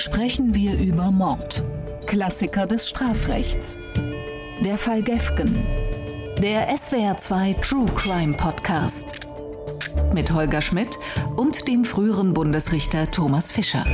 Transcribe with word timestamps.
sprechen 0.00 0.54
wir 0.54 0.78
über 0.78 1.10
Mord, 1.10 1.62
Klassiker 2.06 2.66
des 2.66 2.88
Strafrechts. 2.88 3.78
Der 4.64 4.78
Fall 4.78 5.02
Gefgen. 5.02 5.62
Der 6.40 6.74
SWR2 6.74 7.60
True 7.60 7.86
Crime 7.94 8.34
Podcast. 8.34 9.28
Mit 10.14 10.32
Holger 10.32 10.62
Schmidt 10.62 10.98
und 11.36 11.68
dem 11.68 11.84
früheren 11.84 12.32
Bundesrichter 12.32 13.10
Thomas 13.10 13.52
Fischer. 13.52 13.84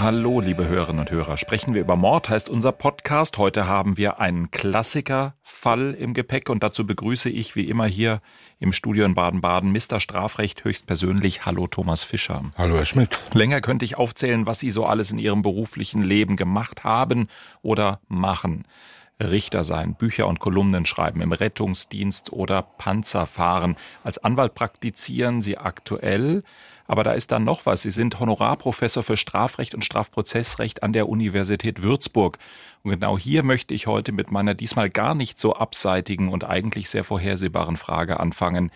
Hallo, 0.00 0.40
liebe 0.40 0.68
Hörerinnen 0.68 1.00
und 1.00 1.10
Hörer. 1.10 1.36
Sprechen 1.38 1.74
wir 1.74 1.80
über 1.80 1.96
Mord, 1.96 2.28
heißt 2.28 2.48
unser 2.48 2.70
Podcast. 2.70 3.36
Heute 3.36 3.66
haben 3.66 3.96
wir 3.96 4.20
einen 4.20 4.52
Klassikerfall 4.52 5.92
im 5.92 6.14
Gepäck 6.14 6.50
und 6.50 6.62
dazu 6.62 6.86
begrüße 6.86 7.28
ich 7.28 7.56
wie 7.56 7.68
immer 7.68 7.86
hier 7.86 8.20
im 8.60 8.72
Studio 8.72 9.04
in 9.04 9.14
Baden-Baden 9.14 9.72
Mr. 9.72 9.98
Strafrecht 9.98 10.62
höchstpersönlich. 10.62 11.46
Hallo, 11.46 11.66
Thomas 11.66 12.04
Fischer. 12.04 12.44
Hallo, 12.56 12.76
Herr 12.76 12.84
Schmidt. 12.84 13.18
Länger 13.34 13.60
könnte 13.60 13.84
ich 13.84 13.96
aufzählen, 13.98 14.46
was 14.46 14.60
Sie 14.60 14.70
so 14.70 14.84
alles 14.84 15.10
in 15.10 15.18
Ihrem 15.18 15.42
beruflichen 15.42 16.02
Leben 16.02 16.36
gemacht 16.36 16.84
haben 16.84 17.26
oder 17.62 17.98
machen. 18.06 18.68
Richter 19.20 19.64
sein, 19.64 19.96
Bücher 19.96 20.28
und 20.28 20.38
Kolumnen 20.38 20.86
schreiben, 20.86 21.20
im 21.20 21.32
Rettungsdienst 21.32 22.32
oder 22.32 22.62
Panzer 22.62 23.26
fahren. 23.26 23.76
Als 24.04 24.18
Anwalt 24.22 24.54
praktizieren 24.54 25.40
Sie 25.40 25.58
aktuell 25.58 26.44
aber 26.88 27.04
da 27.04 27.12
ist 27.12 27.30
dann 27.30 27.44
noch 27.44 27.66
was. 27.66 27.82
Sie 27.82 27.90
sind 27.90 28.18
Honorarprofessor 28.18 29.02
für 29.02 29.18
Strafrecht 29.18 29.74
und 29.74 29.84
Strafprozessrecht 29.84 30.82
an 30.82 30.94
der 30.94 31.08
Universität 31.08 31.82
Würzburg. 31.82 32.38
Und 32.82 32.90
genau 32.90 33.18
hier 33.18 33.44
möchte 33.44 33.74
ich 33.74 33.86
heute 33.86 34.10
mit 34.10 34.32
meiner 34.32 34.54
diesmal 34.54 34.88
gar 34.88 35.14
nicht 35.14 35.38
so 35.38 35.54
abseitigen 35.54 36.30
und 36.30 36.48
eigentlich 36.48 36.88
sehr 36.88 37.04
vorhersehbaren 37.04 37.76
Frage 37.76 38.18
anfangen. 38.18 38.70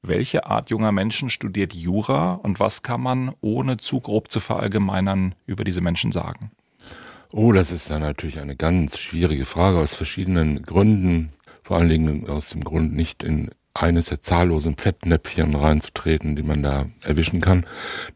Welche 0.00 0.46
Art 0.46 0.70
junger 0.70 0.92
Menschen 0.92 1.28
studiert 1.28 1.74
Jura 1.74 2.34
und 2.34 2.60
was 2.60 2.84
kann 2.84 3.00
man, 3.00 3.34
ohne 3.40 3.78
zu 3.78 4.00
grob 4.00 4.30
zu 4.30 4.38
verallgemeinern, 4.38 5.34
über 5.44 5.64
diese 5.64 5.80
Menschen 5.80 6.12
sagen? 6.12 6.52
Oh, 7.32 7.50
das 7.50 7.72
ist 7.72 7.90
dann 7.90 8.02
natürlich 8.02 8.38
eine 8.38 8.54
ganz 8.54 8.96
schwierige 8.96 9.44
Frage 9.44 9.78
aus 9.78 9.96
verschiedenen 9.96 10.62
Gründen. 10.62 11.30
Vor 11.64 11.78
allen 11.78 11.88
Dingen 11.88 12.28
aus 12.28 12.50
dem 12.50 12.62
Grund, 12.62 12.94
nicht 12.94 13.24
in 13.24 13.50
eines 13.82 14.06
der 14.06 14.20
zahllosen 14.20 14.76
Fettnäpfchen 14.76 15.54
reinzutreten, 15.54 16.36
die 16.36 16.42
man 16.42 16.62
da 16.62 16.86
erwischen 17.02 17.40
kann. 17.40 17.66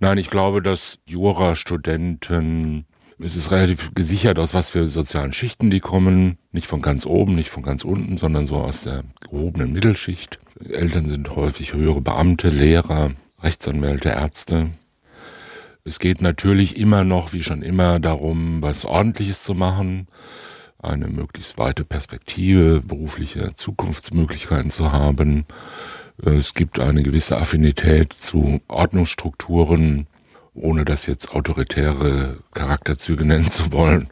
Nein, 0.00 0.18
ich 0.18 0.30
glaube, 0.30 0.62
dass 0.62 0.98
Jurastudenten, 1.06 2.86
es 3.18 3.36
ist 3.36 3.50
relativ 3.50 3.94
gesichert, 3.94 4.38
aus 4.38 4.54
was 4.54 4.70
für 4.70 4.88
sozialen 4.88 5.32
Schichten 5.32 5.70
die 5.70 5.80
kommen. 5.80 6.38
Nicht 6.52 6.66
von 6.66 6.80
ganz 6.80 7.06
oben, 7.06 7.34
nicht 7.34 7.50
von 7.50 7.62
ganz 7.62 7.84
unten, 7.84 8.16
sondern 8.16 8.46
so 8.46 8.56
aus 8.56 8.82
der 8.82 9.04
gehobenen 9.20 9.72
Mittelschicht. 9.72 10.38
Eltern 10.68 11.08
sind 11.08 11.36
häufig 11.36 11.74
höhere 11.74 12.00
Beamte, 12.00 12.48
Lehrer, 12.48 13.12
Rechtsanwälte, 13.42 14.10
Ärzte. 14.10 14.70
Es 15.84 15.98
geht 15.98 16.20
natürlich 16.20 16.76
immer 16.76 17.04
noch, 17.04 17.32
wie 17.32 17.42
schon 17.42 17.62
immer, 17.62 18.00
darum, 18.00 18.62
was 18.62 18.84
Ordentliches 18.84 19.42
zu 19.42 19.54
machen 19.54 20.06
eine 20.82 21.08
möglichst 21.08 21.58
weite 21.58 21.84
Perspektive, 21.84 22.80
berufliche 22.80 23.54
Zukunftsmöglichkeiten 23.54 24.70
zu 24.70 24.92
haben. 24.92 25.44
Es 26.22 26.54
gibt 26.54 26.80
eine 26.80 27.02
gewisse 27.02 27.38
Affinität 27.38 28.12
zu 28.12 28.60
Ordnungsstrukturen, 28.68 30.06
ohne 30.54 30.84
das 30.84 31.06
jetzt 31.06 31.32
autoritäre 31.32 32.38
Charakterzüge 32.52 33.24
nennen 33.26 33.50
zu 33.50 33.72
wollen. 33.72 34.08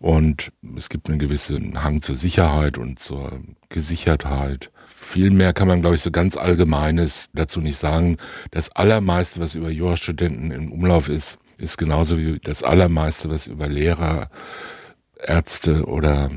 Und 0.00 0.52
es 0.76 0.88
gibt 0.88 1.08
einen 1.08 1.18
gewissen 1.18 1.82
Hang 1.82 2.02
zur 2.02 2.14
Sicherheit 2.14 2.78
und 2.78 3.00
zur 3.00 3.40
Gesichertheit. 3.68 4.70
Viel 4.86 5.30
mehr 5.30 5.52
kann 5.52 5.68
man, 5.68 5.80
glaube 5.80 5.96
ich, 5.96 6.02
so 6.02 6.10
ganz 6.10 6.36
Allgemeines 6.36 7.30
dazu 7.34 7.60
nicht 7.60 7.78
sagen. 7.78 8.16
Das 8.52 8.74
Allermeiste, 8.76 9.40
was 9.40 9.54
über 9.54 9.70
Jurastudenten 9.70 10.52
im 10.52 10.72
Umlauf 10.72 11.08
ist, 11.08 11.38
ist 11.56 11.78
genauso 11.78 12.18
wie 12.18 12.38
das 12.38 12.62
Allermeiste, 12.62 13.28
was 13.28 13.48
über 13.48 13.66
Lehrer, 13.66 14.30
Ärzte 15.18 15.84
oder 15.86 16.30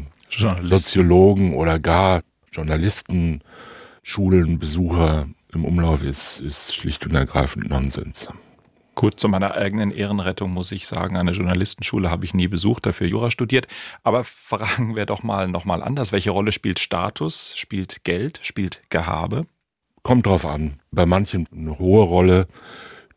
Soziologen 0.61 1.55
oder 1.55 1.79
gar 1.79 2.21
Journalisten, 2.51 3.41
Schulen, 4.03 4.59
Besucher 4.59 5.27
im 5.53 5.65
Umlauf 5.65 6.03
ist, 6.03 6.39
ist 6.39 6.73
schlicht 6.73 7.05
und 7.05 7.15
ergreifend 7.15 7.69
Nonsens. 7.69 8.29
Gut, 8.95 9.19
zu 9.19 9.29
meiner 9.29 9.55
eigenen 9.55 9.91
Ehrenrettung 9.91 10.51
muss 10.51 10.71
ich 10.71 10.85
sagen, 10.85 11.15
eine 11.17 11.31
Journalistenschule 11.31 12.11
habe 12.11 12.25
ich 12.25 12.33
nie 12.33 12.47
besucht, 12.47 12.85
dafür 12.85 13.07
Jura 13.07 13.31
studiert. 13.31 13.67
Aber 14.03 14.23
fragen 14.23 14.95
wir 14.95 15.05
doch 15.05 15.23
mal 15.23 15.47
nochmal 15.47 15.81
anders. 15.81 16.11
Welche 16.11 16.31
Rolle 16.31 16.51
spielt 16.51 16.79
Status, 16.79 17.55
spielt 17.57 18.03
Geld, 18.03 18.39
spielt 18.41 18.81
Gehabe? 18.89 19.47
Kommt 20.03 20.25
drauf 20.25 20.45
an. 20.45 20.79
Bei 20.91 21.05
manchen 21.05 21.47
eine 21.51 21.79
hohe 21.79 22.03
Rolle. 22.03 22.47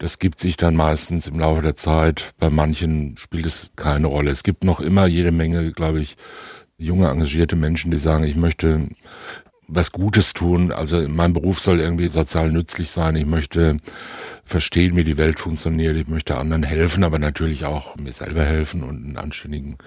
Das 0.04 0.18
gibt 0.18 0.38
sich 0.38 0.58
dann 0.58 0.76
meistens 0.76 1.28
im 1.28 1.38
Laufe 1.38 1.62
der 1.62 1.76
Zeit. 1.76 2.34
Bei 2.38 2.50
manchen 2.50 3.16
spielt 3.16 3.46
es 3.46 3.70
keine 3.74 4.08
Rolle. 4.08 4.32
Es 4.32 4.42
gibt 4.42 4.62
noch 4.62 4.80
immer 4.80 5.06
jede 5.06 5.32
Menge, 5.32 5.72
glaube 5.72 5.98
ich, 5.98 6.18
junge, 6.76 7.08
engagierte 7.08 7.56
Menschen, 7.56 7.90
die 7.90 7.96
sagen, 7.96 8.24
ich 8.24 8.36
möchte 8.36 8.86
was 9.66 9.92
Gutes 9.92 10.34
tun. 10.34 10.72
Also 10.72 11.08
mein 11.08 11.32
Beruf 11.32 11.58
soll 11.58 11.80
irgendwie 11.80 12.08
sozial 12.08 12.52
nützlich 12.52 12.90
sein. 12.90 13.16
Ich 13.16 13.24
möchte 13.24 13.78
verstehen, 14.44 14.94
wie 14.94 15.04
die 15.04 15.16
Welt 15.16 15.40
funktioniert. 15.40 15.96
Ich 15.96 16.06
möchte 16.06 16.36
anderen 16.36 16.64
helfen, 16.64 17.02
aber 17.02 17.18
natürlich 17.18 17.64
auch 17.64 17.96
mir 17.96 18.12
selber 18.12 18.44
helfen 18.44 18.82
und 18.82 19.06
einen 19.06 19.16
anständigen, 19.16 19.78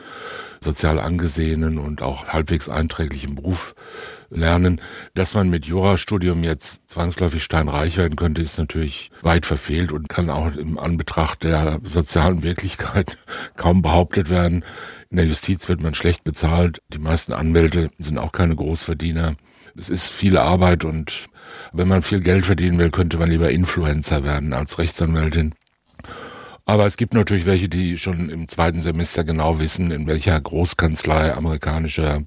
sozial 0.62 1.00
angesehenen 1.00 1.78
und 1.78 2.02
auch 2.02 2.30
halbwegs 2.30 2.70
einträglichen 2.70 3.36
Beruf 3.36 3.76
lernen. 4.30 4.82
Dass 5.14 5.34
man 5.34 5.50
mit 5.50 5.66
Jurastudium 5.66 6.44
jetzt 6.44 6.90
zwangsläufig 6.90 7.44
steinreich 7.44 7.98
werden 7.98 8.16
könnte, 8.16 8.42
ist 8.42 8.58
natürlich 8.58 9.12
weit 9.22 9.46
verfehlt 9.46 9.92
und 9.92 10.10
kann 10.10 10.30
auch 10.30 10.56
im 10.56 10.78
Anbetracht 10.78 11.44
der 11.44 11.80
sozialen 11.84 12.44
Wirklichkeit 12.44 13.18
kaum 13.56 13.82
behauptet 13.82 14.30
werden. 14.30 14.64
In 15.10 15.18
der 15.18 15.26
Justiz 15.26 15.70
wird 15.70 15.82
man 15.82 15.94
schlecht 15.94 16.24
bezahlt. 16.24 16.82
Die 16.90 17.00
meisten 17.00 17.34
Anwälte 17.34 17.90
sind 17.98 18.18
auch 18.18 18.32
keine 18.32 18.56
Großverdiener. 18.56 19.34
Es 19.78 19.90
ist 19.90 20.10
viel 20.10 20.38
Arbeit 20.38 20.84
und 20.84 21.28
wenn 21.72 21.88
man 21.88 22.02
viel 22.02 22.22
Geld 22.22 22.46
verdienen 22.46 22.80
will, 22.80 22.90
könnte 22.90 23.18
man 23.18 23.30
lieber 23.30 23.52
Influencer 23.52 24.24
werden 24.24 24.54
als 24.54 24.80
Rechtsanwältin. 24.80 25.54
Aber 26.66 26.86
es 26.86 26.98
gibt 26.98 27.14
natürlich 27.14 27.46
welche, 27.46 27.70
die 27.70 27.98
schon 27.98 28.30
im 28.30 28.50
zweiten 28.50 28.82
Semester 28.82 29.24
genau 29.24 29.60
wissen, 29.60 29.90
in 29.92 30.06
welcher 30.06 30.40
Großkanzlei 30.40 31.34
amerikanischer 31.34 32.24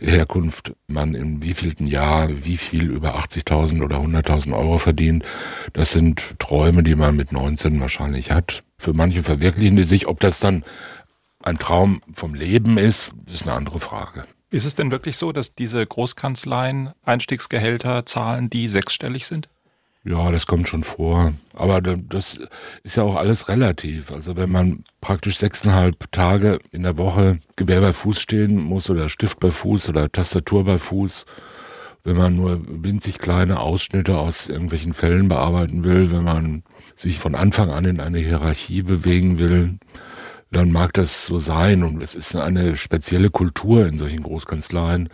Herkunft 0.00 0.72
man 0.86 1.14
in 1.14 1.42
wievielten 1.42 1.86
Jahr 1.86 2.28
wie 2.44 2.56
viel 2.56 2.90
über 2.90 3.18
80.000 3.18 3.82
oder 3.84 3.98
100.000 3.98 4.56
Euro 4.56 4.78
verdient. 4.78 5.24
Das 5.72 5.92
sind 5.92 6.38
Träume, 6.38 6.82
die 6.82 6.94
man 6.94 7.16
mit 7.16 7.32
19 7.32 7.80
wahrscheinlich 7.80 8.30
hat. 8.30 8.62
Für 8.78 8.94
manche 8.94 9.22
verwirklichen 9.22 9.76
die 9.76 9.84
sich. 9.84 10.08
Ob 10.08 10.20
das 10.20 10.40
dann 10.40 10.64
ein 11.42 11.58
Traum 11.58 12.02
vom 12.12 12.34
Leben 12.34 12.78
ist, 12.78 13.12
ist 13.32 13.42
eine 13.42 13.52
andere 13.52 13.80
Frage. 13.80 14.24
Ist 14.50 14.64
es 14.64 14.74
denn 14.74 14.90
wirklich 14.90 15.16
so, 15.16 15.32
dass 15.32 15.54
diese 15.54 15.86
Großkanzleien 15.86 16.90
Einstiegsgehälter 17.04 18.04
zahlen, 18.04 18.50
die 18.50 18.66
sechsstellig 18.68 19.26
sind? 19.26 19.48
Ja, 20.02 20.30
das 20.30 20.46
kommt 20.46 20.66
schon 20.66 20.82
vor. 20.82 21.34
Aber 21.52 21.82
das 21.82 22.38
ist 22.82 22.96
ja 22.96 23.02
auch 23.02 23.16
alles 23.16 23.48
relativ. 23.48 24.10
Also 24.10 24.36
wenn 24.36 24.50
man 24.50 24.84
praktisch 25.02 25.36
sechseinhalb 25.36 26.10
Tage 26.10 26.58
in 26.72 26.84
der 26.84 26.96
Woche 26.96 27.38
Gewehr 27.56 27.82
bei 27.82 27.92
Fuß 27.92 28.18
stehen 28.18 28.58
muss 28.58 28.88
oder 28.88 29.10
Stift 29.10 29.40
bei 29.40 29.50
Fuß 29.50 29.90
oder 29.90 30.10
Tastatur 30.10 30.64
bei 30.64 30.78
Fuß, 30.78 31.26
wenn 32.02 32.16
man 32.16 32.34
nur 32.34 32.62
winzig 32.66 33.18
kleine 33.18 33.60
Ausschnitte 33.60 34.16
aus 34.16 34.48
irgendwelchen 34.48 34.94
Fällen 34.94 35.28
bearbeiten 35.28 35.84
will, 35.84 36.10
wenn 36.10 36.24
man 36.24 36.62
sich 36.96 37.18
von 37.18 37.34
Anfang 37.34 37.70
an 37.70 37.84
in 37.84 38.00
eine 38.00 38.18
Hierarchie 38.18 38.82
bewegen 38.82 39.38
will, 39.38 39.78
dann 40.50 40.72
mag 40.72 40.94
das 40.94 41.26
so 41.26 41.38
sein. 41.38 41.82
Und 41.82 42.02
es 42.02 42.14
ist 42.14 42.34
eine 42.36 42.76
spezielle 42.76 43.28
Kultur 43.28 43.86
in 43.86 43.98
solchen 43.98 44.22
Großkanzleien, 44.22 45.10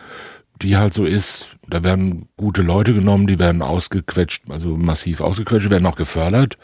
die 0.63 0.77
halt 0.77 0.95
so 0.95 1.05
ist. 1.05 1.49
Da 1.69 1.85
werden 1.85 2.29
gute 2.37 2.63
Leute 2.63 2.95
genommen, 2.95 3.27
die 3.27 3.39
werden 3.39 3.63
ausgequetscht, 3.63 4.45
also 4.49 4.77
massiv 4.77 5.21
ausgequetscht, 5.21 5.71
werden 5.71 5.87
auch 5.87 5.97
gefördert. 5.97 6.59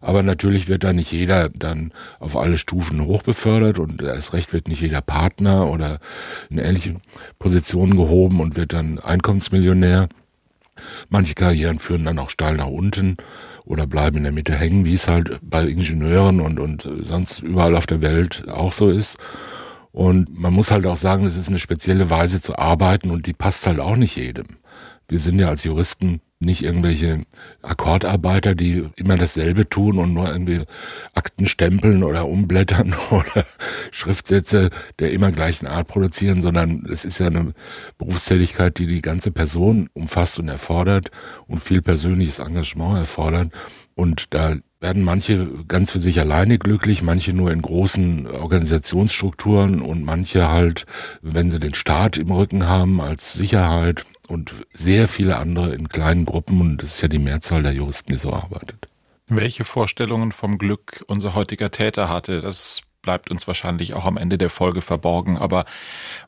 Aber 0.00 0.22
natürlich 0.22 0.68
wird 0.68 0.84
da 0.84 0.92
nicht 0.92 1.10
jeder 1.10 1.48
dann 1.48 1.92
auf 2.20 2.36
alle 2.36 2.58
Stufen 2.58 3.04
hochbefördert 3.04 3.78
und 3.78 4.02
erst 4.02 4.34
recht 4.34 4.52
wird 4.52 4.68
nicht 4.68 4.80
jeder 4.80 5.00
Partner 5.00 5.68
oder 5.68 5.98
in 6.48 6.58
ähnliche 6.58 6.96
Positionen 7.38 7.96
gehoben 7.96 8.40
und 8.40 8.56
wird 8.56 8.72
dann 8.72 8.98
Einkommensmillionär. 8.98 10.08
Manche 11.08 11.34
Karrieren 11.34 11.78
führen 11.78 12.04
dann 12.04 12.18
auch 12.18 12.30
steil 12.30 12.56
nach 12.56 12.68
unten 12.68 13.16
oder 13.64 13.86
bleiben 13.86 14.18
in 14.18 14.22
der 14.22 14.32
Mitte 14.32 14.54
hängen, 14.54 14.84
wie 14.84 14.94
es 14.94 15.08
halt 15.08 15.38
bei 15.42 15.64
Ingenieuren 15.64 16.40
und, 16.40 16.60
und 16.60 16.88
sonst 17.02 17.40
überall 17.40 17.74
auf 17.74 17.86
der 17.86 18.02
Welt 18.02 18.44
auch 18.48 18.72
so 18.72 18.90
ist. 18.90 19.16
Und 19.96 20.38
man 20.38 20.52
muss 20.52 20.72
halt 20.72 20.84
auch 20.84 20.98
sagen, 20.98 21.24
es 21.24 21.38
ist 21.38 21.48
eine 21.48 21.58
spezielle 21.58 22.10
Weise 22.10 22.42
zu 22.42 22.58
arbeiten 22.58 23.10
und 23.10 23.24
die 23.24 23.32
passt 23.32 23.66
halt 23.66 23.80
auch 23.80 23.96
nicht 23.96 24.14
jedem. 24.16 24.44
Wir 25.08 25.18
sind 25.18 25.38
ja 25.38 25.48
als 25.48 25.64
Juristen 25.64 26.20
nicht 26.38 26.62
irgendwelche 26.62 27.22
Akkordarbeiter, 27.62 28.54
die 28.54 28.90
immer 28.96 29.16
dasselbe 29.16 29.70
tun 29.70 29.98
und 29.98 30.12
nur 30.12 30.28
irgendwie 30.28 30.64
Akten 31.14 31.46
stempeln 31.46 32.02
oder 32.02 32.28
umblättern 32.28 32.94
oder 33.10 33.46
Schriftsätze 33.90 34.68
der 34.98 35.12
immer 35.12 35.32
gleichen 35.32 35.66
Art 35.66 35.88
produzieren, 35.88 36.42
sondern 36.42 36.84
es 36.92 37.06
ist 37.06 37.18
ja 37.18 37.28
eine 37.28 37.54
Berufstätigkeit, 37.96 38.76
die 38.76 38.86
die 38.86 39.00
ganze 39.00 39.30
Person 39.30 39.88
umfasst 39.94 40.38
und 40.38 40.50
erfordert 40.50 41.10
und 41.46 41.60
viel 41.60 41.80
persönliches 41.80 42.38
Engagement 42.38 42.98
erfordert. 42.98 43.50
Und 43.94 44.34
da 44.34 44.56
werden 44.80 45.04
manche 45.04 45.48
ganz 45.68 45.90
für 45.90 46.00
sich 46.00 46.20
alleine 46.20 46.58
glücklich, 46.58 47.02
manche 47.02 47.32
nur 47.32 47.50
in 47.50 47.62
großen 47.62 48.26
Organisationsstrukturen 48.26 49.80
und 49.80 50.04
manche 50.04 50.48
halt, 50.48 50.86
wenn 51.22 51.50
sie 51.50 51.58
den 51.58 51.74
Staat 51.74 52.18
im 52.18 52.30
Rücken 52.30 52.68
haben 52.68 53.00
als 53.00 53.32
Sicherheit 53.32 54.04
und 54.28 54.54
sehr 54.72 55.08
viele 55.08 55.38
andere 55.38 55.74
in 55.74 55.88
kleinen 55.88 56.26
Gruppen 56.26 56.60
und 56.60 56.82
das 56.82 56.96
ist 56.96 57.02
ja 57.02 57.08
die 57.08 57.18
Mehrzahl 57.18 57.62
der 57.62 57.72
Juristen, 57.72 58.12
die 58.12 58.18
so 58.18 58.32
arbeitet. 58.32 58.88
Welche 59.28 59.64
Vorstellungen 59.64 60.30
vom 60.30 60.58
Glück 60.58 61.04
unser 61.08 61.34
heutiger 61.34 61.70
Täter 61.70 62.08
hatte, 62.08 62.40
das 62.40 62.82
bleibt 63.02 63.30
uns 63.30 63.46
wahrscheinlich 63.46 63.94
auch 63.94 64.04
am 64.04 64.18
Ende 64.18 64.36
der 64.36 64.50
Folge 64.50 64.82
verborgen. 64.82 65.38
Aber 65.38 65.64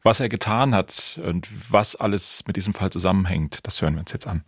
was 0.02 0.20
er 0.20 0.28
getan 0.28 0.74
hat 0.74 1.20
und 1.22 1.48
was 1.70 1.96
alles 1.96 2.44
mit 2.46 2.56
diesem 2.56 2.72
Fall 2.72 2.90
zusammenhängt, 2.90 3.60
das 3.64 3.82
hören 3.82 3.94
wir 3.94 4.00
uns 4.00 4.12
jetzt 4.12 4.26
an. 4.26 4.44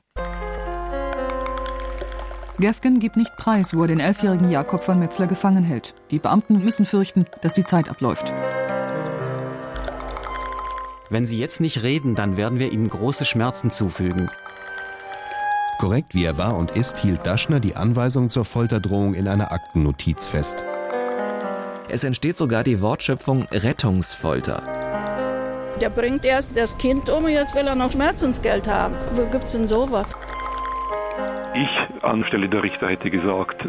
Gefgen 2.61 3.01
gibt 3.01 3.17
nicht 3.17 3.37
preis, 3.37 3.75
wo 3.75 3.83
er 3.83 3.89
den 3.89 4.01
elfjährigen 4.01 4.51
Jakob 4.51 4.85
von 4.85 4.99
Metzler 4.99 5.27
gefangen 5.27 5.65
hält. 5.65 5.95
Die 6.11 6.19
Beamten 6.19 6.63
müssen 6.63 6.85
fürchten, 6.85 7.25
dass 7.41 7.55
die 7.55 7.65
Zeit 7.65 7.89
abläuft. 7.89 8.33
Wenn 11.09 11.25
Sie 11.25 11.39
jetzt 11.39 11.61
nicht 11.61 11.83
reden, 11.83 12.15
dann 12.15 12.37
werden 12.37 12.59
wir 12.59 12.71
Ihnen 12.71 12.89
große 12.89 13.25
Schmerzen 13.25 13.71
zufügen. 13.71 14.31
Korrekt 15.79 16.15
wie 16.15 16.25
er 16.25 16.37
war 16.37 16.57
und 16.57 16.73
ist, 16.73 16.99
hielt 16.99 17.27
Daschner 17.27 17.59
die 17.59 17.75
Anweisung 17.75 18.29
zur 18.29 18.45
Folterdrohung 18.45 19.15
in 19.15 19.27
einer 19.27 19.51
Aktennotiz 19.51 20.29
fest. 20.29 20.65
Es 21.89 22.05
entsteht 22.05 22.37
sogar 22.37 22.63
die 22.63 22.81
Wortschöpfung 22.81 23.45
Rettungsfolter. 23.51 24.63
Der 25.81 25.89
bringt 25.89 26.27
erst 26.27 26.57
das 26.57 26.77
Kind 26.77 27.09
um 27.09 27.25
und 27.25 27.31
jetzt 27.31 27.55
will 27.55 27.67
er 27.67 27.75
noch 27.75 27.91
Schmerzensgeld 27.91 28.69
haben. 28.69 28.95
Wo 29.15 29.25
gibt's 29.25 29.53
denn 29.53 29.67
sowas? 29.67 30.15
Ich 31.55 32.05
anstelle 32.05 32.49
der 32.49 32.63
Richter 32.63 32.89
hätte 32.89 33.11
gesagt, 33.11 33.69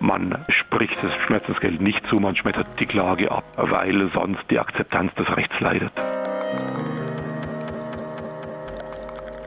man 0.00 0.44
spricht 0.48 1.02
das 1.02 1.12
Schmerzensgeld 1.26 1.80
nicht 1.80 2.04
zu, 2.06 2.16
man 2.16 2.34
schmettert 2.34 2.66
die 2.80 2.86
Klage 2.86 3.30
ab, 3.30 3.44
weil 3.56 4.10
sonst 4.12 4.42
die 4.50 4.58
Akzeptanz 4.58 5.14
des 5.14 5.28
Rechts 5.36 5.60
leidet. 5.60 5.92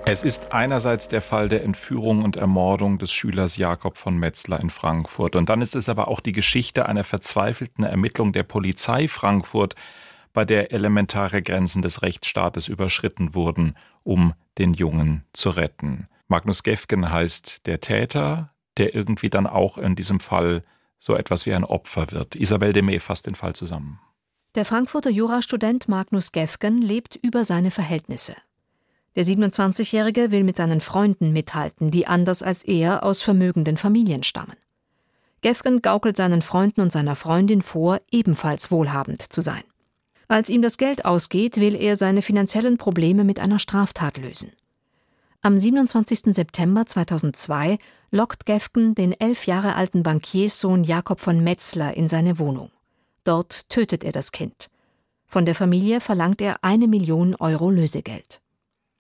Es 0.06 0.24
ist 0.24 0.54
einerseits 0.54 1.08
der 1.08 1.22
Fall 1.22 1.50
der 1.50 1.64
Entführung 1.64 2.24
und 2.24 2.36
Ermordung 2.36 2.98
des 3.00 3.12
Schülers 3.12 3.58
Jakob 3.58 3.98
von 3.98 4.18
Metzler 4.18 4.60
in 4.60 4.70
Frankfurt. 4.70 5.36
Und 5.36 5.50
dann 5.50 5.62
ist 5.62 5.76
es 5.76 5.90
aber 5.90 6.08
auch 6.08 6.20
die 6.20 6.34
Geschichte 6.34 6.88
einer 6.88 7.04
verzweifelten 7.04 7.86
Ermittlung 7.86 8.34
der 8.34 8.44
Polizei 8.44 9.08
Frankfurt, 9.08 9.76
bei 10.34 10.46
der 10.46 10.72
elementare 10.72 11.42
Grenzen 11.42 11.82
des 11.82 12.02
Rechtsstaates 12.02 12.68
überschritten 12.68 13.36
wurden, 13.36 13.76
um 14.04 14.34
den 14.58 14.74
Jungen 14.74 15.24
zu 15.32 15.52
retten. 15.52 16.08
Magnus 16.34 16.64
Gefgen 16.64 17.12
heißt 17.12 17.68
der 17.68 17.80
Täter, 17.80 18.50
der 18.78 18.96
irgendwie 18.96 19.30
dann 19.30 19.46
auch 19.46 19.78
in 19.78 19.96
diesem 19.96 20.20
Fall 20.20 20.64
so 20.98 21.16
etwas 21.16 21.46
wie 21.46 21.54
ein 21.54 21.64
Opfer 21.64 22.12
wird. 22.12 22.36
Isabel 22.36 22.74
Demey 22.74 23.00
fasst 23.00 23.28
den 23.28 23.36
Fall 23.36 23.54
zusammen. 23.54 24.00
Der 24.56 24.66
Frankfurter 24.66 25.12
Jurastudent 25.12 25.88
Magnus 25.88 26.32
Gefgen 26.32 26.82
lebt 26.82 27.18
über 27.18 27.46
seine 27.46 27.70
Verhältnisse. 27.70 28.36
Der 29.16 29.26
27-Jährige 29.26 30.32
will 30.32 30.44
mit 30.44 30.58
seinen 30.58 30.82
Freunden 30.82 31.34
mithalten, 31.34 31.92
die 31.92 32.08
anders 32.08 32.42
als 32.42 32.64
er 32.64 33.04
aus 33.04 33.22
vermögenden 33.22 33.78
Familien 33.78 34.24
stammen. 34.24 34.58
Gefgen 35.44 35.84
gaukelt 35.84 36.18
seinen 36.18 36.42
Freunden 36.42 36.82
und 36.82 36.92
seiner 36.92 37.16
Freundin 37.16 37.62
vor, 37.62 38.02
ebenfalls 38.10 38.72
wohlhabend 38.72 39.22
zu 39.22 39.42
sein. 39.42 39.64
Als 40.28 40.50
ihm 40.50 40.64
das 40.64 40.80
Geld 40.80 41.06
ausgeht, 41.06 41.58
will 41.58 41.76
er 41.76 41.96
seine 41.96 42.24
finanziellen 42.24 42.80
Probleme 42.80 43.24
mit 43.24 43.40
einer 43.40 43.60
Straftat 43.60 44.18
lösen. 44.18 44.52
Am 45.46 45.58
27. 45.58 46.34
September 46.34 46.86
2002 46.86 47.78
lockt 48.12 48.46
Gefgen 48.46 48.96
den 48.96 49.12
elf 49.12 49.46
Jahre 49.46 49.76
alten 49.76 50.02
Bankierssohn 50.02 50.86
Jakob 50.86 51.20
von 51.20 51.44
Metzler 51.44 51.98
in 51.98 52.08
seine 52.08 52.40
Wohnung. 52.40 52.72
Dort 53.26 53.68
tötet 53.68 54.06
er 54.06 54.14
das 54.14 54.32
Kind. 54.32 54.70
Von 55.28 55.46
der 55.46 55.54
Familie 55.54 56.00
verlangt 56.00 56.40
er 56.40 56.64
eine 56.64 56.88
Million 56.88 57.36
Euro 57.36 57.70
Lösegeld. 57.70 58.40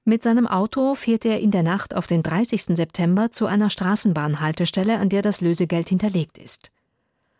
Mit 0.03 0.21
seinem 0.21 0.45
Auto 0.45 0.95
fährt 0.95 1.23
er 1.23 1.39
in 1.39 1.51
der 1.51 1.63
Nacht 1.63 1.95
auf 1.95 2.07
den 2.07 2.23
30. 2.23 2.75
September 2.75 3.31
zu 3.31 3.45
einer 3.45 3.69
Straßenbahnhaltestelle, 3.69 4.99
an 4.99 5.07
der 5.07 5.21
das 5.21 5.39
Lösegeld 5.39 5.87
hinterlegt 5.87 6.37
ist. 6.37 6.71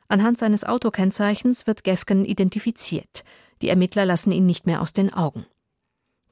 Anhand 0.08 0.38
seines 0.38 0.64
Autokennzeichens 0.64 1.68
wird 1.68 1.84
Gefgen 1.84 2.24
identifiziert. 2.24 3.26
Die 3.62 3.68
Ermittler 3.68 4.06
lassen 4.06 4.32
ihn 4.32 4.46
nicht 4.46 4.66
mehr 4.66 4.82
aus 4.82 4.94
den 4.94 5.14
Augen. 5.14 5.46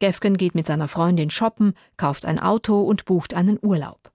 Gefgen 0.01 0.35
geht 0.35 0.55
mit 0.55 0.67
seiner 0.67 0.89
Freundin 0.89 1.29
shoppen, 1.29 1.73
kauft 1.95 2.25
ein 2.25 2.39
Auto 2.39 2.81
und 2.81 3.05
bucht 3.05 3.33
einen 3.33 3.57
Urlaub. 3.61 4.11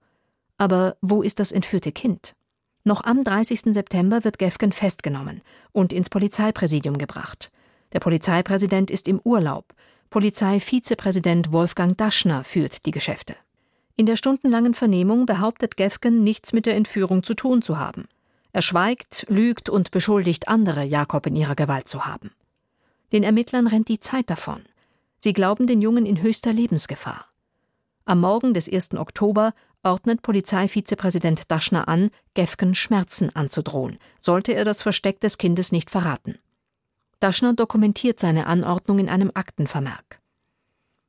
Aber 0.57 0.97
wo 1.01 1.23
ist 1.23 1.39
das 1.39 1.51
entführte 1.51 1.91
Kind? 1.91 2.35
Noch 2.83 3.03
am 3.03 3.23
30. 3.23 3.73
September 3.73 4.23
wird 4.23 4.37
Gefgen 4.37 4.71
festgenommen 4.71 5.41
und 5.71 5.93
ins 5.93 6.09
Polizeipräsidium 6.09 6.97
gebracht. 6.97 7.51
Der 7.93 7.99
Polizeipräsident 7.99 8.91
ist 8.91 9.07
im 9.07 9.19
Urlaub. 9.23 9.73
Polizeivizepräsident 10.09 11.51
Wolfgang 11.51 11.97
Daschner 11.97 12.43
führt 12.43 12.85
die 12.85 12.91
Geschäfte. 12.91 13.35
In 13.95 14.05
der 14.05 14.17
stundenlangen 14.17 14.73
Vernehmung 14.73 15.25
behauptet 15.25 15.77
Gefgen, 15.77 16.23
nichts 16.23 16.53
mit 16.53 16.65
der 16.65 16.75
Entführung 16.75 17.23
zu 17.23 17.33
tun 17.33 17.61
zu 17.61 17.79
haben. 17.79 18.07
Er 18.51 18.61
schweigt, 18.61 19.25
lügt 19.29 19.69
und 19.69 19.91
beschuldigt 19.91 20.47
andere, 20.47 20.83
Jakob 20.83 21.25
in 21.27 21.35
ihrer 21.35 21.55
Gewalt 21.55 21.87
zu 21.87 22.05
haben. 22.05 22.31
Den 23.13 23.23
Ermittlern 23.23 23.67
rennt 23.67 23.87
die 23.87 23.99
Zeit 23.99 24.29
davon. 24.29 24.61
Sie 25.19 25.33
glauben 25.33 25.67
den 25.67 25.81
Jungen 25.81 26.05
in 26.05 26.21
höchster 26.21 26.53
Lebensgefahr. 26.53 27.25
Am 28.05 28.21
Morgen 28.21 28.53
des 28.53 28.71
1. 28.71 28.93
Oktober 28.93 29.53
ordnet 29.83 30.21
Polizeivizepräsident 30.21 31.49
Daschner 31.51 31.87
an, 31.87 32.09
Gefgen 32.33 32.75
Schmerzen 32.75 33.35
anzudrohen, 33.35 33.97
sollte 34.19 34.53
er 34.53 34.65
das 34.65 34.81
Versteck 34.81 35.19
des 35.19 35.37
Kindes 35.37 35.71
nicht 35.71 35.89
verraten. 35.89 36.37
Daschner 37.19 37.53
dokumentiert 37.53 38.19
seine 38.19 38.47
Anordnung 38.47 38.99
in 38.99 39.09
einem 39.09 39.31
Aktenvermerk. 39.33 40.21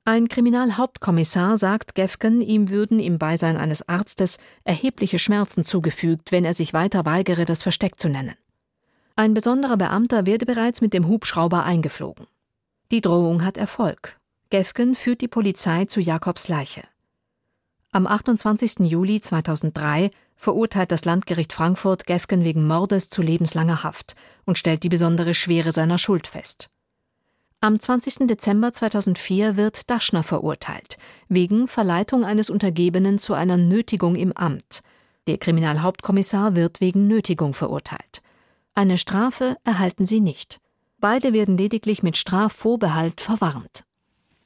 Ein 0.05 0.29
Kriminalhauptkommissar 0.29 1.59
sagt 1.59 1.95
Gefgen, 1.95 2.41
ihm 2.41 2.71
würden 2.71 2.99
im 2.99 3.19
Beisein 3.19 3.59
eines 3.59 3.91
Arztes 3.91 4.39
erhebliche 4.65 5.19
Schmerzen 5.19 5.65
zugefügt, 5.65 6.33
wenn 6.33 6.47
er 6.47 6.55
sich 6.55 6.73
weiter 6.73 7.05
weigere, 7.05 7.45
das 7.45 7.63
Versteck 7.63 8.01
zu 8.01 8.09
nennen. 8.09 8.35
Ein 9.17 9.35
besonderer 9.35 9.77
Beamter 9.77 10.25
werde 10.25 10.47
bereits 10.47 10.81
mit 10.81 10.95
dem 10.95 11.09
Hubschrauber 11.09 11.65
eingeflogen. 11.65 12.27
Die 12.91 13.03
Drohung 13.03 13.45
hat 13.45 13.59
Erfolg. 13.59 14.19
Gefgen 14.49 14.95
führt 14.95 15.21
die 15.21 15.29
Polizei 15.29 15.85
zu 15.85 16.01
Jakobs 16.01 16.49
Leiche. 16.49 16.83
Am 17.93 18.07
28. 18.07 18.79
Juli 18.91 19.21
2003 19.21 20.11
verurteilt 20.37 20.91
das 20.91 21.05
Landgericht 21.05 21.53
Frankfurt 21.53 22.07
Gefgen 22.07 22.45
wegen 22.45 22.67
Mordes 22.67 23.11
zu 23.11 23.21
lebenslanger 23.21 23.83
Haft 23.83 24.17
und 24.47 24.57
stellt 24.57 24.85
die 24.85 24.89
besondere 24.89 25.35
Schwere 25.35 25.71
seiner 25.71 25.99
Schuld 25.99 26.29
fest. 26.29 26.71
Am 27.61 27.79
20. 27.79 28.27
Dezember 28.27 28.73
2004 28.73 29.59
wird 29.59 29.91
Daschner 29.91 30.23
verurteilt, 30.23 30.97
wegen 31.29 31.69
Verleitung 31.69 32.25
eines 32.25 32.49
Untergebenen 32.49 33.19
zu 33.19 33.35
einer 33.35 33.59
Nötigung 33.59 34.17
im 34.17 34.33
Amt. 34.33 34.83
Der 35.27 35.37
Kriminalhauptkommissar 35.37 36.55
wird 36.55 36.81
wegen 36.81 37.07
Nötigung 37.07 37.53
verurteilt. 37.53 38.23
Eine 38.75 38.97
Strafe 38.97 39.59
erhalten 39.65 40.07
sie 40.07 40.21
nicht. 40.21 40.59
Beide 41.01 41.33
werden 41.33 41.57
lediglich 41.57 42.03
mit 42.03 42.17
Strafvorbehalt 42.17 43.21
verwarnt. 43.21 43.85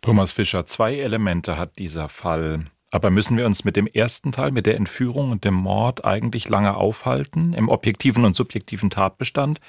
Thomas 0.02 0.32
Fischer, 0.32 0.66
zwei 0.66 0.98
Elemente 0.98 1.56
hat 1.56 1.78
dieser 1.78 2.10
Fall. 2.10 2.66
Aber 2.90 3.10
müssen 3.10 3.38
wir 3.38 3.46
uns 3.46 3.64
mit 3.64 3.74
dem 3.74 3.86
ersten 3.86 4.32
Teil, 4.32 4.50
mit 4.50 4.66
der 4.66 4.76
Entführung 4.76 5.30
und 5.30 5.44
dem 5.44 5.54
Mord 5.54 6.04
eigentlich 6.04 6.50
lange 6.50 6.76
aufhalten, 6.76 7.54
im 7.54 7.70
objektiven 7.70 8.26
und 8.26 8.36
subjektiven 8.36 8.90
Tatbestand? 8.90 9.60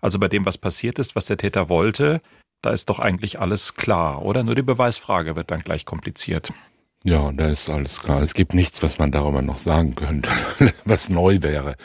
Also 0.00 0.18
bei 0.18 0.26
dem, 0.26 0.44
was 0.44 0.58
passiert 0.58 0.98
ist, 0.98 1.14
was 1.14 1.26
der 1.26 1.36
Täter 1.36 1.68
wollte, 1.68 2.20
da 2.62 2.70
ist 2.70 2.90
doch 2.90 2.98
eigentlich 2.98 3.38
alles 3.38 3.74
klar, 3.74 4.22
oder? 4.22 4.42
Nur 4.42 4.56
die 4.56 4.62
Beweisfrage 4.62 5.36
wird 5.36 5.52
dann 5.52 5.60
gleich 5.60 5.84
kompliziert. 5.84 6.52
Ja, 7.04 7.30
da 7.30 7.46
ist 7.46 7.70
alles 7.70 8.00
klar. 8.00 8.22
Es 8.22 8.34
gibt 8.34 8.54
nichts, 8.54 8.82
was 8.82 8.98
man 8.98 9.12
darüber 9.12 9.40
noch 9.40 9.58
sagen 9.58 9.94
könnte, 9.94 10.30
was 10.84 11.08
neu 11.08 11.42
wäre. 11.42 11.76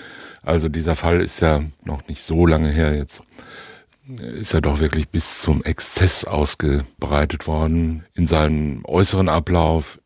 Also 0.42 0.70
dieser 0.70 0.96
Fall 0.96 1.22
ist 1.22 1.42
ja 1.42 1.62
noch 1.84 2.08
nicht 2.08 2.24
so 2.24 2.48
lange 2.48 2.70
her 2.70 2.96
jetzt 2.96 3.22
ist 4.18 4.54
er 4.54 4.62
doch 4.62 4.80
wirklich 4.80 5.10
bis 5.10 5.40
zum 5.40 5.64
Exzess 5.64 6.24
ausgebreitet 6.24 7.48
worden. 7.48 8.06
In 8.14 8.28
seinem 8.28 8.84
äußeren 8.86 9.30
Ablauf, 9.30 10.00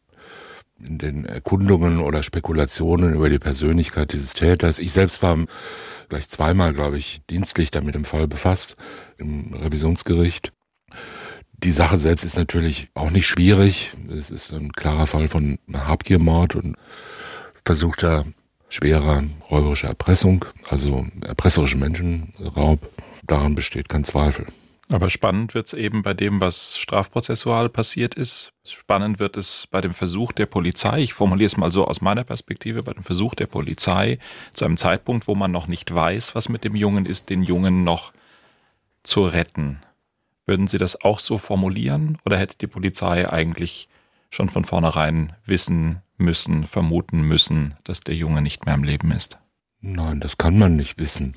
in 0.80 0.98
den 0.98 1.26
Erkundungen 1.26 2.00
oder 2.00 2.24
Spekulationen 2.24 3.14
über 3.14 3.30
die 3.30 3.40
Persönlichkeit 3.40 4.12
dieses 4.12 4.34
Täters. 4.34 4.80
Ich 4.80 4.92
selbst 4.92 5.24
war 5.24 5.38
gleich 6.10 6.28
zweimal, 6.28 6.74
glaube 6.74 6.98
ich, 6.98 7.22
dienstlich 7.30 7.72
damit 7.72 7.96
im 7.96 8.06
Fall 8.06 8.28
befasst, 8.28 8.76
im 9.18 9.54
Revisionsgericht. 9.54 10.52
Die 11.64 11.72
Sache 11.72 11.98
selbst 11.98 12.26
ist 12.26 12.36
natürlich 12.36 12.90
auch 12.94 13.10
nicht 13.10 13.28
schwierig. 13.28 13.94
Es 14.12 14.30
ist 14.30 14.52
ein 14.52 14.74
klarer 14.74 15.08
Fall 15.08 15.30
von 15.30 15.60
Habgiermord 15.72 16.56
und 16.56 16.76
versuchter 17.64 18.26
schwerer 18.68 19.24
räuberischer 19.50 19.88
Erpressung, 19.88 20.44
also 20.68 21.06
erpresserischen 21.26 21.80
Menschenraub. 21.80 22.82
Daran 23.24 23.56
besteht 23.56 23.90
kein 23.90 24.04
Zweifel. 24.04 24.46
Aber 24.90 25.10
spannend 25.10 25.56
wird 25.56 25.68
es 25.68 25.74
eben 25.74 26.04
bei 26.04 26.14
dem, 26.14 26.42
was 26.42 26.78
strafprozessual 26.78 27.70
passiert 27.70 28.16
ist. 28.16 28.52
Spannend 28.66 29.18
wird 29.18 29.38
es 29.38 29.68
bei 29.72 29.82
dem 29.82 29.94
Versuch 29.94 30.34
der 30.34 30.46
Polizei, 30.46 31.02
ich 31.02 31.14
formuliere 31.14 31.48
es 31.48 31.58
mal 31.58 31.72
so 31.72 31.88
aus 31.88 32.02
meiner 32.02 32.24
Perspektive, 32.24 32.84
bei 32.84 32.94
dem 32.94 33.04
Versuch 33.04 33.34
der 33.34 33.48
Polizei 33.48 34.20
zu 34.52 34.66
einem 34.66 34.78
Zeitpunkt, 34.78 35.28
wo 35.28 35.36
man 35.36 35.52
noch 35.52 35.68
nicht 35.68 35.94
weiß, 35.94 36.36
was 36.36 36.50
mit 36.50 36.64
dem 36.64 36.76
Jungen 36.76 37.06
ist, 37.06 37.30
den 37.30 37.44
Jungen 37.44 37.84
noch 37.84 38.12
zu 39.04 39.26
retten. 39.26 39.80
Würden 40.46 40.68
Sie 40.68 40.78
das 40.78 41.02
auch 41.02 41.20
so 41.20 41.38
formulieren 41.38 42.18
oder 42.26 42.38
hätte 42.38 42.58
die 42.60 42.68
Polizei 42.68 43.30
eigentlich 43.30 43.88
schon 44.30 44.50
von 44.50 44.66
vornherein 44.66 45.34
wissen 45.46 46.02
müssen, 46.18 46.66
vermuten 46.66 47.22
müssen, 47.22 47.76
dass 47.86 48.02
der 48.02 48.16
Junge 48.16 48.42
nicht 48.42 48.66
mehr 48.66 48.76
am 48.76 48.84
Leben 48.84 49.12
ist? 49.12 49.38
Nein, 49.80 50.20
das 50.20 50.38
kann 50.38 50.60
man 50.60 50.76
nicht 50.76 51.00
wissen. 51.00 51.34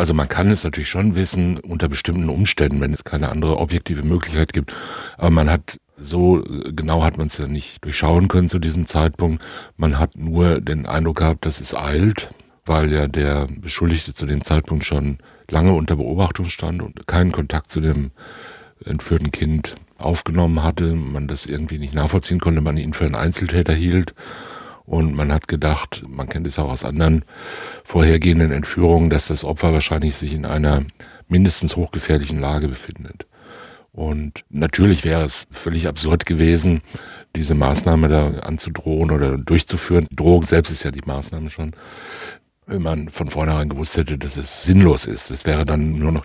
Also 0.00 0.14
man 0.14 0.28
kann 0.28 0.50
es 0.50 0.64
natürlich 0.64 0.88
schon 0.88 1.14
wissen 1.14 1.58
unter 1.58 1.86
bestimmten 1.90 2.30
Umständen, 2.30 2.80
wenn 2.80 2.94
es 2.94 3.04
keine 3.04 3.28
andere 3.28 3.58
objektive 3.58 4.02
Möglichkeit 4.02 4.54
gibt. 4.54 4.74
Aber 5.18 5.28
man 5.28 5.50
hat 5.50 5.78
so 5.98 6.42
genau 6.74 7.04
hat 7.04 7.18
man 7.18 7.26
es 7.26 7.36
ja 7.36 7.46
nicht 7.46 7.84
durchschauen 7.84 8.28
können 8.28 8.48
zu 8.48 8.58
diesem 8.58 8.86
Zeitpunkt. 8.86 9.44
Man 9.76 9.98
hat 9.98 10.16
nur 10.16 10.62
den 10.62 10.86
Eindruck 10.86 11.18
gehabt, 11.18 11.44
dass 11.44 11.60
es 11.60 11.74
eilt, 11.74 12.30
weil 12.64 12.90
ja 12.90 13.08
der 13.08 13.46
Beschuldigte 13.60 14.14
zu 14.14 14.24
dem 14.24 14.40
Zeitpunkt 14.40 14.86
schon 14.86 15.18
lange 15.50 15.74
unter 15.74 15.96
Beobachtung 15.96 16.46
stand 16.46 16.80
und 16.80 17.06
keinen 17.06 17.30
Kontakt 17.30 17.70
zu 17.70 17.82
dem 17.82 18.10
entführten 18.82 19.30
Kind 19.30 19.74
aufgenommen 19.98 20.62
hatte, 20.62 20.94
man 20.94 21.28
das 21.28 21.44
irgendwie 21.44 21.76
nicht 21.76 21.92
nachvollziehen 21.92 22.40
konnte, 22.40 22.62
man 22.62 22.78
ihn 22.78 22.94
für 22.94 23.04
einen 23.04 23.16
Einzeltäter 23.16 23.74
hielt 23.74 24.14
und 24.90 25.14
man 25.14 25.32
hat 25.32 25.46
gedacht, 25.46 26.02
man 26.08 26.28
kennt 26.28 26.48
es 26.48 26.58
auch 26.58 26.68
aus 26.68 26.84
anderen 26.84 27.24
vorhergehenden 27.84 28.50
Entführungen, 28.50 29.08
dass 29.08 29.28
das 29.28 29.44
Opfer 29.44 29.72
wahrscheinlich 29.72 30.16
sich 30.16 30.34
in 30.34 30.44
einer 30.44 30.82
mindestens 31.28 31.76
hochgefährlichen 31.76 32.40
Lage 32.40 32.66
befindet. 32.66 33.24
Und 33.92 34.44
natürlich 34.50 35.04
wäre 35.04 35.22
es 35.22 35.46
völlig 35.52 35.86
absurd 35.86 36.26
gewesen, 36.26 36.80
diese 37.36 37.54
Maßnahme 37.54 38.08
da 38.08 38.40
anzudrohen 38.40 39.12
oder 39.12 39.38
durchzuführen. 39.38 40.08
Drohung 40.10 40.42
selbst 40.42 40.70
ist 40.70 40.82
ja 40.82 40.90
die 40.90 41.06
Maßnahme 41.06 41.50
schon 41.50 41.72
wenn 42.70 42.82
man 42.82 43.08
von 43.08 43.28
vornherein 43.28 43.68
gewusst 43.68 43.96
hätte, 43.96 44.16
dass 44.16 44.36
es 44.36 44.62
sinnlos 44.62 45.04
ist. 45.04 45.30
Das 45.30 45.44
wäre 45.44 45.64
dann 45.64 45.90
nur 45.90 46.12
noch 46.12 46.24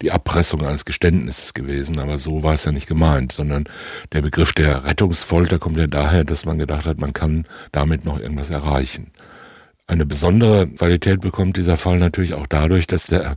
die 0.00 0.12
Abpressung 0.12 0.64
eines 0.64 0.84
Geständnisses 0.84 1.52
gewesen, 1.52 1.98
aber 1.98 2.18
so 2.18 2.42
war 2.42 2.54
es 2.54 2.64
ja 2.64 2.72
nicht 2.72 2.86
gemeint, 2.86 3.32
sondern 3.32 3.64
der 4.12 4.22
Begriff 4.22 4.52
der 4.52 4.84
Rettungsfolter 4.84 5.58
kommt 5.58 5.76
ja 5.76 5.88
daher, 5.88 6.24
dass 6.24 6.44
man 6.44 6.58
gedacht 6.58 6.86
hat, 6.86 6.98
man 6.98 7.12
kann 7.12 7.44
damit 7.72 8.04
noch 8.04 8.20
irgendwas 8.20 8.50
erreichen. 8.50 9.10
Eine 9.88 10.06
besondere 10.06 10.68
Qualität 10.68 11.20
bekommt 11.20 11.56
dieser 11.56 11.76
Fall 11.76 11.98
natürlich 11.98 12.34
auch 12.34 12.46
dadurch, 12.46 12.86
dass 12.86 13.06
der 13.06 13.34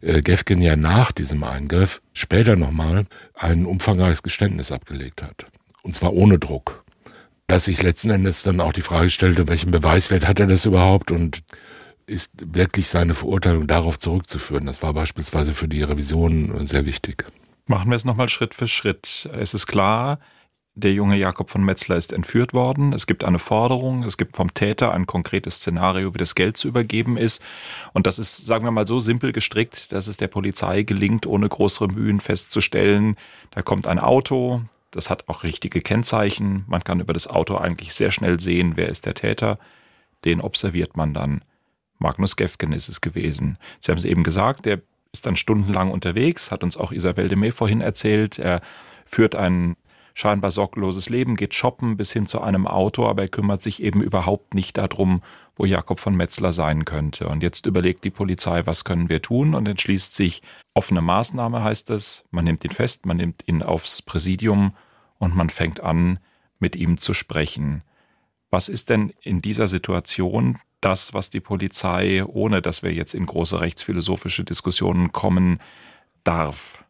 äh, 0.00 0.20
Gefgen 0.20 0.62
ja 0.62 0.76
nach 0.76 1.10
diesem 1.10 1.42
Eingriff 1.42 2.00
später 2.12 2.54
nochmal 2.54 3.06
ein 3.34 3.66
umfangreiches 3.66 4.22
Geständnis 4.22 4.70
abgelegt 4.70 5.22
hat. 5.22 5.46
Und 5.82 5.96
zwar 5.96 6.12
ohne 6.12 6.38
Druck. 6.38 6.84
Dass 7.48 7.64
sich 7.64 7.82
letzten 7.82 8.10
Endes 8.10 8.44
dann 8.44 8.60
auch 8.60 8.72
die 8.74 8.82
Frage 8.82 9.10
stellte, 9.10 9.48
welchen 9.48 9.72
Beweiswert 9.72 10.28
hat 10.28 10.38
er 10.38 10.46
das 10.46 10.66
überhaupt 10.66 11.10
und 11.10 11.42
ist 12.08 12.32
wirklich 12.40 12.88
seine 12.88 13.14
Verurteilung 13.14 13.66
darauf 13.66 13.98
zurückzuführen. 13.98 14.66
Das 14.66 14.82
war 14.82 14.94
beispielsweise 14.94 15.54
für 15.54 15.68
die 15.68 15.82
Revision 15.82 16.66
sehr 16.66 16.86
wichtig. 16.86 17.24
Machen 17.66 17.90
wir 17.90 17.96
es 17.96 18.04
nochmal 18.04 18.28
Schritt 18.28 18.54
für 18.54 18.66
Schritt. 18.66 19.28
Es 19.32 19.52
ist 19.52 19.66
klar, 19.66 20.18
der 20.74 20.92
junge 20.92 21.18
Jakob 21.18 21.50
von 21.50 21.64
Metzler 21.64 21.96
ist 21.96 22.12
entführt 22.12 22.54
worden. 22.54 22.92
Es 22.92 23.06
gibt 23.06 23.24
eine 23.24 23.38
Forderung, 23.38 24.04
es 24.04 24.16
gibt 24.16 24.36
vom 24.36 24.54
Täter 24.54 24.92
ein 24.92 25.06
konkretes 25.06 25.56
Szenario, 25.56 26.14
wie 26.14 26.18
das 26.18 26.34
Geld 26.34 26.56
zu 26.56 26.68
übergeben 26.68 27.16
ist. 27.16 27.42
Und 27.92 28.06
das 28.06 28.18
ist, 28.18 28.46
sagen 28.46 28.64
wir 28.64 28.70
mal, 28.70 28.86
so 28.86 29.00
simpel 29.00 29.32
gestrickt, 29.32 29.92
dass 29.92 30.06
es 30.06 30.16
der 30.16 30.28
Polizei 30.28 30.84
gelingt, 30.84 31.26
ohne 31.26 31.48
größere 31.48 31.88
Mühen 31.88 32.20
festzustellen, 32.20 33.16
da 33.50 33.62
kommt 33.62 33.86
ein 33.86 33.98
Auto, 33.98 34.62
das 34.92 35.10
hat 35.10 35.28
auch 35.28 35.42
richtige 35.42 35.80
Kennzeichen. 35.80 36.64
Man 36.68 36.84
kann 36.84 37.00
über 37.00 37.12
das 37.12 37.26
Auto 37.26 37.56
eigentlich 37.56 37.92
sehr 37.92 38.12
schnell 38.12 38.40
sehen, 38.40 38.72
wer 38.76 38.88
ist 38.88 39.04
der 39.04 39.14
Täter. 39.14 39.58
Den 40.24 40.40
observiert 40.40 40.96
man 40.96 41.12
dann. 41.12 41.42
Magnus 41.98 42.36
Gefgen 42.36 42.72
ist 42.72 42.88
es 42.88 43.00
gewesen. 43.00 43.58
Sie 43.80 43.90
haben 43.90 43.98
es 43.98 44.04
eben 44.04 44.22
gesagt, 44.22 44.66
der 44.66 44.80
ist 45.12 45.26
dann 45.26 45.36
stundenlang 45.36 45.90
unterwegs, 45.90 46.50
hat 46.50 46.62
uns 46.62 46.76
auch 46.76 46.92
Isabel 46.92 47.28
de 47.28 47.36
May 47.36 47.50
vorhin 47.50 47.80
erzählt. 47.80 48.38
Er 48.38 48.60
führt 49.06 49.34
ein 49.34 49.76
scheinbar 50.18 50.50
sorgloses 50.50 51.08
Leben, 51.08 51.36
geht 51.36 51.54
shoppen 51.54 51.96
bis 51.96 52.12
hin 52.12 52.26
zu 52.26 52.40
einem 52.40 52.66
Auto, 52.66 53.06
aber 53.06 53.22
er 53.22 53.28
kümmert 53.28 53.62
sich 53.62 53.80
eben 53.82 54.02
überhaupt 54.02 54.52
nicht 54.54 54.76
darum, 54.76 55.22
wo 55.54 55.64
Jakob 55.64 56.00
von 56.00 56.16
Metzler 56.16 56.52
sein 56.52 56.84
könnte. 56.84 57.28
Und 57.28 57.42
jetzt 57.42 57.66
überlegt 57.66 58.02
die 58.04 58.10
Polizei, 58.10 58.66
was 58.66 58.84
können 58.84 59.08
wir 59.08 59.22
tun 59.22 59.54
und 59.54 59.68
entschließt 59.68 60.14
sich, 60.14 60.42
offene 60.74 61.02
Maßnahme 61.02 61.62
heißt 61.62 61.90
es, 61.90 62.24
man 62.32 62.44
nimmt 62.44 62.64
ihn 62.64 62.72
fest, 62.72 63.06
man 63.06 63.16
nimmt 63.16 63.44
ihn 63.46 63.62
aufs 63.62 64.02
Präsidium 64.02 64.74
und 65.18 65.36
man 65.36 65.50
fängt 65.50 65.80
an, 65.80 66.18
mit 66.58 66.74
ihm 66.74 66.98
zu 66.98 67.14
sprechen. 67.14 67.82
Was 68.50 68.68
ist 68.68 68.90
denn 68.90 69.12
in 69.22 69.40
dieser 69.40 69.68
Situation 69.68 70.58
das, 70.80 71.14
was 71.14 71.30
die 71.30 71.40
Polizei, 71.40 72.24
ohne 72.24 72.62
dass 72.62 72.82
wir 72.82 72.92
jetzt 72.92 73.14
in 73.14 73.26
große 73.26 73.60
rechtsphilosophische 73.60 74.44
Diskussionen 74.44 75.12
kommen, 75.12 75.58
darf? 76.24 76.84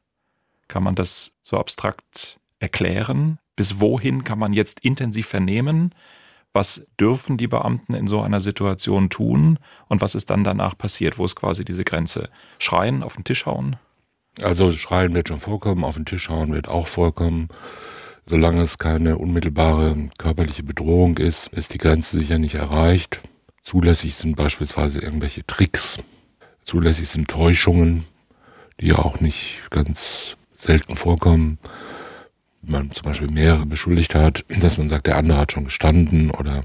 Kann 0.69 0.83
man 0.83 0.95
das 0.95 1.33
so 1.43 1.59
abstrakt 1.59 2.39
erklären? 2.59 3.39
Bis 3.57 3.81
wohin 3.81 4.25
kann 4.25 4.39
man 4.39 4.53
jetzt 4.53 4.81
intensiv 4.81 5.27
vernehmen? 5.27 5.95
Was 6.53 6.87
dürfen 6.99 7.37
die 7.37 7.47
Beamten 7.47 7.95
in 7.95 8.07
so 8.07 8.21
einer 8.21 8.41
Situation 8.41 9.11
tun? 9.11 9.59
Und 9.89 10.01
was 10.01 10.15
ist 10.15 10.31
dann 10.31 10.45
danach 10.45 10.77
passiert? 10.77 11.19
Wo 11.19 11.25
ist 11.25 11.37
quasi 11.37 11.65
diese 11.65 11.85
Grenze? 11.85 12.31
Schreien, 12.59 13.03
auf 13.03 13.15
den 13.15 13.25
Tisch 13.25 13.47
hauen? 13.47 13.77
Also 14.43 14.71
schreien 14.73 15.15
wird 15.15 15.29
schon 15.29 15.41
vorkommen, 15.41 15.85
auf 15.85 15.97
den 15.97 16.05
Tisch 16.05 16.29
hauen 16.29 16.53
wird 16.53 16.69
auch 16.69 16.87
vorkommen. 16.87 17.49
Solange 18.27 18.63
es 18.63 18.79
keine 18.79 19.19
unmittelbare 19.19 19.97
körperliche 20.19 20.63
Bedrohung 20.63 21.17
ist, 21.17 21.49
ist 21.49 21.75
die 21.75 21.79
Grenze 21.79 22.19
sicher 22.19 22.39
nicht 22.39 22.55
erreicht. 22.55 23.21
Zulässig 23.69 24.15
sind 24.15 24.35
beispielsweise 24.35 24.99
irgendwelche 24.99 25.45
Tricks. 25.47 25.99
Zulässig 26.63 27.07
sind 27.11 27.29
Täuschungen, 27.29 28.07
die 28.81 28.87
ja 28.87 28.99
auch 28.99 29.21
nicht 29.21 29.61
ganz 29.69 30.39
selten 30.57 30.97
vorkommen. 30.97 31.59
Wenn 32.63 32.73
man 32.73 32.91
zum 32.93 33.03
Beispiel 33.03 33.31
mehrere 33.31 33.67
beschuldigt 33.67 34.15
hat, 34.15 34.47
dass 34.63 34.79
man 34.79 34.89
sagt, 34.89 35.07
der 35.07 35.19
andere 35.19 35.37
hat 35.37 35.53
schon 35.53 35.67
gestanden 35.67 36.31
oder 36.31 36.63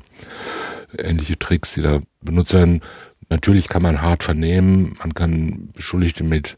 ähnliche 0.98 1.38
Tricks, 1.38 1.74
die 1.74 1.82
da 1.82 2.00
benutzt 2.22 2.54
werden. 2.54 2.80
Natürlich 3.28 3.68
kann 3.68 3.84
man 3.84 4.02
hart 4.02 4.24
vernehmen, 4.24 4.94
man 5.00 5.14
kann 5.14 5.72
Beschuldigte 5.74 6.24
mit 6.24 6.56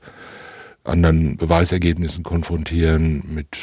anderen 0.84 1.38
Beweisergebnissen 1.38 2.24
konfrontieren, 2.24 3.24
mit 3.34 3.58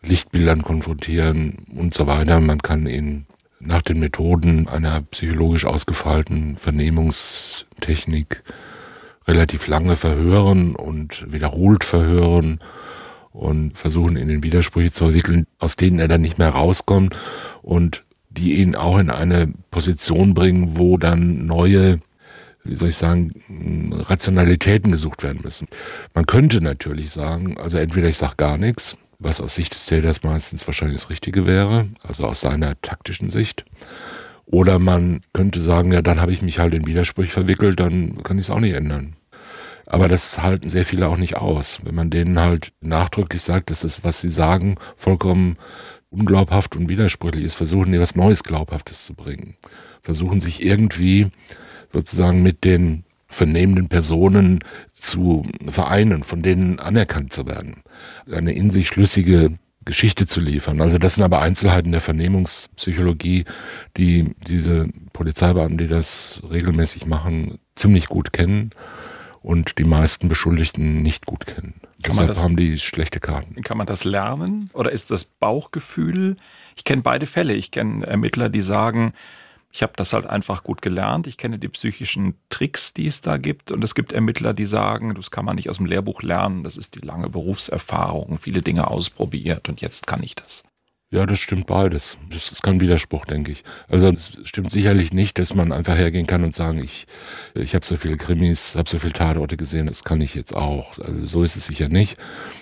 Lichtbildern 0.00 0.62
konfrontieren 0.62 1.66
und 1.76 1.92
so 1.92 2.06
weiter. 2.06 2.40
Man 2.40 2.62
kann 2.62 2.86
ihn 2.86 3.26
nach 3.64 3.82
den 3.82 4.00
Methoden 4.00 4.68
einer 4.68 5.02
psychologisch 5.02 5.64
ausgefeilten 5.64 6.56
Vernehmungstechnik 6.56 8.42
relativ 9.26 9.68
lange 9.68 9.96
verhören 9.96 10.74
und 10.74 11.32
wiederholt 11.32 11.84
verhören 11.84 12.60
und 13.30 13.78
versuchen 13.78 14.16
in 14.16 14.28
den 14.28 14.42
Widersprüche 14.42 14.92
zu 14.92 15.06
entwickeln, 15.06 15.46
aus 15.58 15.76
denen 15.76 15.98
er 15.98 16.08
dann 16.08 16.20
nicht 16.20 16.38
mehr 16.38 16.50
rauskommt 16.50 17.16
und 17.62 18.04
die 18.30 18.60
ihn 18.60 18.74
auch 18.74 18.98
in 18.98 19.10
eine 19.10 19.52
Position 19.70 20.34
bringen, 20.34 20.76
wo 20.76 20.96
dann 20.96 21.46
neue, 21.46 22.00
wie 22.64 22.74
soll 22.74 22.88
ich 22.88 22.96
sagen, 22.96 23.32
Rationalitäten 24.08 24.90
gesucht 24.90 25.22
werden 25.22 25.42
müssen. 25.44 25.68
Man 26.14 26.26
könnte 26.26 26.60
natürlich 26.60 27.10
sagen, 27.10 27.58
also 27.58 27.76
entweder 27.76 28.08
ich 28.08 28.16
sage 28.16 28.34
gar 28.36 28.58
nichts, 28.58 28.96
was 29.22 29.40
aus 29.40 29.54
Sicht 29.54 29.74
des 29.74 29.86
Täters 29.86 30.22
meistens 30.22 30.66
wahrscheinlich 30.66 31.00
das 31.00 31.10
Richtige 31.10 31.46
wäre, 31.46 31.86
also 32.06 32.26
aus 32.26 32.40
seiner 32.40 32.80
taktischen 32.80 33.30
Sicht. 33.30 33.64
Oder 34.46 34.78
man 34.78 35.22
könnte 35.32 35.60
sagen, 35.60 35.92
ja, 35.92 36.02
dann 36.02 36.20
habe 36.20 36.32
ich 36.32 36.42
mich 36.42 36.58
halt 36.58 36.74
in 36.74 36.86
Widersprüche 36.86 37.32
verwickelt, 37.32 37.80
dann 37.80 38.22
kann 38.22 38.38
ich 38.38 38.46
es 38.46 38.50
auch 38.50 38.60
nicht 38.60 38.74
ändern. 38.74 39.14
Aber 39.86 40.08
das 40.08 40.42
halten 40.42 40.70
sehr 40.70 40.84
viele 40.84 41.08
auch 41.08 41.16
nicht 41.16 41.36
aus. 41.36 41.80
Wenn 41.82 41.94
man 41.94 42.10
denen 42.10 42.38
halt 42.38 42.72
nachdrücklich 42.80 43.42
sagt, 43.42 43.70
dass 43.70 43.80
das, 43.80 44.04
was 44.04 44.20
sie 44.20 44.28
sagen, 44.28 44.76
vollkommen 44.96 45.56
unglaubhaft 46.10 46.76
und 46.76 46.88
widersprüchlich 46.88 47.44
ist, 47.44 47.54
versuchen 47.54 47.92
die 47.92 48.00
was 48.00 48.14
Neues 48.14 48.42
Glaubhaftes 48.42 49.04
zu 49.04 49.14
bringen. 49.14 49.56
Versuchen 50.02 50.40
sich 50.40 50.64
irgendwie 50.64 51.28
sozusagen 51.92 52.42
mit 52.42 52.64
den 52.64 53.04
vernehmenden 53.32 53.88
Personen 53.88 54.60
zu 54.94 55.44
vereinen, 55.68 56.22
von 56.22 56.42
denen 56.42 56.78
anerkannt 56.78 57.32
zu 57.32 57.46
werden. 57.46 57.82
Eine 58.30 58.52
in 58.52 58.70
sich 58.70 58.88
schlüssige 58.88 59.50
Geschichte 59.84 60.26
zu 60.26 60.40
liefern. 60.40 60.80
Also 60.80 60.98
das 60.98 61.14
sind 61.14 61.24
aber 61.24 61.40
Einzelheiten 61.40 61.90
der 61.90 62.00
Vernehmungspsychologie, 62.00 63.44
die 63.96 64.34
diese 64.46 64.88
Polizeibeamten, 65.12 65.78
die 65.78 65.88
das 65.88 66.40
regelmäßig 66.50 67.06
machen, 67.06 67.58
ziemlich 67.74 68.06
gut 68.06 68.32
kennen 68.32 68.70
und 69.40 69.78
die 69.78 69.84
meisten 69.84 70.28
Beschuldigten 70.28 71.02
nicht 71.02 71.26
gut 71.26 71.46
kennen. 71.46 71.80
Kann 72.02 72.12
Deshalb 72.16 72.28
das, 72.28 72.44
haben 72.44 72.56
die 72.56 72.78
schlechte 72.78 73.20
Karten. 73.20 73.62
Kann 73.62 73.78
man 73.78 73.86
das 73.86 74.04
lernen 74.04 74.70
oder 74.72 74.92
ist 74.92 75.10
das 75.10 75.24
Bauchgefühl? 75.24 76.36
Ich 76.76 76.84
kenne 76.84 77.02
beide 77.02 77.26
Fälle. 77.26 77.54
Ich 77.54 77.70
kenne 77.70 78.06
Ermittler, 78.06 78.48
die 78.48 78.62
sagen, 78.62 79.12
Ich 79.72 79.82
habe 79.82 79.94
das 79.96 80.12
halt 80.12 80.26
einfach 80.26 80.64
gut 80.64 80.82
gelernt. 80.82 81.26
Ich 81.26 81.38
kenne 81.38 81.58
die 81.58 81.68
psychischen 81.68 82.34
Tricks, 82.50 82.92
die 82.92 83.06
es 83.06 83.22
da 83.22 83.38
gibt. 83.38 83.72
Und 83.72 83.82
es 83.82 83.94
gibt 83.94 84.12
Ermittler, 84.12 84.52
die 84.52 84.66
sagen, 84.66 85.14
das 85.14 85.30
kann 85.30 85.46
man 85.46 85.56
nicht 85.56 85.70
aus 85.70 85.78
dem 85.78 85.86
Lehrbuch 85.86 86.22
lernen. 86.22 86.62
Das 86.62 86.76
ist 86.76 86.94
die 86.94 87.04
lange 87.04 87.30
Berufserfahrung, 87.30 88.38
viele 88.38 88.60
Dinge 88.60 88.88
ausprobiert 88.88 89.70
und 89.70 89.80
jetzt 89.80 90.06
kann 90.06 90.22
ich 90.22 90.34
das. 90.34 90.62
Ja, 91.10 91.26
das 91.26 91.40
stimmt 91.40 91.66
beides. 91.66 92.16
Das 92.30 92.52
ist 92.52 92.62
kein 92.62 92.80
Widerspruch, 92.80 93.26
denke 93.26 93.52
ich. 93.52 93.64
Also 93.86 94.08
es 94.08 94.38
stimmt 94.44 94.72
sicherlich 94.72 95.12
nicht, 95.12 95.38
dass 95.38 95.54
man 95.54 95.70
einfach 95.70 95.96
hergehen 95.96 96.26
kann 96.26 96.42
und 96.42 96.54
sagen, 96.54 96.78
ich, 96.82 97.06
ich 97.54 97.74
habe 97.74 97.84
so 97.84 97.98
viele 97.98 98.16
Krimis, 98.16 98.76
habe 98.76 98.88
so 98.88 98.98
viele 98.98 99.12
Tatorte 99.12 99.58
gesehen, 99.58 99.86
das 99.86 100.04
kann 100.04 100.22
ich 100.22 100.34
jetzt 100.34 100.56
auch. 100.56 100.98
Also 100.98 101.26
so 101.26 101.44
ist 101.44 101.56
es 101.56 101.66
sicher 101.66 101.90
nicht. 101.90 102.16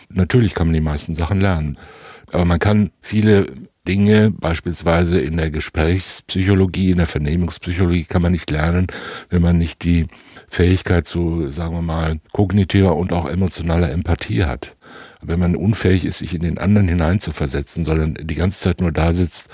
Natürlich 0.09 0.55
kann 0.55 0.67
man 0.67 0.75
die 0.75 0.81
meisten 0.81 1.14
Sachen 1.14 1.40
lernen. 1.40 1.79
Aber 2.33 2.45
man 2.45 2.59
kann 2.59 2.90
viele 3.00 3.47
Dinge, 3.89 4.31
beispielsweise 4.31 5.21
in 5.21 5.37
der 5.37 5.51
Gesprächspsychologie, 5.51 6.91
in 6.91 6.99
der 6.99 7.07
Vernehmungspsychologie, 7.07 8.05
kann 8.05 8.23
man 8.23 8.33
nicht 8.33 8.51
lernen, 8.51 8.89
wenn 9.31 9.41
man 9.41 9.59
nicht 9.59 9.85
die 9.85 10.07
Fähigkeit 10.49 11.07
zu, 11.07 11.51
sagen 11.51 11.75
wir 11.75 11.83
mal, 11.83 12.21
kognitiver 12.33 12.97
und 12.97 13.13
auch 13.13 13.27
emotionaler 13.27 13.91
Empathie 13.91 14.45
hat. 14.45 14.77
Wenn 15.23 15.41
man 15.41 15.57
unfähig 15.57 16.05
ist, 16.05 16.19
sich 16.19 16.35
in 16.35 16.43
den 16.43 16.59
anderen 16.59 16.89
hineinzuversetzen, 16.89 17.85
sondern 17.85 18.15
die 18.21 18.35
ganze 18.35 18.61
Zeit 18.61 18.81
nur 18.81 18.93
da 18.93 19.13
sitzt 19.13 19.49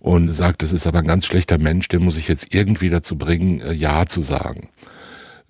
und 0.00 0.32
sagt, 0.32 0.62
das 0.62 0.72
ist 0.72 0.86
aber 0.86 1.00
ein 1.00 1.06
ganz 1.06 1.26
schlechter 1.26 1.58
Mensch, 1.58 1.88
den 1.88 2.04
muss 2.04 2.16
ich 2.16 2.28
jetzt 2.28 2.54
irgendwie 2.54 2.90
dazu 2.90 3.16
bringen, 3.16 3.60
äh, 3.60 3.72
Ja 3.72 4.06
zu 4.06 4.22
sagen 4.22 4.68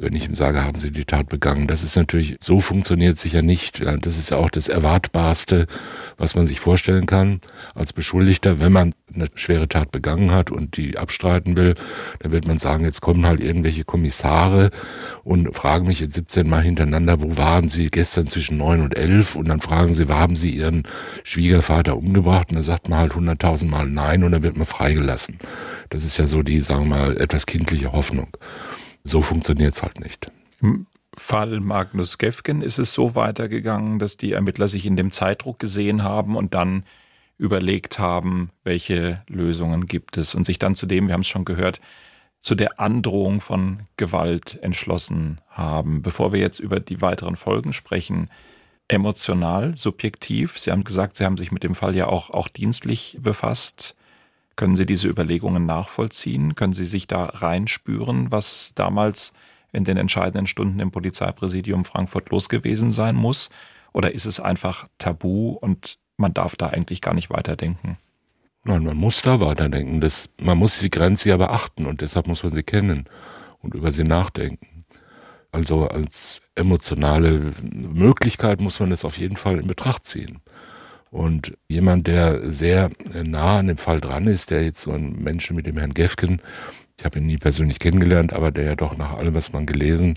wenn 0.00 0.14
ich 0.14 0.28
ihm 0.28 0.37
sage, 0.37 0.64
haben 0.64 0.78
Sie 0.78 0.93
die 0.93 1.05
Tat 1.05 1.28
begangen. 1.28 1.67
Das 1.67 1.83
ist 1.83 1.97
natürlich, 1.97 2.37
so 2.40 2.61
funktioniert 2.61 3.19
sicher 3.19 3.43
nicht. 3.43 3.85
Das 3.85 4.17
ist 4.17 4.31
ja 4.31 4.37
auch 4.37 4.49
das 4.49 4.69
Erwartbarste, 4.69 5.67
was 6.17 6.37
man 6.37 6.47
sich 6.47 6.61
vorstellen 6.61 7.07
kann 7.07 7.40
als 7.75 7.93
Beschuldigter. 7.93 8.61
Wenn 8.61 8.71
man 8.71 8.95
eine 9.12 9.26
schwere 9.35 9.67
Tat 9.67 9.90
begangen 9.90 10.31
hat 10.31 10.52
und 10.52 10.76
die 10.76 10.99
abstreiten 10.99 11.57
will, 11.57 11.75
dann 12.21 12.31
wird 12.31 12.47
man 12.47 12.59
sagen, 12.59 12.85
jetzt 12.85 13.00
kommen 13.00 13.26
halt 13.26 13.40
irgendwelche 13.40 13.83
Kommissare 13.83 14.71
und 15.25 15.52
fragen 15.57 15.88
mich 15.88 15.99
jetzt 15.99 16.14
17 16.14 16.49
Mal 16.49 16.62
hintereinander, 16.62 17.21
wo 17.21 17.37
waren 17.37 17.69
Sie 17.69 17.90
gestern 17.90 18.28
zwischen 18.28 18.57
neun 18.57 18.83
und 18.83 18.97
elf? 18.97 19.35
Und 19.35 19.49
dann 19.49 19.61
fragen 19.61 19.95
sie, 19.95 20.07
haben 20.07 20.37
Sie 20.37 20.50
Ihren 20.50 20.85
Schwiegervater 21.25 21.97
umgebracht? 21.97 22.50
Und 22.50 22.55
dann 22.55 22.62
sagt 22.62 22.88
man 22.88 23.00
halt 23.00 23.17
hunderttausend 23.17 23.69
Mal 23.69 23.88
nein 23.88 24.23
und 24.23 24.31
dann 24.31 24.45
wird 24.45 24.57
man 24.57 24.67
freigelassen. 24.67 25.40
Das 25.88 26.05
ist 26.05 26.19
ja 26.19 26.28
so 26.28 26.45
die, 26.45 26.61
sagen 26.61 26.88
wir 26.88 26.97
mal, 26.97 27.21
etwas 27.21 27.47
kindliche 27.47 27.90
Hoffnung. 27.90 28.28
So 29.09 29.23
funktioniert 29.23 29.73
es 29.73 29.83
halt 29.83 30.00
nicht. 30.00 30.31
Im 30.61 30.87
Fall 31.17 31.61
Magnus 31.61 32.19
Gefgen 32.19 32.61
ist 32.61 32.79
es 32.79 32.93
so 32.93 33.15
weitergegangen, 33.15 33.99
dass 33.99 34.19
die 34.19 34.33
Ermittler 34.33 34.69
sich 34.69 34.85
in 34.85 34.97
dem 34.97 35.12
Zeitdruck 35.12 35.59
gesehen 35.59 36.03
haben 36.03 36.37
und 36.37 36.53
dann 36.53 36.85
überlegt 37.38 37.99
haben, 37.99 38.50
welche 38.65 39.23
Lösungen 39.27 39.87
gibt 39.87 40.19
es 40.19 40.35
und 40.35 40.45
sich 40.45 40.59
dann 40.59 40.75
zudem, 40.75 41.07
wir 41.07 41.15
haben 41.15 41.23
es 41.23 41.29
schon 41.29 41.47
gehört, 41.47 41.81
zu 42.41 42.55
der 42.55 42.79
Androhung 42.79 43.41
von 43.41 43.81
Gewalt 43.97 44.59
entschlossen 44.61 45.41
haben. 45.49 46.03
Bevor 46.03 46.35
wir 46.35 46.41
jetzt 46.41 46.59
über 46.59 46.79
die 46.79 47.00
weiteren 47.00 47.37
Folgen 47.37 47.73
sprechen, 47.73 48.29
emotional, 48.88 49.75
subjektiv, 49.75 50.59
Sie 50.59 50.71
haben 50.71 50.85
gesagt, 50.85 51.17
Sie 51.17 51.25
haben 51.25 51.38
sich 51.38 51.50
mit 51.50 51.62
dem 51.62 51.75
Fall 51.75 51.97
ja 51.97 52.09
auch, 52.09 52.29
auch 52.29 52.49
dienstlich 52.49 53.17
befasst. 53.23 53.97
Können 54.59 54.75
Sie 54.75 54.87
diese 54.87 55.07
Überlegungen 55.07 55.67
nachvollziehen? 55.67 56.57
Können 56.57 56.73
Sie 56.73 56.87
sich 56.87 57.07
da 57.07 57.27
reinspüren, 57.27 58.33
was 58.33 58.73
damals 58.75 59.33
in 59.71 59.85
den 59.85 59.97
entscheidenden 59.97 60.49
Stunden 60.49 60.81
im 60.81 60.91
Polizeipräsidium 60.91 61.85
Frankfurt 61.85 62.31
los 62.31 62.49
gewesen 62.49 62.91
sein 62.91 63.15
muss? 63.15 63.50
Oder 63.93 64.15
ist 64.15 64.27
es 64.27 64.41
einfach 64.41 64.88
tabu 64.99 65.50
und 65.53 66.00
man 66.17 66.35
darf 66.35 66.57
da 66.57 66.71
eigentlich 66.71 67.00
gar 67.00 67.15
nicht 67.15 67.31
weiterdenken? 67.31 67.99
Nein, 68.65 68.83
man 68.83 68.97
muss 68.97 69.23
da 69.23 69.38
weiterdenken. 69.38 70.00
Das, 70.00 70.29
man 70.41 70.59
muss 70.59 70.81
die 70.81 70.91
Grenze 70.91 71.29
ja 71.29 71.37
beachten 71.37 71.87
und 71.87 72.00
deshalb 72.00 72.27
muss 72.27 72.43
man 72.43 72.50
sie 72.50 72.65
kennen 72.65 73.05
und 73.61 73.75
über 73.75 73.93
sie 73.93 74.03
nachdenken. 74.03 74.85
Also 75.53 75.87
als 75.87 76.41
emotionale 76.57 77.53
Möglichkeit 77.62 78.61
muss 78.61 78.81
man 78.81 78.91
es 78.91 79.05
auf 79.05 79.19
jeden 79.19 79.37
Fall 79.37 79.61
in 79.61 79.69
Betracht 79.69 80.05
ziehen. 80.05 80.41
Und 81.11 81.57
jemand, 81.69 82.07
der 82.07 82.53
sehr 82.53 82.91
nah 83.25 83.59
an 83.59 83.69
dem 83.69 83.79
Fall 83.79 84.00
dran 84.00 84.27
ist, 84.27 84.50
der 84.50 84.65
jetzt 84.65 84.83
so 84.83 84.93
ein 84.93 85.23
Mensch 85.23 85.50
mit 85.50 85.67
dem 85.67 85.79
Herrn 85.79 85.95
Gefken, 85.95 86.43
ich 86.99 87.05
habe 87.05 87.19
ihn 87.19 87.27
nie 87.27 87.38
persönlich 87.38 87.79
kennengelernt, 87.79 88.33
aber 88.33 88.50
der 88.50 88.65
ja 88.65 88.75
doch 88.75 88.97
nach 88.97 89.15
allem, 89.15 89.35
was 89.35 89.53
man 89.53 89.67
gelesen 89.67 90.15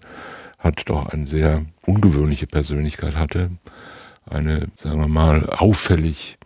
hat, 0.57 0.89
doch 0.89 1.05
eine 1.07 1.27
sehr 1.27 1.62
ungewöhnliche 1.86 2.48
Persönlichkeit 2.48 3.15
hatte. 3.15 3.51
Eine, 4.29 4.67
sagen 4.75 4.99
wir 4.99 5.08
mal, 5.08 5.49
auffällig 5.49 6.38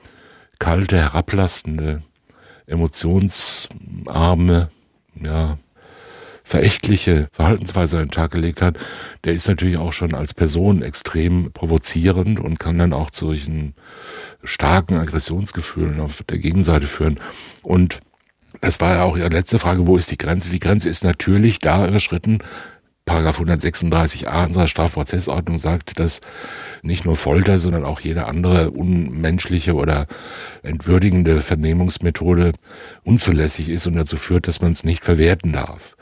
kalte, 0.59 0.97
herablassende, 0.97 2.01
emotionsarme, 2.67 4.69
ja, 5.21 5.57
verächtliche 6.45 7.27
Verhaltensweise 7.33 7.97
an 7.97 8.05
den 8.05 8.11
Tag 8.11 8.31
gelegt 8.31 8.61
hat, 8.61 8.77
der 9.23 9.33
ist 9.33 9.47
natürlich 9.47 9.77
auch 9.77 9.91
schon 9.91 10.13
als 10.13 10.33
Person 10.33 10.83
extrem 10.83 11.51
provozierend 11.51 12.39
und 12.39 12.59
kann 12.59 12.77
dann 12.77 12.93
auch 12.93 13.09
zu 13.09 13.25
solchen 13.25 13.73
starken 14.43 14.95
Aggressionsgefühlen 14.95 15.99
auf 15.99 16.21
der 16.29 16.37
Gegenseite 16.37 16.85
führen. 16.85 17.19
Und 17.63 17.99
das 18.61 18.79
war 18.79 18.95
ja 18.95 19.03
auch 19.03 19.17
Ihre 19.17 19.29
letzte 19.29 19.59
Frage, 19.59 19.87
wo 19.87 19.97
ist 19.97 20.11
die 20.11 20.17
Grenze? 20.17 20.51
Die 20.51 20.59
Grenze 20.59 20.87
ist 20.87 21.03
natürlich 21.03 21.59
da 21.59 21.87
überschritten. 21.87 22.39
Paragraph 23.05 23.39
136a 23.39 24.47
unserer 24.47 24.67
Strafprozessordnung 24.67 25.59
sagt, 25.59 25.99
dass 25.99 26.21
nicht 26.81 27.05
nur 27.05 27.15
Folter, 27.15 27.59
sondern 27.59 27.85
auch 27.85 27.99
jede 27.99 28.25
andere 28.25 28.71
unmenschliche 28.71 29.75
oder 29.75 30.07
entwürdigende 30.63 31.41
Vernehmungsmethode 31.41 32.53
unzulässig 33.03 33.69
ist 33.69 33.85
und 33.85 33.95
dazu 33.95 34.17
führt, 34.17 34.47
dass 34.47 34.61
man 34.61 34.71
es 34.71 34.83
nicht 34.83 35.05
verwerten 35.05 35.53
darf. 35.53 35.94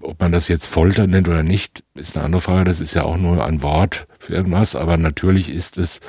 Ob 0.00 0.20
man 0.20 0.32
das 0.32 0.48
jetzt 0.48 0.66
Folter 0.66 1.06
nennt 1.06 1.28
oder 1.28 1.42
nicht, 1.42 1.82
ist 1.94 2.16
eine 2.16 2.24
andere 2.24 2.40
Frage. 2.40 2.64
Das 2.64 2.80
ist 2.80 2.94
ja 2.94 3.02
auch 3.02 3.16
nur 3.16 3.44
ein 3.44 3.62
Wort 3.62 4.06
für 4.18 4.34
irgendwas. 4.34 4.76
Aber 4.76 4.96
natürlich 4.96 5.50
ist 5.50 5.76
es 5.76 6.00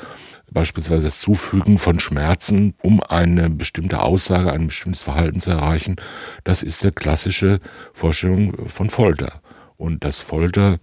beispielsweise 0.52 1.04
das 1.06 1.20
Zufügen 1.20 1.78
von 1.78 2.00
Schmerzen, 2.00 2.76
um 2.82 3.02
eine 3.02 3.50
bestimmte 3.50 4.02
Aussage, 4.02 4.52
ein 4.52 4.68
bestimmtes 4.68 5.02
Verhalten 5.02 5.42
zu 5.42 5.52
erreichen. 5.52 5.96
Das 6.44 6.64
ist 6.64 6.84
der 6.84 6.92
klassische 6.92 7.60
Vorstellung 7.94 8.68
von 8.68 8.90
Folter. 8.90 9.42
Und 9.78 10.04
dass 10.04 10.20
Folter 10.20 10.78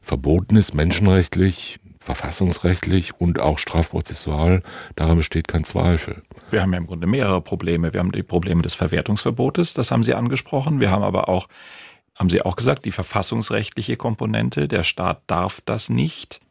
verboten 0.00 0.56
ist, 0.56 0.74
menschenrechtlich, 0.74 1.78
verfassungsrechtlich 1.98 3.12
und 3.18 3.40
auch 3.40 3.58
strafprozessual, 3.58 4.62
daran 4.96 5.18
besteht 5.18 5.46
kein 5.46 5.64
Zweifel. 5.64 6.22
Wir 6.48 6.62
haben 6.62 6.72
ja 6.72 6.78
im 6.78 6.86
Grunde 6.86 7.06
mehrere 7.06 7.42
Probleme. 7.42 7.92
Wir 7.92 8.00
haben 8.00 8.12
die 8.12 8.22
Probleme 8.22 8.62
des 8.62 8.74
Verwertungsverbotes, 8.74 9.74
das 9.74 9.90
haben 9.90 10.02
Sie 10.02 10.14
angesprochen. 10.14 10.80
Wir 10.80 10.90
haben 10.90 11.02
aber 11.02 11.28
auch 11.28 11.46
haben 12.20 12.28
Sie 12.28 12.42
auch 12.42 12.54
gesagt, 12.54 12.84
die 12.84 12.90
verfassungsrechtliche 12.90 13.96
Komponente, 13.96 14.68
der 14.68 14.82
Staat 14.82 15.22
darf 15.26 15.62
das 15.64 15.88
nicht. 15.88 16.42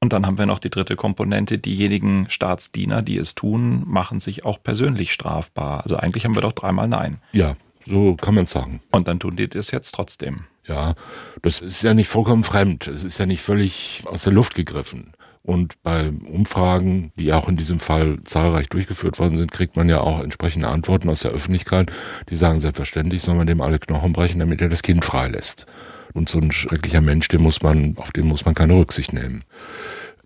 Und 0.00 0.14
dann 0.14 0.24
haben 0.24 0.38
wir 0.38 0.46
noch 0.46 0.58
die 0.58 0.70
dritte 0.70 0.96
Komponente, 0.96 1.58
diejenigen 1.58 2.30
Staatsdiener, 2.30 3.02
die 3.02 3.18
es 3.18 3.34
tun, 3.34 3.84
machen 3.86 4.20
sich 4.20 4.46
auch 4.46 4.62
persönlich 4.62 5.12
strafbar. 5.12 5.82
Also 5.82 5.98
eigentlich 5.98 6.24
haben 6.24 6.34
wir 6.34 6.40
doch 6.40 6.52
dreimal 6.52 6.88
Nein. 6.88 7.18
Ja, 7.32 7.56
so 7.86 8.16
kann 8.16 8.34
man 8.34 8.46
sagen. 8.46 8.80
Und 8.90 9.06
dann 9.06 9.20
tun 9.20 9.36
die 9.36 9.48
das 9.48 9.70
jetzt 9.70 9.92
trotzdem. 9.94 10.44
Ja, 10.66 10.94
das 11.42 11.60
ist 11.60 11.82
ja 11.82 11.92
nicht 11.92 12.08
vollkommen 12.08 12.42
fremd. 12.42 12.86
Es 12.86 13.04
ist 13.04 13.18
ja 13.18 13.26
nicht 13.26 13.42
völlig 13.42 14.04
aus 14.06 14.22
der 14.22 14.32
Luft 14.32 14.54
gegriffen. 14.54 15.11
Und 15.44 15.82
bei 15.82 16.08
Umfragen, 16.08 17.10
die 17.16 17.32
auch 17.32 17.48
in 17.48 17.56
diesem 17.56 17.80
Fall 17.80 18.18
zahlreich 18.24 18.68
durchgeführt 18.68 19.18
worden 19.18 19.38
sind, 19.38 19.50
kriegt 19.50 19.74
man 19.74 19.88
ja 19.88 20.00
auch 20.00 20.20
entsprechende 20.20 20.68
Antworten 20.68 21.10
aus 21.10 21.20
der 21.20 21.32
Öffentlichkeit, 21.32 21.90
die 22.30 22.36
sagen, 22.36 22.60
selbstverständlich 22.60 23.22
soll 23.22 23.34
man 23.34 23.48
dem 23.48 23.60
alle 23.60 23.80
Knochen 23.80 24.12
brechen, 24.12 24.38
damit 24.38 24.60
er 24.60 24.68
das 24.68 24.82
Kind 24.82 25.04
freilässt. 25.04 25.66
Und 26.14 26.28
so 26.28 26.38
ein 26.38 26.52
schrecklicher 26.52 27.00
Mensch, 27.00 27.26
den 27.28 27.42
muss 27.42 27.62
man, 27.62 27.96
auf 27.96 28.12
den 28.12 28.26
muss 28.26 28.44
man 28.44 28.54
keine 28.54 28.74
Rücksicht 28.74 29.12
nehmen. 29.12 29.42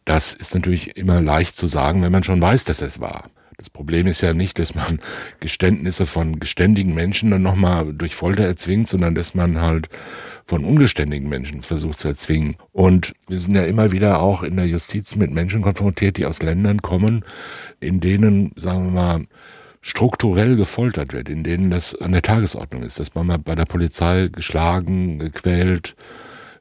Das 0.05 0.35
ist 0.35 0.55
natürlich 0.55 0.97
immer 0.97 1.23
leicht 1.23 1.57
zu 1.57 1.67
sagen, 1.67 2.03
wenn 2.03 2.13
man 2.13 2.25
schon 2.25 2.43
weiß, 2.43 2.65
dass 2.65 2.83
es 2.83 3.01
war. 3.01 3.25
Das 3.57 3.71
Problem 3.71 4.07
ist 4.07 4.21
ja 4.21 4.35
nicht, 4.35 4.59
dass 4.59 4.75
man 4.75 5.01
Geständnisse 5.41 6.05
von 6.05 6.39
geständigen 6.39 6.95
Menschen 6.95 7.31
dann 7.31 7.43
nochmal 7.43 7.95
durch 7.95 8.15
Folter 8.15 8.45
erzwingt, 8.45 8.87
sondern 8.87 9.15
dass 9.15 9.35
man 9.35 9.63
halt 9.63 9.89
von 10.47 10.65
ungeständigen 10.65 11.29
Menschen 11.29 11.63
versucht 11.63 11.99
zu 11.99 12.09
erzwingen. 12.09 12.57
Und 12.73 13.15
wir 13.29 13.39
sind 13.41 13.55
ja 13.55 13.65
immer 13.65 13.91
wieder 13.91 14.21
auch 14.21 14.43
in 14.43 14.57
der 14.57 14.67
Justiz 14.67 15.17
mit 15.17 15.33
Menschen 15.33 15.63
konfrontiert, 15.63 16.17
die 16.17 16.27
aus 16.27 16.41
Ländern 16.41 16.83
kommen, 16.83 17.25
in 17.81 18.01
denen, 18.01 18.53
sagen 18.57 18.87
wir 18.87 18.93
mal, 18.93 19.25
strukturell 19.81 20.57
gefoltert 20.57 21.13
wird, 21.13 21.29
in 21.29 21.45
denen 21.45 21.71
das 21.71 21.95
an 22.01 22.13
der 22.13 22.23
Tagesordnung 22.23 22.83
ist, 22.83 22.99
dass 22.99 23.15
man 23.15 23.27
mal 23.27 23.39
bei 23.39 23.55
der 23.55 23.67
Polizei 23.67 24.29
geschlagen, 24.33 25.19
gequält, 25.19 25.97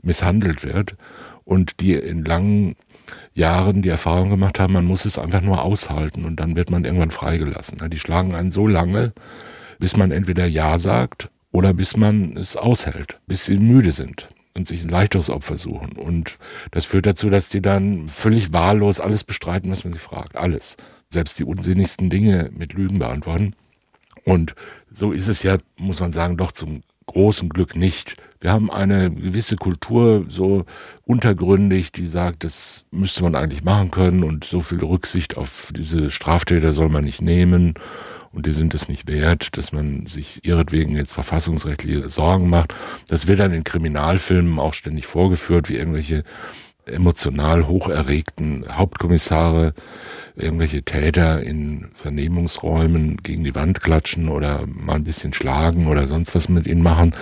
misshandelt 0.01 0.63
wird 0.63 0.95
und 1.43 1.79
die 1.79 1.93
in 1.93 2.25
langen 2.25 2.75
Jahren 3.33 3.81
die 3.81 3.89
Erfahrung 3.89 4.29
gemacht 4.29 4.59
haben, 4.59 4.73
man 4.73 4.85
muss 4.85 5.05
es 5.05 5.19
einfach 5.19 5.41
nur 5.41 5.61
aushalten 5.61 6.25
und 6.25 6.39
dann 6.39 6.55
wird 6.55 6.71
man 6.71 6.85
irgendwann 6.85 7.11
freigelassen. 7.11 7.79
Die 7.89 7.99
schlagen 7.99 8.33
einen 8.33 8.51
so 8.51 8.67
lange, 8.67 9.13
bis 9.79 9.97
man 9.97 10.11
entweder 10.11 10.45
Ja 10.45 10.79
sagt 10.79 11.29
oder 11.55 11.73
bis 11.73 11.95
man 11.95 12.35
es 12.35 12.57
aushält, 12.57 13.17
bis 13.27 13.45
sie 13.45 13.57
müde 13.57 13.93
sind 13.93 14.27
und 14.55 14.67
sich 14.67 14.83
ein 14.83 14.89
leichteres 14.89 15.29
Opfer 15.29 15.55
suchen. 15.55 15.93
Und 15.93 16.37
das 16.71 16.83
führt 16.83 17.05
dazu, 17.05 17.29
dass 17.29 17.47
die 17.47 17.61
dann 17.61 18.09
völlig 18.09 18.51
wahllos 18.51 18.99
alles 18.99 19.23
bestreiten, 19.23 19.71
was 19.71 19.85
man 19.85 19.93
sie 19.93 19.99
fragt. 19.99 20.35
Alles. 20.35 20.75
Selbst 21.09 21.39
die 21.39 21.45
unsinnigsten 21.45 22.09
Dinge 22.09 22.49
mit 22.53 22.73
Lügen 22.73 22.99
beantworten. 22.99 23.55
Und 24.25 24.53
so 24.91 25.13
ist 25.13 25.29
es 25.29 25.43
ja, 25.43 25.57
muss 25.77 26.01
man 26.01 26.11
sagen, 26.11 26.35
doch 26.35 26.51
zum 26.51 26.83
großen 27.05 27.47
Glück 27.47 27.73
nicht. 27.77 28.17
Wir 28.41 28.51
haben 28.51 28.69
eine 28.69 29.09
gewisse 29.09 29.55
Kultur 29.55 30.25
so 30.27 30.65
untergründig, 31.05 31.93
die 31.93 32.07
sagt, 32.07 32.43
das 32.43 32.85
müsste 32.91 33.23
man 33.23 33.33
eigentlich 33.33 33.63
machen 33.63 33.91
können 33.91 34.23
und 34.23 34.43
so 34.43 34.59
viel 34.59 34.83
Rücksicht 34.83 35.37
auf 35.37 35.71
diese 35.73 36.11
Straftäter 36.11 36.73
soll 36.73 36.89
man 36.89 37.05
nicht 37.05 37.21
nehmen 37.21 37.75
und 38.35 38.45
die 38.45 38.51
sind 38.51 38.73
es 38.73 38.89
nicht 38.89 39.07
wert, 39.07 39.57
dass 39.57 39.71
man 39.71 40.05
sich 40.07 40.43
ihretwegen 40.43 40.95
jetzt 40.95 41.13
verfassungsrechtliche 41.13 42.09
Sorgen 42.09 42.49
macht. 42.49 42.75
Das 43.07 43.27
wird 43.27 43.39
dann 43.39 43.53
in 43.53 43.63
Kriminalfilmen 43.63 44.59
auch 44.59 44.73
ständig 44.73 45.05
vorgeführt, 45.07 45.69
wie 45.69 45.77
irgendwelche 45.77 46.23
emotional 46.85 47.67
hocherregten 47.67 48.65
Hauptkommissare 48.69 49.73
irgendwelche 50.35 50.83
Täter 50.83 51.41
in 51.41 51.89
Vernehmungsräumen 51.95 53.17
gegen 53.23 53.43
die 53.43 53.55
Wand 53.55 53.81
klatschen 53.81 54.29
oder 54.29 54.65
mal 54.67 54.95
ein 54.95 55.03
bisschen 55.03 55.33
schlagen 55.33 55.87
oder 55.87 56.07
sonst 56.07 56.35
was 56.35 56.49
mit 56.49 56.67
ihnen 56.67 56.83
machen, 56.83 57.15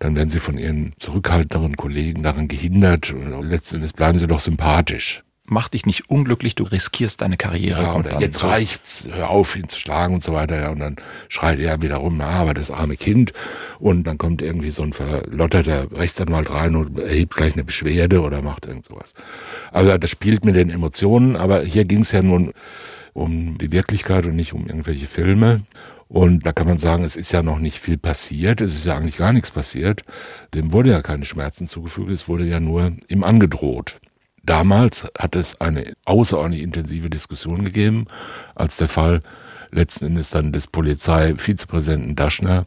dann 0.00 0.16
werden 0.16 0.30
sie 0.30 0.40
von 0.40 0.58
ihren 0.58 0.94
zurückhaltenderen 0.98 1.76
Kollegen 1.76 2.22
daran 2.22 2.48
gehindert. 2.48 3.12
Und 3.12 3.48
letztendlich 3.48 3.92
bleiben 3.92 4.18
sie 4.18 4.26
doch 4.26 4.40
sympathisch 4.40 5.22
mach 5.46 5.68
dich 5.68 5.84
nicht 5.84 6.08
unglücklich, 6.08 6.54
du 6.54 6.64
riskierst 6.64 7.20
deine 7.20 7.36
Karriere. 7.36 7.82
Ja, 7.82 7.94
oder 7.94 8.20
jetzt 8.20 8.38
so. 8.38 8.46
reicht's, 8.46 9.08
hör 9.12 9.30
auf, 9.30 9.56
ihn 9.56 9.68
zu 9.68 9.78
schlagen 9.78 10.14
und 10.14 10.24
so 10.24 10.32
weiter. 10.32 10.60
Ja, 10.60 10.70
und 10.70 10.78
dann 10.78 10.96
schreit 11.28 11.58
er 11.60 11.82
wieder 11.82 11.96
rum, 11.96 12.20
ah, 12.20 12.40
aber 12.40 12.54
das 12.54 12.70
arme 12.70 12.96
Kind. 12.96 13.32
Und 13.78 14.04
dann 14.06 14.16
kommt 14.18 14.40
irgendwie 14.40 14.70
so 14.70 14.82
ein 14.82 14.92
verlotterter 14.92 15.92
Rechtsanwalt 15.92 16.50
rein 16.50 16.76
und 16.76 16.98
erhebt 16.98 17.36
gleich 17.36 17.54
eine 17.54 17.64
Beschwerde 17.64 18.22
oder 18.22 18.40
macht 18.42 18.66
irgend 18.66 18.86
sowas. 18.86 19.14
Also 19.70 19.96
das 19.98 20.10
spielt 20.10 20.44
mit 20.44 20.56
den 20.56 20.70
Emotionen, 20.70 21.36
aber 21.36 21.62
hier 21.62 21.84
ging's 21.84 22.12
ja 22.12 22.22
nun 22.22 22.52
um 23.12 23.58
die 23.58 23.70
Wirklichkeit 23.70 24.26
und 24.26 24.36
nicht 24.36 24.54
um 24.54 24.66
irgendwelche 24.66 25.06
Filme. 25.06 25.62
Und 26.08 26.46
da 26.46 26.52
kann 26.52 26.66
man 26.66 26.78
sagen, 26.78 27.04
es 27.04 27.16
ist 27.16 27.32
ja 27.32 27.42
noch 27.42 27.58
nicht 27.58 27.78
viel 27.78 27.98
passiert, 27.98 28.60
es 28.60 28.74
ist 28.74 28.86
ja 28.86 28.96
eigentlich 28.96 29.16
gar 29.16 29.32
nichts 29.32 29.50
passiert. 29.50 30.04
Dem 30.54 30.72
wurde 30.72 30.90
ja 30.90 31.02
keine 31.02 31.24
Schmerzen 31.24 31.66
zugefügt, 31.66 32.10
es 32.10 32.28
wurde 32.28 32.44
ja 32.44 32.60
nur 32.60 32.92
ihm 33.08 33.24
angedroht. 33.24 34.00
Damals 34.44 35.08
hat 35.18 35.36
es 35.36 35.60
eine 35.60 35.94
außerordentlich 36.04 36.62
intensive 36.62 37.08
Diskussion 37.08 37.64
gegeben, 37.64 38.06
als 38.54 38.76
der 38.76 38.88
Fall 38.88 39.22
letzten 39.70 40.06
Endes 40.06 40.30
dann 40.30 40.52
des 40.52 40.66
Polizeivizepräsidenten 40.66 42.14
Daschner 42.14 42.64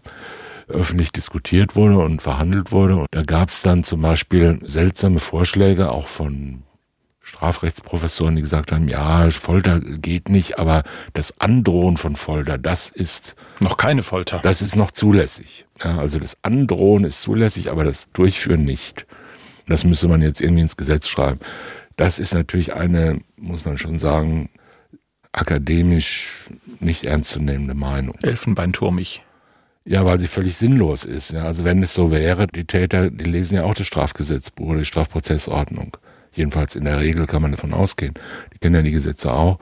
öffentlich 0.67 1.11
diskutiert 1.11 1.75
wurde 1.75 1.99
und 1.99 2.21
verhandelt 2.21 2.71
wurde. 2.71 2.97
Und 2.97 3.07
da 3.11 3.23
gab 3.23 3.49
es 3.49 3.61
dann 3.61 3.83
zum 3.83 4.01
Beispiel 4.01 4.59
seltsame 4.63 5.19
Vorschläge 5.19 5.91
auch 5.91 6.07
von 6.07 6.63
Strafrechtsprofessoren, 7.21 8.37
die 8.37 8.41
gesagt 8.41 8.71
haben, 8.71 8.87
ja, 8.87 9.29
Folter 9.31 9.81
geht 9.81 10.29
nicht, 10.29 10.59
aber 10.59 10.83
das 11.13 11.39
Androhen 11.41 11.97
von 11.97 12.15
Folter, 12.15 12.57
das 12.57 12.87
ist 12.87 13.35
noch 13.59 13.75
keine 13.75 14.01
Folter. 14.01 14.39
Das 14.43 14.61
ist 14.61 14.77
noch 14.77 14.91
zulässig. 14.91 15.65
Ja, 15.83 15.97
also 15.97 16.19
das 16.19 16.37
Androhen 16.41 17.03
ist 17.03 17.21
zulässig, 17.21 17.69
aber 17.69 17.83
das 17.83 18.11
Durchführen 18.13 18.63
nicht. 18.63 19.05
Das 19.67 19.83
müsste 19.83 20.07
man 20.07 20.21
jetzt 20.21 20.41
irgendwie 20.41 20.61
ins 20.61 20.77
Gesetz 20.77 21.07
schreiben. 21.07 21.39
Das 21.95 22.19
ist 22.19 22.33
natürlich 22.33 22.73
eine, 22.73 23.19
muss 23.37 23.65
man 23.65 23.77
schon 23.77 23.99
sagen, 23.99 24.49
akademisch 25.31 26.31
nicht 26.79 27.05
ernstzunehmende 27.05 27.73
Meinung. 27.73 28.15
Elfenbeinturmig. 28.21 29.23
Ja, 29.85 30.03
weil 30.05 30.19
sie 30.19 30.27
völlig 30.27 30.57
sinnlos 30.57 31.05
ist. 31.05 31.31
Ja, 31.31 31.45
also 31.45 31.63
wenn 31.63 31.81
es 31.81 31.93
so 31.93 32.11
wäre, 32.11 32.47
die 32.47 32.65
Täter, 32.65 33.09
die 33.09 33.25
lesen 33.25 33.55
ja 33.55 33.63
auch 33.63 33.73
das 33.73 33.87
Strafgesetzbuch 33.87 34.67
oder 34.67 34.79
die 34.79 34.85
Strafprozessordnung. 34.85 35.95
Jedenfalls 36.33 36.75
in 36.75 36.83
der 36.83 36.99
Regel 36.99 37.25
kann 37.25 37.41
man 37.41 37.51
davon 37.51 37.73
ausgehen. 37.73 38.13
Die 38.53 38.59
kennen 38.59 38.75
ja 38.75 38.81
die 38.81 38.91
Gesetze 38.91 39.33
auch. 39.33 39.59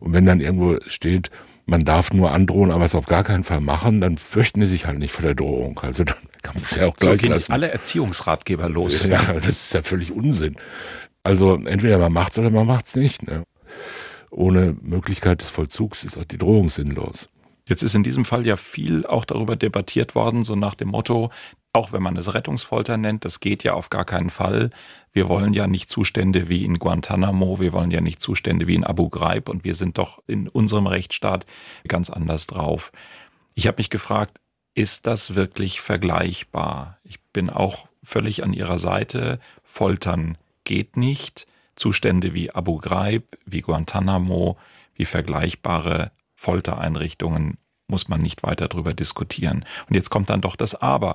Und 0.00 0.12
wenn 0.12 0.26
dann 0.26 0.40
irgendwo 0.40 0.78
steht, 0.88 1.30
man 1.68 1.84
darf 1.84 2.12
nur 2.12 2.32
androhen, 2.32 2.70
aber 2.70 2.84
es 2.84 2.94
auf 2.94 3.04
gar 3.04 3.22
keinen 3.22 3.44
Fall 3.44 3.60
machen, 3.60 4.00
dann 4.00 4.16
fürchten 4.16 4.60
die 4.60 4.66
sich 4.66 4.86
halt 4.86 4.98
nicht 4.98 5.12
vor 5.12 5.22
der 5.22 5.34
Drohung. 5.34 5.78
Also 5.80 6.02
dann 6.02 6.16
kann 6.40 6.54
man 6.54 6.64
es 6.64 6.74
ja 6.74 6.86
auch 6.86 6.96
gleich 6.96 7.20
so 7.20 7.26
gehen 7.26 7.32
lassen. 7.32 7.52
alle 7.52 7.70
Erziehungsratgeber 7.70 8.70
los. 8.70 9.04
Ja, 9.08 9.34
das 9.34 9.48
ist 9.48 9.74
ja 9.74 9.82
völlig 9.82 10.10
Unsinn. 10.10 10.56
Also 11.22 11.56
entweder 11.56 11.98
man 11.98 12.12
macht's 12.12 12.38
oder 12.38 12.48
man 12.48 12.66
macht's 12.66 12.96
nicht. 12.96 13.26
Ne? 13.26 13.44
Ohne 14.30 14.76
Möglichkeit 14.80 15.42
des 15.42 15.50
Vollzugs 15.50 16.04
ist 16.04 16.16
auch 16.16 16.24
die 16.24 16.38
Drohung 16.38 16.70
sinnlos. 16.70 17.28
Jetzt 17.68 17.82
ist 17.82 17.94
in 17.94 18.02
diesem 18.02 18.24
Fall 18.24 18.46
ja 18.46 18.56
viel 18.56 19.04
auch 19.04 19.26
darüber 19.26 19.54
debattiert 19.54 20.14
worden, 20.14 20.44
so 20.44 20.56
nach 20.56 20.74
dem 20.74 20.88
Motto, 20.88 21.30
auch 21.78 21.92
wenn 21.92 22.02
man 22.02 22.16
es 22.16 22.34
Rettungsfolter 22.34 22.96
nennt, 22.96 23.24
das 23.24 23.38
geht 23.38 23.62
ja 23.62 23.74
auf 23.74 23.88
gar 23.88 24.04
keinen 24.04 24.30
Fall. 24.30 24.70
Wir 25.12 25.28
wollen 25.28 25.52
ja 25.52 25.68
nicht 25.68 25.90
Zustände 25.90 26.48
wie 26.48 26.64
in 26.64 26.80
Guantanamo, 26.80 27.60
wir 27.60 27.72
wollen 27.72 27.92
ja 27.92 28.00
nicht 28.00 28.20
Zustände 28.20 28.66
wie 28.66 28.74
in 28.74 28.82
Abu 28.82 29.08
Ghraib 29.08 29.48
und 29.48 29.62
wir 29.62 29.76
sind 29.76 29.96
doch 29.96 30.20
in 30.26 30.48
unserem 30.48 30.88
Rechtsstaat 30.88 31.46
ganz 31.86 32.10
anders 32.10 32.48
drauf. 32.48 32.90
Ich 33.54 33.68
habe 33.68 33.76
mich 33.78 33.90
gefragt, 33.90 34.40
ist 34.74 35.06
das 35.06 35.36
wirklich 35.36 35.80
vergleichbar? 35.80 36.98
Ich 37.04 37.20
bin 37.32 37.48
auch 37.48 37.86
völlig 38.02 38.42
an 38.42 38.52
Ihrer 38.52 38.78
Seite. 38.78 39.38
Foltern 39.62 40.36
geht 40.64 40.96
nicht. 40.96 41.46
Zustände 41.76 42.34
wie 42.34 42.50
Abu 42.50 42.78
Ghraib, 42.78 43.38
wie 43.46 43.60
Guantanamo, 43.60 44.56
wie 44.96 45.04
vergleichbare 45.04 46.10
Foltereinrichtungen 46.34 47.56
muss 47.86 48.08
man 48.08 48.20
nicht 48.20 48.42
weiter 48.42 48.66
darüber 48.66 48.94
diskutieren. 48.94 49.64
Und 49.88 49.94
jetzt 49.94 50.10
kommt 50.10 50.28
dann 50.28 50.40
doch 50.40 50.56
das 50.56 50.74
Aber. 50.74 51.14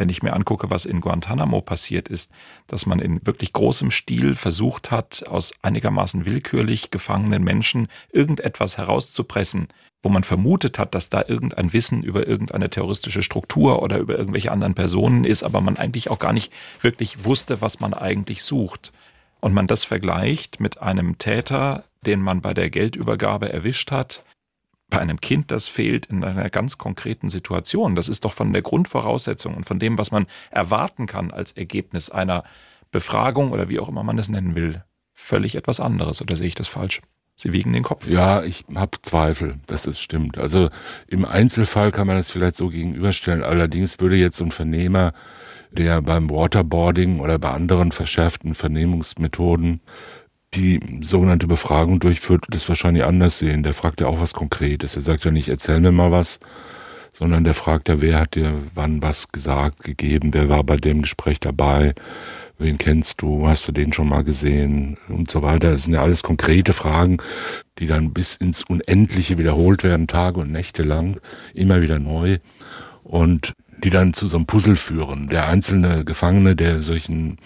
Wenn 0.00 0.08
ich 0.08 0.22
mir 0.22 0.32
angucke, 0.32 0.70
was 0.70 0.86
in 0.86 1.02
Guantanamo 1.02 1.60
passiert 1.60 2.08
ist, 2.08 2.32
dass 2.66 2.86
man 2.86 3.00
in 3.00 3.26
wirklich 3.26 3.52
großem 3.52 3.90
Stil 3.90 4.34
versucht 4.34 4.90
hat, 4.90 5.28
aus 5.28 5.52
einigermaßen 5.60 6.24
willkürlich 6.24 6.90
gefangenen 6.90 7.44
Menschen 7.44 7.86
irgendetwas 8.10 8.78
herauszupressen, 8.78 9.68
wo 10.02 10.08
man 10.08 10.24
vermutet 10.24 10.78
hat, 10.78 10.94
dass 10.94 11.10
da 11.10 11.22
irgendein 11.28 11.74
Wissen 11.74 12.02
über 12.02 12.26
irgendeine 12.26 12.70
terroristische 12.70 13.22
Struktur 13.22 13.82
oder 13.82 13.98
über 13.98 14.16
irgendwelche 14.16 14.50
anderen 14.50 14.72
Personen 14.72 15.24
ist, 15.24 15.42
aber 15.42 15.60
man 15.60 15.76
eigentlich 15.76 16.08
auch 16.08 16.18
gar 16.18 16.32
nicht 16.32 16.50
wirklich 16.80 17.26
wusste, 17.26 17.60
was 17.60 17.80
man 17.80 17.92
eigentlich 17.92 18.42
sucht. 18.42 18.94
Und 19.40 19.52
man 19.52 19.66
das 19.66 19.84
vergleicht 19.84 20.60
mit 20.60 20.80
einem 20.80 21.18
Täter, 21.18 21.84
den 22.06 22.22
man 22.22 22.40
bei 22.40 22.54
der 22.54 22.70
Geldübergabe 22.70 23.52
erwischt 23.52 23.90
hat, 23.90 24.24
bei 24.90 24.98
einem 24.98 25.20
Kind, 25.20 25.50
das 25.50 25.68
fehlt 25.68 26.06
in 26.06 26.24
einer 26.24 26.50
ganz 26.50 26.78
konkreten 26.78 27.28
Situation. 27.28 27.94
Das 27.94 28.08
ist 28.08 28.24
doch 28.24 28.32
von 28.32 28.52
der 28.52 28.62
Grundvoraussetzung 28.62 29.54
und 29.54 29.64
von 29.64 29.78
dem, 29.78 29.98
was 29.98 30.10
man 30.10 30.26
erwarten 30.50 31.06
kann 31.06 31.30
als 31.30 31.52
Ergebnis 31.52 32.10
einer 32.10 32.44
Befragung 32.90 33.52
oder 33.52 33.68
wie 33.68 33.78
auch 33.78 33.88
immer 33.88 34.02
man 34.02 34.18
es 34.18 34.28
nennen 34.28 34.54
will, 34.54 34.82
völlig 35.14 35.54
etwas 35.54 35.80
anderes. 35.80 36.20
Oder 36.20 36.36
sehe 36.36 36.48
ich 36.48 36.54
das 36.54 36.68
falsch? 36.68 37.00
Sie 37.36 37.52
wiegen 37.52 37.72
den 37.72 37.84
Kopf. 37.84 38.06
Ja, 38.06 38.42
ich 38.42 38.64
habe 38.74 38.98
Zweifel, 39.00 39.54
dass 39.66 39.86
es 39.86 39.98
stimmt. 39.98 40.36
Also 40.36 40.68
im 41.06 41.24
Einzelfall 41.24 41.90
kann 41.90 42.06
man 42.06 42.18
es 42.18 42.30
vielleicht 42.30 42.56
so 42.56 42.68
gegenüberstellen. 42.68 43.42
Allerdings 43.42 43.98
würde 43.98 44.16
jetzt 44.16 44.36
so 44.36 44.44
ein 44.44 44.52
Vernehmer, 44.52 45.12
der 45.70 46.02
beim 46.02 46.28
Waterboarding 46.28 47.20
oder 47.20 47.38
bei 47.38 47.50
anderen 47.50 47.92
verschärften 47.92 48.54
Vernehmungsmethoden 48.54 49.80
die 50.54 50.80
sogenannte 51.02 51.46
Befragung 51.46 52.00
durchführt, 52.00 52.46
das 52.48 52.68
wahrscheinlich 52.68 53.04
anders 53.04 53.38
sehen. 53.38 53.62
Der 53.62 53.74
fragt 53.74 54.00
ja 54.00 54.08
auch 54.08 54.20
was 54.20 54.32
Konkretes. 54.32 54.96
Er 54.96 55.02
sagt 55.02 55.24
ja 55.24 55.30
nicht, 55.30 55.48
erzähl 55.48 55.80
mir 55.80 55.92
mal 55.92 56.10
was, 56.10 56.40
sondern 57.12 57.44
der 57.44 57.54
fragt 57.54 57.88
ja, 57.88 58.00
wer 58.00 58.20
hat 58.20 58.34
dir 58.34 58.52
wann 58.74 59.02
was 59.02 59.28
gesagt, 59.28 59.84
gegeben, 59.84 60.32
wer 60.32 60.48
war 60.48 60.64
bei 60.64 60.76
dem 60.76 61.02
Gespräch 61.02 61.38
dabei, 61.38 61.94
wen 62.58 62.78
kennst 62.78 63.22
du, 63.22 63.46
hast 63.46 63.68
du 63.68 63.72
den 63.72 63.92
schon 63.92 64.08
mal 64.08 64.24
gesehen 64.24 64.96
und 65.08 65.30
so 65.30 65.42
weiter. 65.42 65.70
Das 65.70 65.84
sind 65.84 65.94
ja 65.94 66.02
alles 66.02 66.22
konkrete 66.22 66.72
Fragen, 66.72 67.18
die 67.78 67.86
dann 67.86 68.12
bis 68.12 68.34
ins 68.34 68.64
Unendliche 68.64 69.38
wiederholt 69.38 69.84
werden, 69.84 70.08
Tage 70.08 70.40
und 70.40 70.50
Nächte 70.50 70.82
lang, 70.82 71.20
immer 71.54 71.82
wieder 71.82 71.98
neu 71.98 72.38
und 73.04 73.54
die 73.82 73.90
dann 73.90 74.14
zu 74.14 74.28
so 74.28 74.36
einem 74.36 74.46
Puzzle 74.46 74.76
führen. 74.76 75.28
Der 75.28 75.46
einzelne 75.46 76.04
Gefangene, 76.04 76.54
der 76.54 76.80
solchen 76.80 77.38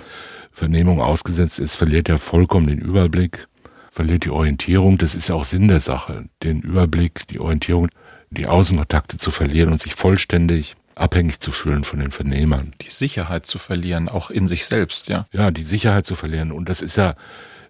Vernehmungen 0.54 1.02
ausgesetzt 1.02 1.58
ist, 1.58 1.74
verliert 1.74 2.08
ja 2.08 2.16
vollkommen 2.16 2.68
den 2.68 2.78
Überblick, 2.78 3.48
verliert 3.90 4.24
die 4.24 4.30
Orientierung. 4.30 4.98
Das 4.98 5.16
ist 5.16 5.28
ja 5.28 5.34
auch 5.34 5.44
Sinn 5.44 5.66
der 5.66 5.80
Sache, 5.80 6.26
den 6.44 6.60
Überblick, 6.60 7.26
die 7.26 7.40
Orientierung, 7.40 7.88
die 8.30 8.46
Außenkontakte 8.46 9.18
zu 9.18 9.32
verlieren 9.32 9.72
und 9.72 9.80
sich 9.80 9.96
vollständig 9.96 10.76
abhängig 10.94 11.40
zu 11.40 11.50
fühlen 11.50 11.82
von 11.82 11.98
den 11.98 12.12
Vernehmern. 12.12 12.72
Die 12.82 12.90
Sicherheit 12.90 13.46
zu 13.46 13.58
verlieren, 13.58 14.08
auch 14.08 14.30
in 14.30 14.46
sich 14.46 14.64
selbst, 14.66 15.08
ja. 15.08 15.26
Ja, 15.32 15.50
die 15.50 15.64
Sicherheit 15.64 16.06
zu 16.06 16.14
verlieren. 16.14 16.52
Und 16.52 16.68
das 16.68 16.82
ist 16.82 16.96
ja 16.96 17.14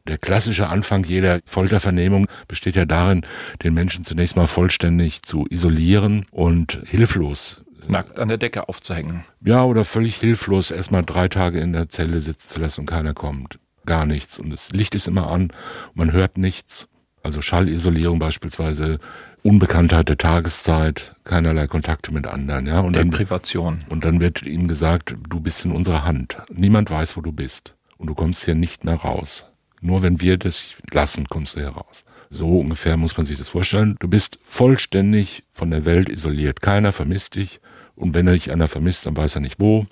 der 0.06 0.18
klassische 0.18 0.68
Anfang 0.68 1.04
jeder 1.04 1.40
Foltervernehmung 1.46 2.26
besteht 2.46 2.76
ja 2.76 2.84
darin, 2.84 3.22
den 3.62 3.72
Menschen 3.72 4.04
zunächst 4.04 4.36
mal 4.36 4.46
vollständig 4.46 5.22
zu 5.22 5.46
isolieren 5.48 6.26
und 6.30 6.80
hilflos 6.84 7.63
nackt 7.88 8.18
an 8.18 8.28
der 8.28 8.38
Decke 8.38 8.68
aufzuhängen. 8.68 9.24
Ja, 9.44 9.64
oder 9.64 9.84
völlig 9.84 10.16
hilflos 10.16 10.70
erstmal 10.70 11.04
drei 11.04 11.28
Tage 11.28 11.60
in 11.60 11.72
der 11.72 11.88
Zelle 11.88 12.20
sitzen 12.20 12.48
zu 12.48 12.60
lassen 12.60 12.80
und 12.82 12.86
keiner 12.86 13.14
kommt. 13.14 13.58
Gar 13.86 14.06
nichts. 14.06 14.38
Und 14.38 14.50
das 14.50 14.70
Licht 14.70 14.94
ist 14.94 15.06
immer 15.06 15.30
an, 15.30 15.52
man 15.94 16.12
hört 16.12 16.38
nichts. 16.38 16.88
Also 17.22 17.40
Schallisolierung 17.40 18.18
beispielsweise, 18.18 18.98
Unbekanntheit 19.42 20.08
der 20.08 20.18
Tageszeit, 20.18 21.16
keinerlei 21.24 21.66
Kontakte 21.66 22.12
mit 22.12 22.26
anderen, 22.26 22.66
ja. 22.66 22.80
Und 22.80 22.96
Deprivation. 22.96 23.80
Dann, 23.80 23.88
und 23.88 24.04
dann 24.04 24.20
wird 24.20 24.42
ihm 24.42 24.68
gesagt, 24.68 25.14
du 25.28 25.40
bist 25.40 25.64
in 25.64 25.72
unserer 25.72 26.04
Hand. 26.04 26.38
Niemand 26.52 26.90
weiß, 26.90 27.16
wo 27.16 27.22
du 27.22 27.32
bist. 27.32 27.74
Und 27.96 28.08
du 28.08 28.14
kommst 28.14 28.44
hier 28.44 28.54
nicht 28.54 28.84
mehr 28.84 28.96
raus. 28.96 29.46
Nur 29.80 30.02
wenn 30.02 30.20
wir 30.20 30.38
das 30.38 30.74
lassen, 30.90 31.28
kommst 31.28 31.56
du 31.56 31.60
hier 31.60 31.68
raus. 31.68 32.04
So 32.30 32.58
ungefähr 32.60 32.96
muss 32.96 33.16
man 33.16 33.26
sich 33.26 33.38
das 33.38 33.48
vorstellen. 33.48 33.96
Du 34.00 34.08
bist 34.08 34.38
vollständig 34.44 35.44
von 35.52 35.70
der 35.70 35.84
Welt 35.84 36.08
isoliert. 36.08 36.60
Keiner 36.60 36.92
vermisst 36.92 37.36
dich. 37.36 37.60
Und 37.96 38.14
wenn 38.14 38.26
er 38.26 38.34
dich 38.34 38.52
einer 38.52 38.68
vermisst, 38.68 39.06
dann 39.06 39.16
weiß 39.16 39.36
er 39.36 39.40
nicht 39.40 39.60
wo. 39.60 39.86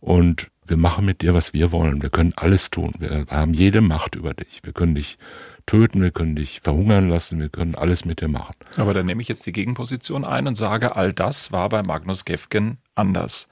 Und 0.00 0.50
wir 0.66 0.76
machen 0.76 1.04
mit 1.04 1.22
dir, 1.22 1.34
was 1.34 1.52
wir 1.52 1.72
wollen. 1.72 2.02
Wir 2.02 2.10
können 2.10 2.32
alles 2.36 2.70
tun. 2.70 2.92
Wir 2.98 3.26
haben 3.28 3.54
jede 3.54 3.80
Macht 3.80 4.14
über 4.14 4.34
dich. 4.34 4.60
Wir 4.62 4.72
können 4.72 4.94
dich 4.94 5.18
töten, 5.66 6.02
wir 6.02 6.10
können 6.10 6.36
dich 6.36 6.60
verhungern 6.60 7.08
lassen, 7.08 7.40
wir 7.40 7.48
können 7.48 7.74
alles 7.74 8.04
mit 8.04 8.20
dir 8.20 8.28
machen. 8.28 8.54
Aber 8.76 8.94
dann 8.94 9.06
nehme 9.06 9.22
ich 9.22 9.28
jetzt 9.28 9.46
die 9.46 9.52
Gegenposition 9.52 10.24
ein 10.24 10.46
und 10.46 10.54
sage, 10.54 10.96
all 10.96 11.12
das 11.12 11.52
war 11.52 11.68
bei 11.68 11.82
Magnus 11.82 12.24
Gefgen 12.24 12.78
anders. 12.94 13.48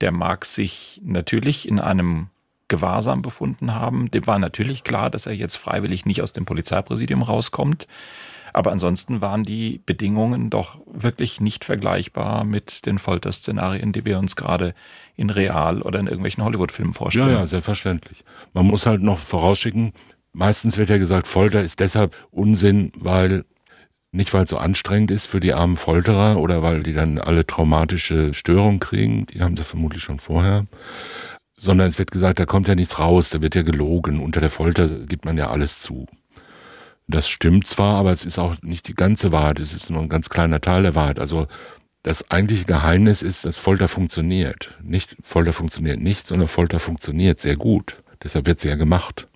Der 0.00 0.12
mag 0.12 0.44
sich 0.44 1.00
natürlich 1.04 1.68
in 1.68 1.80
einem 1.80 2.28
Gewahrsam 2.68 3.22
befunden 3.22 3.74
haben. 3.74 4.10
Dem 4.10 4.26
war 4.26 4.38
natürlich 4.38 4.84
klar, 4.84 5.10
dass 5.10 5.26
er 5.26 5.32
jetzt 5.32 5.56
freiwillig 5.56 6.06
nicht 6.06 6.22
aus 6.22 6.32
dem 6.32 6.44
Polizeipräsidium 6.44 7.22
rauskommt. 7.22 7.88
Aber 8.52 8.72
ansonsten 8.72 9.20
waren 9.20 9.44
die 9.44 9.80
Bedingungen 9.84 10.50
doch 10.50 10.80
wirklich 10.86 11.40
nicht 11.40 11.64
vergleichbar 11.64 12.44
mit 12.44 12.86
den 12.86 12.98
Folterszenarien, 12.98 13.92
die 13.92 14.04
wir 14.04 14.18
uns 14.18 14.36
gerade 14.36 14.74
in 15.16 15.30
Real 15.30 15.82
oder 15.82 15.98
in 15.98 16.06
irgendwelchen 16.06 16.44
Hollywood-Filmen 16.44 16.94
vorstellen. 16.94 17.28
Ja, 17.28 17.40
ja, 17.40 17.46
selbstverständlich. 17.46 18.24
Man 18.54 18.66
muss 18.66 18.86
halt 18.86 19.02
noch 19.02 19.18
vorausschicken, 19.18 19.92
meistens 20.32 20.78
wird 20.78 20.90
ja 20.90 20.98
gesagt, 20.98 21.26
Folter 21.26 21.62
ist 21.62 21.80
deshalb 21.80 22.16
Unsinn, 22.30 22.92
weil 22.96 23.44
nicht 24.10 24.32
weil 24.32 24.44
es 24.44 24.50
so 24.50 24.56
anstrengend 24.56 25.10
ist 25.10 25.26
für 25.26 25.40
die 25.40 25.52
armen 25.52 25.76
Folterer 25.76 26.38
oder 26.38 26.62
weil 26.62 26.82
die 26.82 26.94
dann 26.94 27.18
alle 27.18 27.46
traumatische 27.46 28.32
Störungen 28.32 28.80
kriegen, 28.80 29.26
die 29.26 29.42
haben 29.42 29.56
sie 29.56 29.64
vermutlich 29.64 30.02
schon 30.02 30.18
vorher, 30.18 30.66
sondern 31.56 31.88
es 31.88 31.98
wird 31.98 32.10
gesagt, 32.10 32.38
da 32.38 32.46
kommt 32.46 32.68
ja 32.68 32.74
nichts 32.74 32.98
raus, 32.98 33.30
da 33.30 33.42
wird 33.42 33.54
ja 33.54 33.62
gelogen. 33.62 34.20
Unter 34.20 34.40
der 34.40 34.50
Folter 34.50 34.88
gibt 34.88 35.24
man 35.24 35.36
ja 35.36 35.50
alles 35.50 35.80
zu. 35.80 36.06
Das 37.08 37.26
stimmt 37.28 37.66
zwar, 37.66 37.96
aber 37.96 38.12
es 38.12 38.26
ist 38.26 38.38
auch 38.38 38.56
nicht 38.60 38.86
die 38.86 38.94
ganze 38.94 39.32
Wahrheit, 39.32 39.60
es 39.60 39.72
ist 39.72 39.90
nur 39.90 40.02
ein 40.02 40.10
ganz 40.10 40.28
kleiner 40.28 40.60
Teil 40.60 40.82
der 40.82 40.94
Wahrheit. 40.94 41.18
Also 41.18 41.46
das 42.02 42.30
eigentliche 42.30 42.66
Geheimnis 42.66 43.22
ist, 43.22 43.46
dass 43.46 43.56
Folter 43.56 43.88
funktioniert. 43.88 44.74
Nicht 44.82 45.16
Folter 45.22 45.54
funktioniert 45.54 46.00
nicht, 46.00 46.26
sondern 46.26 46.48
Folter 46.48 46.78
funktioniert 46.78 47.40
sehr 47.40 47.56
gut. 47.56 47.96
Deshalb 48.22 48.46
wird 48.46 48.60
sie 48.60 48.68
ja 48.68 48.76
gemacht. 48.76 49.26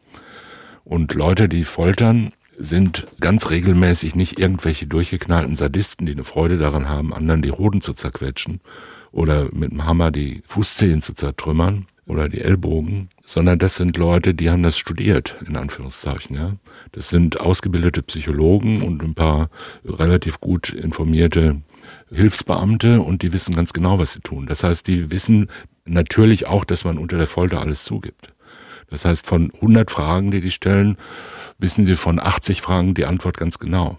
Und 0.85 1.15
Leute, 1.15 1.49
die 1.49 1.65
foltern, 1.65 2.33
sind 2.59 3.07
ganz 3.21 3.49
regelmäßig 3.49 4.15
nicht 4.15 4.39
irgendwelche 4.39 4.87
durchgeknallten 4.87 5.57
Sadisten, 5.57 6.07
die 6.07 6.13
eine 6.13 6.25
Freude 6.25 6.59
daran 6.59 6.89
haben, 6.89 7.15
anderen 7.15 7.41
die 7.41 7.53
Hoden 7.53 7.81
zu 7.81 7.95
zerquetschen 7.95 8.61
oder 9.13 9.49
mit 9.53 9.73
dem 9.73 9.87
Hammer 9.87 10.11
die 10.11 10.43
Fußzehen 10.47 11.01
zu 11.01 11.15
zertrümmern, 11.15 11.87
oder 12.07 12.29
die 12.29 12.41
Ellbogen, 12.41 13.09
sondern 13.25 13.59
das 13.59 13.77
sind 13.77 13.97
Leute, 13.97 14.35
die 14.35 14.51
haben 14.51 14.63
das 14.63 14.77
studiert, 14.77 15.37
in 15.47 15.57
Anführungszeichen, 15.57 16.37
ja. 16.37 16.53
Das 16.93 17.09
sind 17.09 17.41
ausgebildete 17.41 18.03
Psychologen 18.03 18.83
und 18.83 19.03
ein 19.03 19.15
paar 19.15 19.49
relativ 19.85 20.41
gut 20.41 20.71
informierte 20.71 21.63
Hilfsbeamte 22.11 23.01
und 23.01 23.23
die 23.23 23.33
wissen 23.33 23.55
ganz 23.55 23.73
genau, 23.73 23.99
was 23.99 24.13
sie 24.13 24.21
tun. 24.21 24.47
Das 24.47 24.65
heißt, 24.65 24.87
die 24.87 25.11
wissen 25.11 25.49
natürlich 25.85 26.47
auch, 26.47 26.65
dass 26.65 26.85
man 26.85 26.99
unter 26.99 27.17
der 27.17 27.27
Folter 27.27 27.61
alles 27.61 27.85
zugibt. 27.85 28.35
Das 28.91 29.05
heißt, 29.05 29.27
von 29.27 29.51
100 29.55 29.91
Fragen, 29.91 30.31
die 30.31 30.41
die 30.41 30.51
stellen, 30.51 30.99
wissen 31.59 31.87
sie 31.87 31.97
von 31.97 32.21
80 32.21 32.61
Fragen 32.61 32.95
die 32.95 33.07
Antwort 33.07 33.39
ganz 33.39 33.59
genau. 33.59 33.99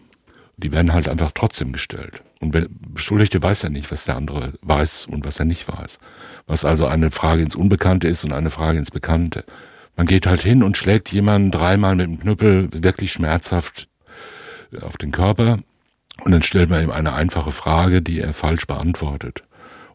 Die 0.58 0.72
werden 0.72 0.94
halt 0.94 1.10
einfach 1.10 1.32
trotzdem 1.32 1.72
gestellt. 1.72 2.22
Und 2.40 2.54
der 2.54 2.68
Beschuldigte 2.70 3.42
weiß 3.42 3.64
ja 3.64 3.70
nicht, 3.70 3.92
was 3.92 4.06
der 4.06 4.18
andere 4.18 4.54
weiß 4.62 5.08
und 5.08 5.26
was 5.26 5.40
er 5.40 5.46
nicht 5.46 5.68
weiß 5.68 5.98
was 6.48 6.66
also 6.66 6.86
eine 6.88 7.12
Frage 7.12 7.42
ins 7.42 7.56
Unbekannte 7.56 8.08
ist 8.08 8.24
und 8.24 8.34
eine 8.34 8.50
Frage 8.50 8.78
ins 8.78 8.92
Bekannte. 8.92 9.46
Man 9.96 10.08
geht 10.08 10.26
halt 10.28 10.42
hin 10.42 10.64
und 10.64 10.78
schlägt 10.78 11.12
jemanden 11.12 11.52
dreimal 11.52 11.96
mit 11.96 12.08
dem 12.08 12.20
Knüppel 12.20 12.70
wirklich 12.72 13.12
schmerzhaft 13.12 13.88
auf 14.82 14.98
den 14.98 15.12
Körper 15.12 15.60
und 16.24 16.32
dann 16.32 16.44
stellt 16.44 16.70
man 16.70 16.84
ihm 16.84 16.92
eine 16.92 17.14
einfache 17.14 17.52
Frage, 17.52 18.02
die 18.02 18.20
er 18.20 18.34
falsch 18.34 18.66
beantwortet. 18.66 19.44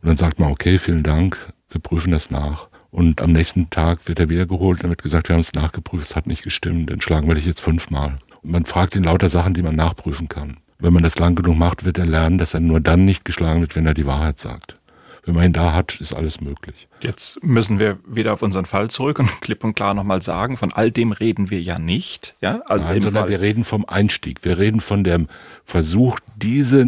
Und 0.00 0.08
dann 0.08 0.16
sagt 0.16 0.38
man, 0.38 0.52
okay, 0.52 0.78
vielen 0.78 1.02
Dank, 1.02 1.36
wir 1.68 1.80
prüfen 1.80 2.12
das 2.12 2.30
nach. 2.30 2.68
Und 2.90 3.20
am 3.20 3.32
nächsten 3.32 3.70
Tag 3.70 4.06
wird 4.08 4.20
er 4.20 4.28
wiedergeholt, 4.28 4.82
dann 4.82 4.90
wird 4.90 5.02
gesagt, 5.02 5.28
wir 5.28 5.34
haben 5.34 5.40
es 5.40 5.52
nachgeprüft, 5.52 6.04
es 6.06 6.16
hat 6.16 6.26
nicht 6.26 6.42
gestimmt, 6.42 6.90
dann 6.90 7.00
schlagen 7.00 7.28
wir 7.28 7.34
dich 7.34 7.44
jetzt 7.44 7.60
fünfmal. 7.60 8.18
Und 8.42 8.52
man 8.52 8.64
fragt 8.64 8.94
ihn 8.94 9.04
lauter 9.04 9.28
Sachen, 9.28 9.54
die 9.54 9.62
man 9.62 9.76
nachprüfen 9.76 10.28
kann. 10.28 10.58
Wenn 10.78 10.92
man 10.92 11.02
das 11.02 11.18
lang 11.18 11.34
genug 11.34 11.58
macht, 11.58 11.84
wird 11.84 11.98
er 11.98 12.06
lernen, 12.06 12.38
dass 12.38 12.54
er 12.54 12.60
nur 12.60 12.80
dann 12.80 13.04
nicht 13.04 13.24
geschlagen 13.24 13.60
wird, 13.60 13.74
wenn 13.74 13.86
er 13.86 13.94
die 13.94 14.06
Wahrheit 14.06 14.38
sagt 14.38 14.77
wenn 15.28 15.34
man 15.34 15.44
ihn 15.44 15.52
da 15.52 15.74
hat, 15.74 16.00
ist 16.00 16.14
alles 16.14 16.40
möglich. 16.40 16.88
Jetzt 17.02 17.44
müssen 17.44 17.78
wir 17.78 17.98
wieder 18.06 18.32
auf 18.32 18.40
unseren 18.40 18.64
Fall 18.64 18.88
zurück 18.88 19.18
und 19.18 19.28
klipp 19.42 19.62
und 19.62 19.74
klar 19.74 19.92
nochmal 19.92 20.22
sagen, 20.22 20.56
von 20.56 20.72
all 20.72 20.90
dem 20.90 21.12
reden 21.12 21.50
wir 21.50 21.60
ja 21.60 21.78
nicht. 21.78 22.34
Ja? 22.40 22.62
Also 22.64 22.86
Nein, 22.86 23.02
sondern 23.02 23.24
Fall 23.24 23.30
wir 23.32 23.40
reden 23.42 23.64
vom 23.64 23.84
Einstieg. 23.84 24.42
Wir 24.42 24.58
reden 24.58 24.80
von 24.80 25.04
dem 25.04 25.28
Versuch, 25.66 26.18
diese 26.36 26.86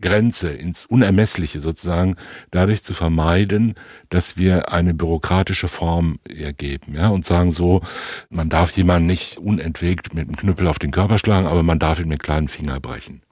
Grenze 0.00 0.50
ins 0.50 0.86
Unermessliche 0.86 1.60
sozusagen 1.60 2.14
dadurch 2.52 2.84
zu 2.84 2.94
vermeiden, 2.94 3.74
dass 4.08 4.36
wir 4.36 4.72
eine 4.72 4.94
bürokratische 4.94 5.66
Form 5.66 6.20
ergeben, 6.28 6.94
ja, 6.94 7.08
und 7.08 7.26
sagen 7.26 7.50
so, 7.50 7.82
man 8.30 8.48
darf 8.48 8.76
jemanden 8.76 9.06
nicht 9.06 9.38
unentwegt 9.38 10.14
mit 10.14 10.28
einem 10.28 10.36
Knüppel 10.36 10.68
auf 10.68 10.78
den 10.78 10.92
Körper 10.92 11.18
schlagen, 11.18 11.48
aber 11.48 11.64
man 11.64 11.80
darf 11.80 11.98
ihn 11.98 12.08
mit 12.08 12.22
kleinen 12.22 12.46
Finger 12.46 12.78
brechen. 12.78 13.22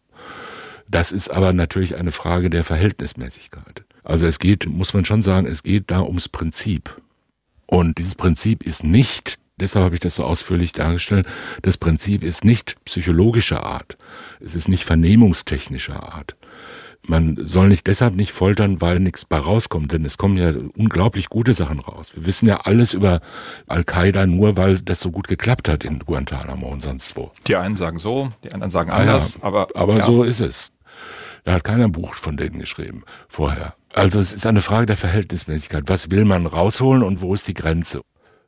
Das 0.89 1.13
ist 1.13 1.29
aber 1.29 1.53
natürlich 1.53 1.95
eine 1.95 2.11
Frage 2.11 2.51
der 2.51 2.65
Verhältnismäßigkeit. 2.65 3.85
Also 4.09 4.27
es 4.27 4.39
geht, 4.39 4.67
muss 4.67 4.95
man 4.95 5.05
schon 5.05 5.21
sagen, 5.21 5.47
es 5.47 5.63
geht 5.63 5.91
da 5.91 6.01
ums 6.01 6.31
Prinzip. 6.31 6.97
Und 7.67 7.99
dieses 7.99 8.15
Prinzip 8.15 8.63
ist 8.63 8.83
nicht, 8.83 9.39
deshalb 9.61 9.85
habe 9.85 9.95
ich 9.95 10.01
das 10.01 10.15
so 10.15 10.25
ausführlich 10.25 10.73
dargestellt, 10.73 11.27
das 11.61 11.77
Prinzip 11.77 12.25
ist 12.25 12.43
nicht 12.43 12.83
psychologischer 12.87 13.65
Art. 13.65 13.99
Es 14.41 14.55
ist 14.55 14.67
nicht 14.67 14.85
vernehmungstechnischer 14.85 16.15
Art. 16.15 16.37
Man 17.03 17.37
soll 17.43 17.69
nicht 17.69 17.87
deshalb 17.87 18.15
nicht 18.15 18.33
foltern, 18.33 18.81
weil 18.81 18.99
nichts 18.99 19.27
bei 19.27 19.39
rauskommt, 19.39 19.93
denn 19.93 20.07
es 20.07 20.17
kommen 20.17 20.39
ja 20.39 20.55
unglaublich 20.75 21.29
gute 21.29 21.53
Sachen 21.53 21.79
raus. 21.79 22.13
Wir 22.15 22.25
wissen 22.25 22.49
ja 22.49 22.63
alles 22.65 22.95
über 22.95 23.21
Al-Qaida 23.67 24.27
nur, 24.27 24.57
weil 24.57 24.81
das 24.81 25.01
so 25.01 25.11
gut 25.11 25.29
geklappt 25.29 25.69
hat 25.69 25.85
in 25.85 25.99
Guantanamo 25.99 26.67
und 26.67 26.81
sonst 26.81 27.15
wo. 27.15 27.31
Die 27.47 27.57
einen 27.57 27.77
sagen 27.77 27.99
so, 27.99 28.31
die 28.43 28.53
anderen 28.53 28.71
sagen 28.71 28.91
anders, 28.91 29.35
ja, 29.35 29.43
aber. 29.43 29.69
Aber 29.75 29.99
ja. 29.99 30.07
so 30.07 30.25
ist 30.25 30.41
es. 30.41 30.73
Da 31.45 31.53
hat 31.53 31.65
keiner 31.65 31.85
ein 31.85 31.93
Buch 31.93 32.15
von 32.15 32.39
denen 32.39 32.59
geschrieben 32.59 33.05
vorher. 33.29 33.75
Also 33.93 34.21
es 34.21 34.33
ist 34.33 34.47
eine 34.47 34.61
Frage 34.61 34.87
der 34.87 34.97
Verhältnismäßigkeit. 34.97 35.85
Was 35.87 36.11
will 36.11 36.25
man 36.25 36.47
rausholen 36.47 37.03
und 37.03 37.21
wo 37.21 37.35
ist 37.35 37.49
die 37.49 37.55
Grenze? 37.55 38.03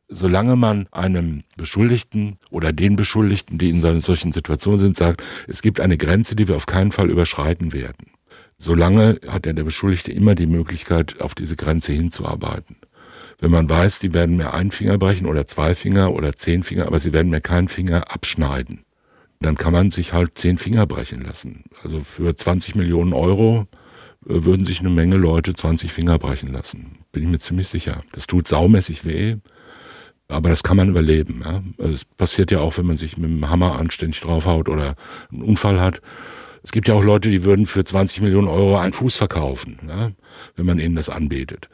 Solange 0.08 0.56
man 0.56 0.86
einem 0.90 1.44
Beschuldigten 1.56 2.38
oder 2.50 2.72
den 2.72 2.96
Beschuldigten, 2.96 3.58
die 3.58 3.70
in 3.70 4.00
solchen 4.00 4.32
Situationen 4.32 4.80
sind, 4.80 4.96
sagt, 4.96 5.22
es 5.46 5.62
gibt 5.62 5.80
eine 5.80 5.96
Grenze, 5.96 6.34
die 6.34 6.48
wir 6.48 6.56
auf 6.56 6.66
keinen 6.66 6.92
Fall 6.92 7.10
überschreiten 7.10 7.72
werden. 7.72 8.10
Solange 8.58 9.20
hat 9.28 9.46
der 9.46 9.54
Beschuldigte 9.54 10.12
immer 10.12 10.34
die 10.34 10.46
Möglichkeit, 10.46 11.20
auf 11.20 11.34
diese 11.34 11.56
Grenze 11.56 11.92
hinzuarbeiten. 11.92 12.76
Wenn 13.38 13.50
man 13.50 13.70
weiß, 13.70 14.00
die 14.00 14.12
werden 14.12 14.36
mir 14.36 14.52
einen 14.52 14.70
Finger 14.70 14.98
brechen 14.98 15.26
oder 15.26 15.46
zwei 15.46 15.74
Finger 15.74 16.12
oder 16.12 16.34
zehn 16.34 16.62
Finger, 16.62 16.86
aber 16.86 16.98
sie 16.98 17.14
werden 17.14 17.30
mir 17.30 17.40
keinen 17.40 17.68
Finger 17.68 18.12
abschneiden, 18.12 18.84
dann 19.40 19.56
kann 19.56 19.72
man 19.72 19.90
sich 19.90 20.12
halt 20.12 20.36
zehn 20.36 20.58
Finger 20.58 20.86
brechen 20.86 21.22
lassen. 21.22 21.64
Also 21.82 22.04
für 22.04 22.36
20 22.36 22.74
Millionen 22.74 23.14
Euro 23.14 23.66
würden 24.22 24.64
sich 24.64 24.80
eine 24.80 24.90
Menge 24.90 25.16
Leute 25.16 25.54
20 25.54 25.92
Finger 25.92 26.18
brechen 26.18 26.52
lassen. 26.52 26.98
Bin 27.12 27.22
ich 27.22 27.28
mir 27.28 27.38
ziemlich 27.38 27.68
sicher. 27.68 28.02
Das 28.12 28.26
tut 28.26 28.48
saumäßig 28.48 29.04
weh, 29.04 29.36
aber 30.28 30.48
das 30.48 30.62
kann 30.62 30.76
man 30.76 30.88
überleben. 30.88 31.42
Ja? 31.44 31.62
Es 31.84 32.04
passiert 32.04 32.50
ja 32.50 32.60
auch, 32.60 32.78
wenn 32.78 32.86
man 32.86 32.96
sich 32.96 33.16
mit 33.16 33.30
dem 33.30 33.48
Hammer 33.48 33.78
anständig 33.78 34.20
draufhaut 34.20 34.68
oder 34.68 34.94
einen 35.32 35.42
Unfall 35.42 35.80
hat. 35.80 36.00
Es 36.62 36.72
gibt 36.72 36.88
ja 36.88 36.94
auch 36.94 37.02
Leute, 37.02 37.30
die 37.30 37.44
würden 37.44 37.66
für 37.66 37.84
20 37.84 38.20
Millionen 38.20 38.48
Euro 38.48 38.78
einen 38.78 38.92
Fuß 38.92 39.16
verkaufen, 39.16 39.78
ja? 39.88 40.10
wenn 40.56 40.66
man 40.66 40.78
ihnen 40.78 40.96
das 40.96 41.08
anbietet. 41.08 41.68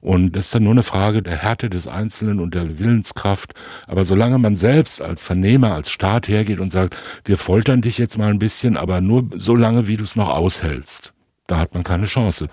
Und 0.00 0.34
das 0.34 0.46
ist 0.46 0.54
dann 0.54 0.64
nur 0.64 0.72
eine 0.72 0.82
Frage 0.82 1.22
der 1.22 1.36
Härte 1.36 1.70
des 1.70 1.86
Einzelnen 1.86 2.40
und 2.40 2.56
der 2.56 2.80
Willenskraft. 2.80 3.52
Aber 3.86 4.04
solange 4.04 4.36
man 4.38 4.56
selbst 4.56 5.00
als 5.00 5.22
Vernehmer, 5.22 5.74
als 5.74 5.90
Staat 5.90 6.26
hergeht 6.26 6.58
und 6.58 6.72
sagt, 6.72 6.96
wir 7.24 7.38
foltern 7.38 7.82
dich 7.82 7.98
jetzt 7.98 8.18
mal 8.18 8.30
ein 8.30 8.40
bisschen, 8.40 8.76
aber 8.76 9.00
nur 9.00 9.30
so 9.36 9.54
lange, 9.54 9.86
wie 9.86 9.96
du 9.96 10.02
es 10.02 10.16
noch 10.16 10.28
aushältst, 10.28 11.12
da 11.46 11.58
hat 11.58 11.74
man 11.74 11.82
keine 11.82 12.06
Chance. 12.06 12.48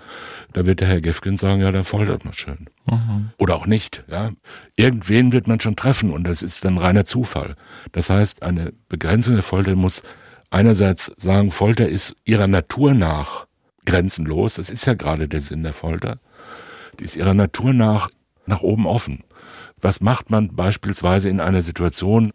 Da 0.52 0.66
wird 0.66 0.80
der 0.80 0.88
Herr 0.88 1.00
Gefgen 1.00 1.38
sagen, 1.38 1.60
ja, 1.60 1.70
dann 1.70 1.84
foltert 1.84 2.24
man 2.24 2.34
schön. 2.34 2.66
Mhm. 2.90 3.30
Oder 3.38 3.56
auch 3.56 3.66
nicht, 3.66 4.04
ja. 4.08 4.32
Irgendwen 4.76 5.32
wird 5.32 5.46
man 5.46 5.60
schon 5.60 5.76
treffen 5.76 6.12
und 6.12 6.24
das 6.24 6.42
ist 6.42 6.64
dann 6.64 6.78
reiner 6.78 7.04
Zufall. 7.04 7.54
Das 7.92 8.10
heißt, 8.10 8.42
eine 8.42 8.72
Begrenzung 8.88 9.34
der 9.34 9.42
Folter 9.42 9.76
muss 9.76 10.02
einerseits 10.50 11.12
sagen, 11.16 11.50
Folter 11.50 11.88
ist 11.88 12.16
ihrer 12.24 12.48
Natur 12.48 12.94
nach 12.94 13.46
grenzenlos. 13.86 14.54
Das 14.54 14.70
ist 14.70 14.86
ja 14.86 14.94
gerade 14.94 15.28
der 15.28 15.40
Sinn 15.40 15.62
der 15.62 15.72
Folter. 15.72 16.18
Die 16.98 17.04
ist 17.04 17.16
ihrer 17.16 17.34
Natur 17.34 17.72
nach 17.72 18.10
nach 18.50 18.60
oben 18.60 18.86
offen. 18.86 19.24
Was 19.80 20.02
macht 20.02 20.30
man 20.30 20.54
beispielsweise 20.54 21.30
in 21.30 21.40
einer 21.40 21.62
Situation, 21.62 22.32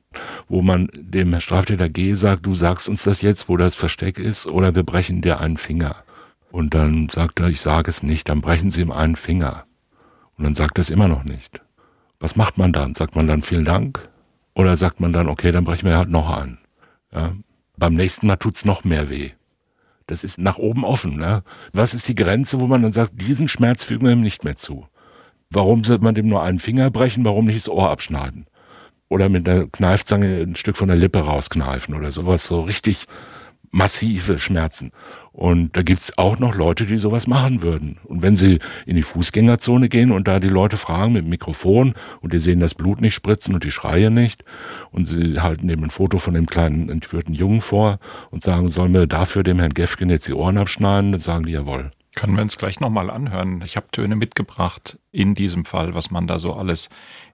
wo 0.47 0.63
man 0.63 0.89
dem 0.93 1.39
Straftäter 1.39 1.89
G 1.89 2.15
sagt, 2.15 2.47
du 2.47 2.55
sagst 2.55 2.89
uns 2.89 3.03
das 3.03 3.21
jetzt, 3.21 3.47
wo 3.49 3.57
das 3.57 3.75
Versteck 3.75 4.17
ist, 4.17 4.47
oder 4.47 4.73
wir 4.73 4.81
brechen 4.81 5.21
dir 5.21 5.39
einen 5.39 5.57
Finger. 5.57 5.95
Und 6.55 6.73
dann 6.73 7.09
sagt 7.09 7.41
er, 7.41 7.49
ich 7.49 7.59
sage 7.59 7.89
es 7.89 8.01
nicht, 8.01 8.29
dann 8.29 8.39
brechen 8.39 8.71
Sie 8.71 8.81
ihm 8.81 8.91
einen 8.91 9.17
Finger. 9.17 9.65
Und 10.37 10.45
dann 10.45 10.55
sagt 10.55 10.77
er 10.77 10.83
es 10.83 10.89
immer 10.89 11.09
noch 11.09 11.25
nicht. 11.25 11.59
Was 12.17 12.37
macht 12.37 12.57
man 12.57 12.71
dann? 12.71 12.95
Sagt 12.95 13.13
man 13.13 13.27
dann 13.27 13.41
vielen 13.41 13.65
Dank? 13.65 13.99
Oder 14.53 14.77
sagt 14.77 15.01
man 15.01 15.11
dann, 15.11 15.27
okay, 15.27 15.51
dann 15.51 15.65
brechen 15.65 15.89
wir 15.89 15.97
halt 15.97 16.09
noch 16.09 16.29
einen? 16.29 16.59
Ja? 17.11 17.33
beim 17.75 17.95
nächsten 17.95 18.27
Mal 18.27 18.37
tut's 18.37 18.63
noch 18.63 18.85
mehr 18.85 19.09
weh. 19.09 19.31
Das 20.07 20.23
ist 20.23 20.39
nach 20.39 20.57
oben 20.57 20.85
offen. 20.85 21.17
Ne? 21.17 21.43
Was 21.73 21.93
ist 21.93 22.07
die 22.07 22.15
Grenze, 22.15 22.61
wo 22.61 22.67
man 22.67 22.83
dann 22.83 22.93
sagt, 22.93 23.21
diesen 23.21 23.49
Schmerz 23.49 23.83
fügen 23.83 24.05
wir 24.05 24.13
ihm 24.13 24.21
nicht 24.21 24.45
mehr 24.45 24.55
zu? 24.55 24.87
Warum 25.49 25.83
sollte 25.83 26.05
man 26.05 26.15
dem 26.15 26.29
nur 26.29 26.41
einen 26.41 26.59
Finger 26.59 26.89
brechen? 26.89 27.25
Warum 27.25 27.47
nicht 27.47 27.57
das 27.57 27.67
Ohr 27.67 27.89
abschneiden? 27.89 28.45
Oder 29.09 29.27
mit 29.27 29.49
einer 29.49 29.67
Kneifzange 29.67 30.41
ein 30.41 30.55
Stück 30.55 30.77
von 30.77 30.87
der 30.87 30.95
Lippe 30.95 31.19
rauskneifen 31.19 31.95
oder 31.95 32.13
sowas. 32.13 32.45
So 32.45 32.61
richtig 32.61 33.07
massive 33.75 34.39
Schmerzen. 34.39 34.91
Und 35.33 35.75
da 35.75 35.81
gibt's 35.81 36.17
auch 36.17 36.39
noch 36.39 36.55
Leute, 36.55 36.85
die 36.85 36.97
sowas 36.97 37.27
machen 37.27 37.61
würden. 37.61 37.99
Und 38.05 38.21
wenn 38.23 38.37
sie 38.37 38.59
in 38.85 38.95
die 38.95 39.03
Fußgängerzone 39.03 39.89
gehen 39.89 40.13
und 40.13 40.29
da 40.29 40.39
die 40.39 40.47
Leute 40.47 40.77
fragen 40.77 41.11
mit 41.11 41.23
dem 41.23 41.29
Mikrofon 41.29 41.93
und 42.21 42.31
die 42.31 42.39
sehen 42.39 42.61
das 42.61 42.73
Blut 42.73 43.01
nicht 43.01 43.13
spritzen 43.13 43.53
und 43.53 43.65
die 43.65 43.71
Schreie 43.71 44.09
nicht 44.09 44.45
und 44.91 45.05
sie 45.05 45.41
halten 45.41 45.67
eben 45.67 45.83
ein 45.83 45.89
Foto 45.89 46.19
von 46.19 46.33
dem 46.33 46.45
kleinen 46.45 46.87
entführten 46.87 47.35
Jungen 47.35 47.59
vor 47.59 47.99
und 48.31 48.43
sagen, 48.43 48.69
sollen 48.69 48.93
wir 48.93 49.07
dafür 49.07 49.43
dem 49.43 49.59
Herrn 49.59 49.73
Gefgen 49.73 50.09
jetzt 50.09 50.29
die 50.29 50.33
Ohren 50.33 50.57
abschneiden, 50.57 51.11
dann 51.11 51.21
sagen 51.21 51.45
die 51.45 51.51
jawohl. 51.51 51.91
Können 52.15 52.37
wir 52.37 52.43
uns 52.43 52.57
gleich 52.57 52.79
nochmal 52.79 53.09
anhören. 53.09 53.61
Ich 53.65 53.75
habe 53.75 53.87
Töne 53.91 54.15
mitgebracht 54.15 54.99
in 55.11 55.35
diesem 55.35 55.65
Fall, 55.65 55.95
was 55.95 56.11
man 56.11 56.27
da 56.27 56.39
so 56.39 56.53
alles 56.53 56.89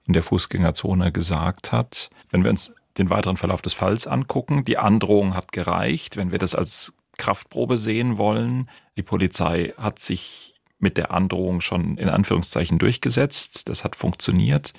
in 0.07 0.13
der 0.13 0.23
Fußgängerzone 0.23 1.11
gesagt 1.11 1.71
hat. 1.71 2.09
Wenn 2.31 2.43
wir 2.43 2.49
uns 2.49 2.73
den 2.97 3.09
weiteren 3.09 3.37
Verlauf 3.37 3.61
des 3.61 3.73
Falls 3.73 4.07
angucken, 4.07 4.65
die 4.65 4.77
Androhung 4.77 5.35
hat 5.35 5.51
gereicht. 5.51 6.17
Wenn 6.17 6.31
wir 6.31 6.39
das 6.39 6.55
als 6.55 6.93
Kraftprobe 7.21 7.77
sehen 7.77 8.17
wollen. 8.17 8.67
Die 8.97 9.03
Polizei 9.03 9.73
hat 9.77 9.99
sich 9.99 10.55
mit 10.79 10.97
der 10.97 11.11
Androhung 11.11 11.61
schon 11.61 11.97
in 11.97 12.09
Anführungszeichen 12.09 12.79
durchgesetzt. 12.79 13.69
Das 13.69 13.83
hat 13.83 13.95
funktioniert. 13.95 14.73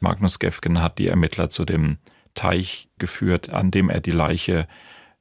Magnus 0.00 0.40
Gefgen 0.40 0.82
hat 0.82 0.98
die 0.98 1.06
Ermittler 1.06 1.50
zu 1.50 1.64
dem 1.64 1.98
Teich 2.34 2.88
geführt, 2.98 3.50
an 3.50 3.70
dem 3.70 3.90
er 3.90 4.00
die 4.00 4.10
Leiche 4.10 4.66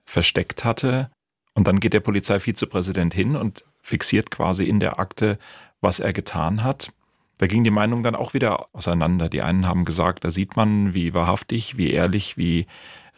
versteckt 0.03 0.65
hatte. 0.65 1.11
Und 1.53 1.67
dann 1.67 1.79
geht 1.79 1.93
der 1.93 1.99
Polizeivizepräsident 1.99 3.13
hin 3.13 3.35
und 3.35 3.63
fixiert 3.81 4.31
quasi 4.31 4.63
in 4.63 4.79
der 4.79 4.99
Akte, 4.99 5.37
was 5.79 5.99
er 5.99 6.11
getan 6.13 6.63
hat. 6.63 6.91
Da 7.37 7.47
ging 7.47 7.63
die 7.63 7.71
Meinung 7.71 8.03
dann 8.03 8.15
auch 8.15 8.33
wieder 8.33 8.67
auseinander. 8.73 9.29
Die 9.29 9.41
einen 9.41 9.67
haben 9.67 9.85
gesagt, 9.85 10.23
da 10.23 10.31
sieht 10.31 10.55
man, 10.55 10.93
wie 10.93 11.13
wahrhaftig, 11.13 11.77
wie 11.77 11.91
ehrlich, 11.91 12.37
wie 12.37 12.65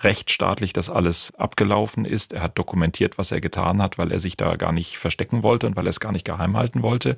rechtsstaatlich 0.02 0.74
das 0.74 0.90
alles 0.90 1.34
abgelaufen 1.36 2.06
ist. 2.06 2.34
Er 2.34 2.42
hat 2.42 2.58
dokumentiert, 2.58 3.18
was 3.18 3.32
er 3.32 3.42
getan 3.42 3.82
hat, 3.82 3.98
weil 3.98 4.12
er 4.12 4.20
sich 4.20 4.38
da 4.38 4.56
gar 4.56 4.72
nicht 4.72 4.98
verstecken 4.98 5.44
wollte 5.44 5.68
und 5.68 5.76
weil 5.76 5.88
er 5.88 5.92
es 5.92 6.00
gar 6.00 6.12
nicht 6.12 6.26
geheim 6.26 6.58
halten 6.58 6.82
wollte. 6.82 7.18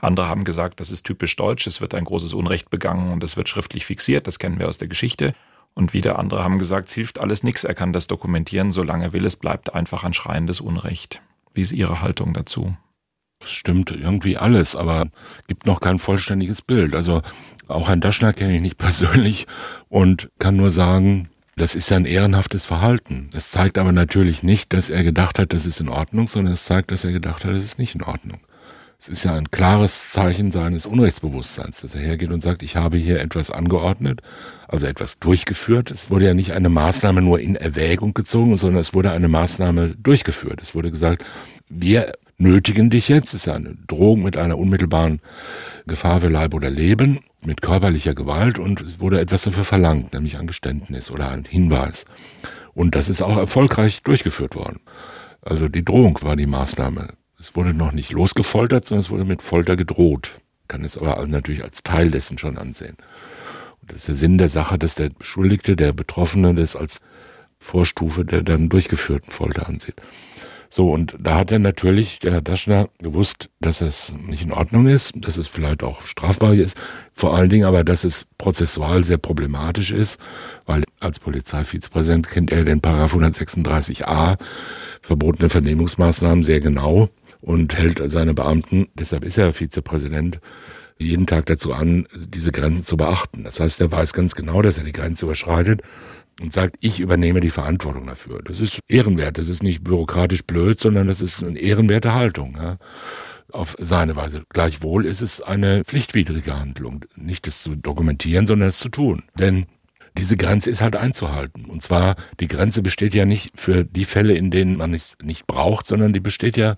Andere 0.00 0.28
haben 0.28 0.44
gesagt, 0.44 0.80
das 0.80 0.90
ist 0.90 1.04
typisch 1.04 1.34
deutsch, 1.36 1.66
es 1.66 1.80
wird 1.80 1.94
ein 1.94 2.04
großes 2.04 2.34
Unrecht 2.34 2.70
begangen 2.70 3.12
und 3.12 3.24
es 3.24 3.36
wird 3.36 3.48
schriftlich 3.48 3.86
fixiert, 3.86 4.26
das 4.26 4.38
kennen 4.38 4.58
wir 4.58 4.68
aus 4.68 4.78
der 4.78 4.88
Geschichte. 4.88 5.34
Und 5.72 5.92
wieder 5.92 6.18
andere 6.18 6.44
haben 6.44 6.58
gesagt, 6.58 6.88
es 6.88 6.94
hilft 6.94 7.20
alles 7.20 7.42
nichts, 7.42 7.64
er 7.64 7.74
kann 7.74 7.92
das 7.92 8.06
dokumentieren, 8.06 8.70
solange 8.70 9.06
er 9.06 9.12
will, 9.12 9.24
es 9.24 9.36
bleibt 9.36 9.74
einfach 9.74 10.04
ein 10.04 10.14
schreiendes 10.14 10.60
Unrecht. 10.60 11.20
Wie 11.52 11.62
ist 11.62 11.72
Ihre 11.72 12.00
Haltung 12.00 12.32
dazu? 12.34 12.76
Stimmt 13.46 13.90
irgendwie 13.90 14.36
alles, 14.36 14.76
aber 14.76 15.06
gibt 15.46 15.66
noch 15.66 15.80
kein 15.80 15.98
vollständiges 15.98 16.62
Bild. 16.62 16.94
Also 16.94 17.22
auch 17.68 17.88
Herrn 17.88 18.00
Daschner 18.00 18.32
kenne 18.32 18.56
ich 18.56 18.62
nicht 18.62 18.78
persönlich 18.78 19.46
und 19.88 20.30
kann 20.38 20.56
nur 20.56 20.70
sagen, 20.70 21.28
das 21.56 21.74
ist 21.74 21.92
ein 21.92 22.04
ehrenhaftes 22.04 22.64
Verhalten. 22.66 23.30
Es 23.34 23.50
zeigt 23.50 23.78
aber 23.78 23.92
natürlich 23.92 24.42
nicht, 24.42 24.72
dass 24.72 24.90
er 24.90 25.04
gedacht 25.04 25.38
hat, 25.38 25.52
das 25.52 25.66
ist 25.66 25.80
in 25.80 25.88
Ordnung, 25.88 26.26
sondern 26.26 26.54
es 26.54 26.64
zeigt, 26.64 26.90
dass 26.90 27.04
er 27.04 27.12
gedacht 27.12 27.44
hat, 27.44 27.52
das 27.52 27.62
ist 27.62 27.78
nicht 27.78 27.94
in 27.94 28.02
Ordnung. 28.02 28.40
Es 28.98 29.08
ist 29.08 29.24
ja 29.24 29.34
ein 29.34 29.50
klares 29.50 30.12
Zeichen 30.12 30.50
seines 30.50 30.86
Unrechtsbewusstseins, 30.86 31.82
dass 31.82 31.94
er 31.94 32.00
hergeht 32.00 32.32
und 32.32 32.40
sagt, 32.40 32.62
ich 32.62 32.76
habe 32.76 32.96
hier 32.96 33.20
etwas 33.20 33.50
angeordnet, 33.50 34.22
also 34.66 34.86
etwas 34.86 35.18
durchgeführt. 35.18 35.90
Es 35.90 36.10
wurde 36.10 36.24
ja 36.24 36.34
nicht 36.34 36.52
eine 36.52 36.70
Maßnahme 36.70 37.20
nur 37.20 37.38
in 37.38 37.54
Erwägung 37.54 38.14
gezogen, 38.14 38.56
sondern 38.56 38.80
es 38.80 38.94
wurde 38.94 39.10
eine 39.10 39.28
Maßnahme 39.28 39.94
durchgeführt. 39.98 40.62
Es 40.62 40.74
wurde 40.74 40.90
gesagt, 40.90 41.24
wir 41.68 42.12
nötigen 42.36 42.90
dich 42.90 43.08
jetzt, 43.08 43.28
es 43.28 43.40
ist 43.40 43.46
ja 43.46 43.54
eine 43.54 43.76
Drohung 43.86 44.22
mit 44.22 44.36
einer 44.36 44.58
unmittelbaren 44.58 45.20
Gefahr 45.86 46.20
für 46.20 46.28
Leib 46.28 46.54
oder 46.54 46.70
Leben 46.70 47.20
mit 47.44 47.62
körperlicher 47.62 48.14
Gewalt 48.14 48.58
und 48.58 48.80
es 48.80 49.00
wurde 49.00 49.20
etwas 49.20 49.42
dafür 49.42 49.64
verlangt, 49.64 50.12
nämlich 50.12 50.38
ein 50.38 50.46
Geständnis 50.46 51.10
oder 51.10 51.30
ein 51.30 51.44
Hinweis. 51.44 52.06
Und 52.72 52.94
das 52.94 53.08
ist 53.08 53.22
auch 53.22 53.36
erfolgreich 53.36 54.02
durchgeführt 54.02 54.54
worden. 54.54 54.80
Also 55.42 55.68
die 55.68 55.84
Drohung 55.84 56.18
war 56.22 56.36
die 56.36 56.46
Maßnahme. 56.46 57.08
Es 57.38 57.54
wurde 57.54 57.74
noch 57.74 57.92
nicht 57.92 58.12
losgefoltert, 58.12 58.84
sondern 58.84 59.04
es 59.04 59.10
wurde 59.10 59.24
mit 59.24 59.42
Folter 59.42 59.76
gedroht. 59.76 60.40
Kann 60.68 60.82
es 60.82 60.96
aber 60.96 61.26
natürlich 61.26 61.62
als 61.62 61.82
Teil 61.82 62.10
dessen 62.10 62.38
schon 62.38 62.56
ansehen. 62.56 62.96
Und 63.82 63.90
das 63.90 63.98
ist 63.98 64.08
der 64.08 64.14
Sinn 64.14 64.38
der 64.38 64.48
Sache, 64.48 64.78
dass 64.78 64.94
der 64.94 65.10
Beschuldigte, 65.10 65.76
der 65.76 65.92
Betroffene, 65.92 66.54
das 66.54 66.74
als 66.74 67.00
Vorstufe 67.58 68.24
der 68.24 68.42
dann 68.42 68.68
durchgeführten 68.68 69.30
Folter 69.30 69.68
ansieht. 69.68 69.96
So, 70.76 70.90
und 70.90 71.14
da 71.20 71.36
hat 71.36 71.52
er 71.52 71.60
natürlich, 71.60 72.18
der 72.18 72.32
Herr 72.32 72.42
Daschner, 72.42 72.88
gewusst, 72.98 73.48
dass 73.60 73.80
es 73.80 74.12
nicht 74.26 74.42
in 74.42 74.50
Ordnung 74.50 74.88
ist, 74.88 75.12
dass 75.14 75.36
es 75.36 75.46
vielleicht 75.46 75.84
auch 75.84 76.04
strafbar 76.04 76.52
ist, 76.54 76.76
vor 77.12 77.36
allen 77.36 77.48
Dingen 77.48 77.64
aber, 77.64 77.84
dass 77.84 78.02
es 78.02 78.26
prozessual 78.38 79.04
sehr 79.04 79.18
problematisch 79.18 79.92
ist, 79.92 80.18
weil 80.66 80.82
als 80.98 81.20
Polizeivizepräsident 81.20 82.28
kennt 82.28 82.50
er 82.50 82.64
den 82.64 82.80
Paragraph 82.80 83.14
136a, 83.14 84.36
verbotene 85.00 85.48
Vernehmungsmaßnahmen, 85.48 86.42
sehr 86.42 86.58
genau 86.58 87.08
und 87.40 87.78
hält 87.78 88.02
seine 88.10 88.34
Beamten, 88.34 88.88
deshalb 88.94 89.22
ist 89.22 89.38
er 89.38 89.52
Vizepräsident, 89.52 90.40
jeden 90.98 91.28
Tag 91.28 91.46
dazu 91.46 91.72
an, 91.72 92.08
diese 92.16 92.50
Grenzen 92.50 92.84
zu 92.84 92.96
beachten. 92.96 93.44
Das 93.44 93.60
heißt, 93.60 93.80
er 93.80 93.92
weiß 93.92 94.12
ganz 94.12 94.34
genau, 94.34 94.60
dass 94.60 94.78
er 94.78 94.84
die 94.84 94.92
Grenze 94.92 95.24
überschreitet 95.24 95.82
und 96.40 96.52
sagt, 96.52 96.76
ich 96.80 97.00
übernehme 97.00 97.40
die 97.40 97.50
Verantwortung 97.50 98.06
dafür. 98.06 98.42
Das 98.42 98.60
ist 98.60 98.80
ehrenwert, 98.88 99.38
das 99.38 99.48
ist 99.48 99.62
nicht 99.62 99.84
bürokratisch 99.84 100.44
blöd, 100.44 100.78
sondern 100.78 101.08
das 101.08 101.20
ist 101.20 101.42
eine 101.42 101.58
ehrenwerte 101.58 102.14
Haltung. 102.14 102.56
Ja. 102.60 102.78
Auf 103.52 103.76
seine 103.78 104.16
Weise. 104.16 104.42
Gleichwohl 104.48 105.06
ist 105.06 105.20
es 105.20 105.40
eine 105.40 105.84
pflichtwidrige 105.84 106.58
Handlung, 106.58 107.04
nicht 107.14 107.46
das 107.46 107.62
zu 107.62 107.76
dokumentieren, 107.76 108.46
sondern 108.48 108.68
es 108.68 108.78
zu 108.78 108.88
tun. 108.88 109.22
Denn 109.38 109.66
diese 110.18 110.36
Grenze 110.36 110.70
ist 110.70 110.82
halt 110.82 110.96
einzuhalten. 110.96 111.66
Und 111.66 111.82
zwar, 111.82 112.16
die 112.40 112.48
Grenze 112.48 112.82
besteht 112.82 113.14
ja 113.14 113.24
nicht 113.24 113.52
für 113.54 113.84
die 113.84 114.04
Fälle, 114.04 114.34
in 114.34 114.50
denen 114.50 114.76
man 114.76 114.92
es 114.92 115.16
nicht 115.22 115.46
braucht, 115.46 115.86
sondern 115.86 116.12
die 116.12 116.20
besteht 116.20 116.56
ja 116.56 116.76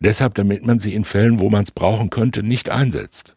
deshalb, 0.00 0.34
damit 0.34 0.64
man 0.64 0.78
sie 0.78 0.94
in 0.94 1.04
Fällen, 1.04 1.40
wo 1.40 1.50
man 1.50 1.62
es 1.62 1.70
brauchen 1.70 2.10
könnte, 2.10 2.42
nicht 2.42 2.68
einsetzt. 2.68 3.34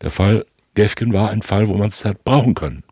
Der 0.00 0.10
Fall 0.10 0.44
Gefgen 0.74 1.12
war 1.12 1.30
ein 1.30 1.42
Fall, 1.42 1.68
wo 1.68 1.74
man 1.74 1.88
es 1.88 2.04
hat 2.04 2.24
brauchen 2.24 2.54
können. 2.54 2.84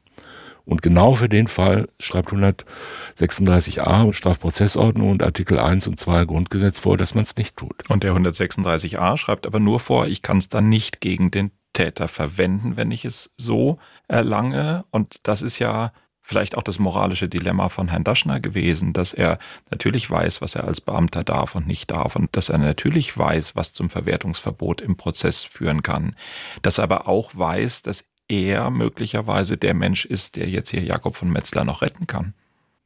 Und 0.71 0.83
genau 0.83 1.15
für 1.15 1.29
den 1.29 1.49
Fall 1.49 1.89
schreibt 1.99 2.33
136a 2.33 4.13
Strafprozessordnung 4.13 5.11
und 5.11 5.23
Artikel 5.25 5.59
1 5.59 5.89
und 5.89 5.99
2 5.99 6.27
Grundgesetz 6.27 6.79
vor, 6.79 6.97
dass 6.97 7.17
man 7.17 7.25
es 7.25 7.37
nicht 7.37 7.57
tut. 7.57 7.91
Und 7.91 8.05
der 8.05 8.15
136a 8.15 9.17
schreibt 9.17 9.49
aber 9.49 9.59
nur 9.59 9.81
vor, 9.81 10.07
ich 10.07 10.23
kann 10.23 10.39
es 10.39 10.49
dann 10.49 10.69
nicht 10.69 11.01
gegen 11.01 11.33
den 11.33 11.51
Täter 11.73 12.07
verwenden, 12.07 12.77
wenn 12.77 12.93
ich 12.93 13.05
es 13.05 13.35
so 13.37 13.79
erlange. 14.07 14.85
Und 14.93 15.17
das 15.25 15.43
ist 15.43 15.59
ja 15.59 15.93
vielleicht 16.23 16.57
auch 16.57 16.63
das 16.63 16.79
moralische 16.79 17.29
Dilemma 17.29 17.69
von 17.69 17.89
Herrn 17.89 18.05
Daschner 18.05 18.39
gewesen, 18.39 18.93
dass 18.93 19.13
er 19.13 19.41
natürlich 19.71 20.09
weiß, 20.09 20.41
was 20.41 20.55
er 20.55 20.65
als 20.65 20.81
Beamter 20.81 21.25
darf 21.25 21.57
und 21.57 21.67
nicht 21.67 21.91
darf 21.91 22.15
und 22.15 22.37
dass 22.37 22.49
er 22.49 22.59
natürlich 22.59 23.19
weiß, 23.19 23.57
was 23.57 23.73
zum 23.73 23.91
Verwertungsverbot 23.91 24.83
im 24.83 24.97
Prozess 24.97 25.43
führen 25.43 25.83
kann, 25.83 26.15
dass 26.63 26.79
er 26.79 26.85
aber 26.85 27.09
auch 27.09 27.33
weiß, 27.35 27.83
dass 27.83 28.05
er 28.31 28.71
möglicherweise 28.71 29.57
der 29.57 29.75
Mensch 29.75 30.05
ist, 30.05 30.37
der 30.37 30.49
jetzt 30.49 30.71
hier 30.71 30.83
Jakob 30.83 31.17
von 31.17 31.31
Metzler 31.31 31.65
noch 31.65 31.83
retten 31.83 32.07
kann. 32.07 32.35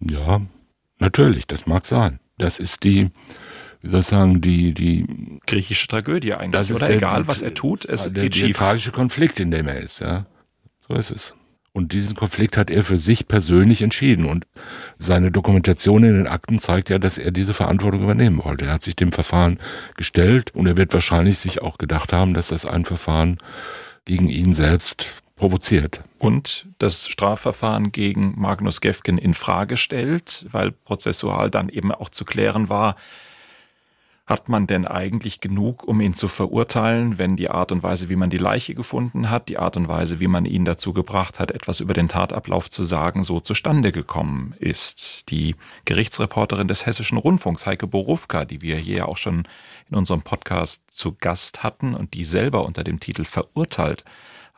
Ja, 0.00 0.40
natürlich, 0.98 1.46
das 1.46 1.66
mag 1.66 1.86
sein. 1.86 2.18
Das 2.38 2.58
ist 2.58 2.82
die, 2.84 3.10
wie 3.82 3.90
soll 3.90 4.00
ich 4.00 4.06
sagen, 4.06 4.40
die, 4.40 4.74
die 4.74 5.40
griechische 5.46 5.86
Tragödie 5.86 6.34
eigentlich, 6.34 6.72
oder 6.72 6.86
der, 6.86 6.96
egal 6.96 7.28
was 7.28 7.42
er 7.42 7.54
tut, 7.54 7.84
es 7.84 8.04
der, 8.04 8.28
geht 8.28 8.40
der 8.40 8.52
tragische 8.52 8.92
Konflikt, 8.92 9.38
in 9.40 9.50
dem 9.50 9.68
er 9.68 9.78
ist, 9.78 10.00
ja. 10.00 10.26
So 10.88 10.94
ist 10.94 11.10
es. 11.10 11.34
Und 11.76 11.92
diesen 11.92 12.14
Konflikt 12.14 12.56
hat 12.56 12.70
er 12.70 12.84
für 12.84 12.98
sich 12.98 13.26
persönlich 13.26 13.82
entschieden. 13.82 14.26
Und 14.26 14.46
seine 15.00 15.32
Dokumentation 15.32 16.04
in 16.04 16.16
den 16.16 16.28
Akten 16.28 16.60
zeigt 16.60 16.88
ja, 16.88 17.00
dass 17.00 17.18
er 17.18 17.32
diese 17.32 17.52
Verantwortung 17.52 18.04
übernehmen 18.04 18.44
wollte. 18.44 18.66
Er 18.66 18.74
hat 18.74 18.82
sich 18.82 18.94
dem 18.94 19.10
Verfahren 19.10 19.58
gestellt 19.96 20.54
und 20.54 20.68
er 20.68 20.76
wird 20.76 20.94
wahrscheinlich 20.94 21.40
sich 21.40 21.62
auch 21.62 21.76
gedacht 21.76 22.12
haben, 22.12 22.32
dass 22.32 22.48
das 22.48 22.64
ein 22.64 22.84
Verfahren 22.84 23.38
gegen 24.04 24.28
ihn 24.28 24.54
selbst 24.54 25.23
provoziert. 25.36 26.02
Und 26.18 26.66
das 26.78 27.08
Strafverfahren 27.08 27.92
gegen 27.92 28.34
Magnus 28.36 28.80
Gefgen 28.80 29.18
in 29.18 29.34
Frage 29.34 29.76
stellt, 29.76 30.46
weil 30.50 30.72
prozessual 30.72 31.50
dann 31.50 31.68
eben 31.68 31.92
auch 31.92 32.08
zu 32.08 32.24
klären 32.24 32.68
war, 32.68 32.96
hat 34.26 34.48
man 34.48 34.66
denn 34.66 34.86
eigentlich 34.86 35.40
genug, 35.40 35.84
um 35.84 36.00
ihn 36.00 36.14
zu 36.14 36.28
verurteilen, 36.28 37.18
wenn 37.18 37.36
die 37.36 37.50
Art 37.50 37.72
und 37.72 37.82
Weise, 37.82 38.08
wie 38.08 38.16
man 38.16 38.30
die 38.30 38.38
Leiche 38.38 38.74
gefunden 38.74 39.28
hat, 39.28 39.50
die 39.50 39.58
Art 39.58 39.76
und 39.76 39.86
Weise, 39.86 40.18
wie 40.18 40.28
man 40.28 40.46
ihn 40.46 40.64
dazu 40.64 40.94
gebracht 40.94 41.38
hat, 41.38 41.50
etwas 41.50 41.80
über 41.80 41.92
den 41.92 42.08
Tatablauf 42.08 42.70
zu 42.70 42.84
sagen, 42.84 43.22
so 43.22 43.40
zustande 43.40 43.92
gekommen 43.92 44.54
ist? 44.58 45.30
Die 45.30 45.56
Gerichtsreporterin 45.84 46.68
des 46.68 46.86
Hessischen 46.86 47.18
Rundfunks, 47.18 47.66
Heike 47.66 47.86
Borufka, 47.86 48.46
die 48.46 48.62
wir 48.62 48.76
hier 48.76 49.08
auch 49.08 49.18
schon 49.18 49.46
in 49.90 49.96
unserem 49.96 50.22
Podcast 50.22 50.90
zu 50.90 51.14
Gast 51.20 51.62
hatten 51.62 51.94
und 51.94 52.14
die 52.14 52.24
selber 52.24 52.64
unter 52.64 52.82
dem 52.82 53.00
Titel 53.00 53.24
Verurteilt 53.24 54.04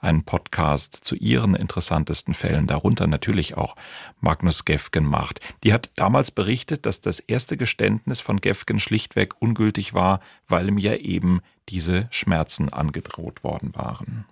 einen 0.01 0.25
Podcast 0.25 1.01
zu 1.03 1.15
ihren 1.17 1.55
interessantesten 1.55 2.35
Fällen, 2.35 2.67
darunter 2.67 3.07
natürlich 3.07 3.57
auch 3.57 3.77
Magnus 4.21 4.65
Gefgen 4.65 5.05
macht. 5.05 5.41
Die 5.65 5.73
hat 5.73 5.91
damals 5.97 6.31
berichtet, 6.31 6.87
dass 6.87 7.01
das 7.01 7.19
erste 7.19 7.57
Geständnis 7.57 8.21
von 8.21 8.41
Gefgen 8.41 8.79
schlichtweg 8.79 9.35
ungültig 9.41 9.95
war, 9.95 10.21
weil 10.49 10.69
ihm 10.69 10.79
ja 10.79 10.95
eben 10.95 11.41
diese 11.69 12.07
Schmerzen 12.11 12.73
angedroht 12.73 13.43
worden 13.43 13.75
waren. 13.75 14.27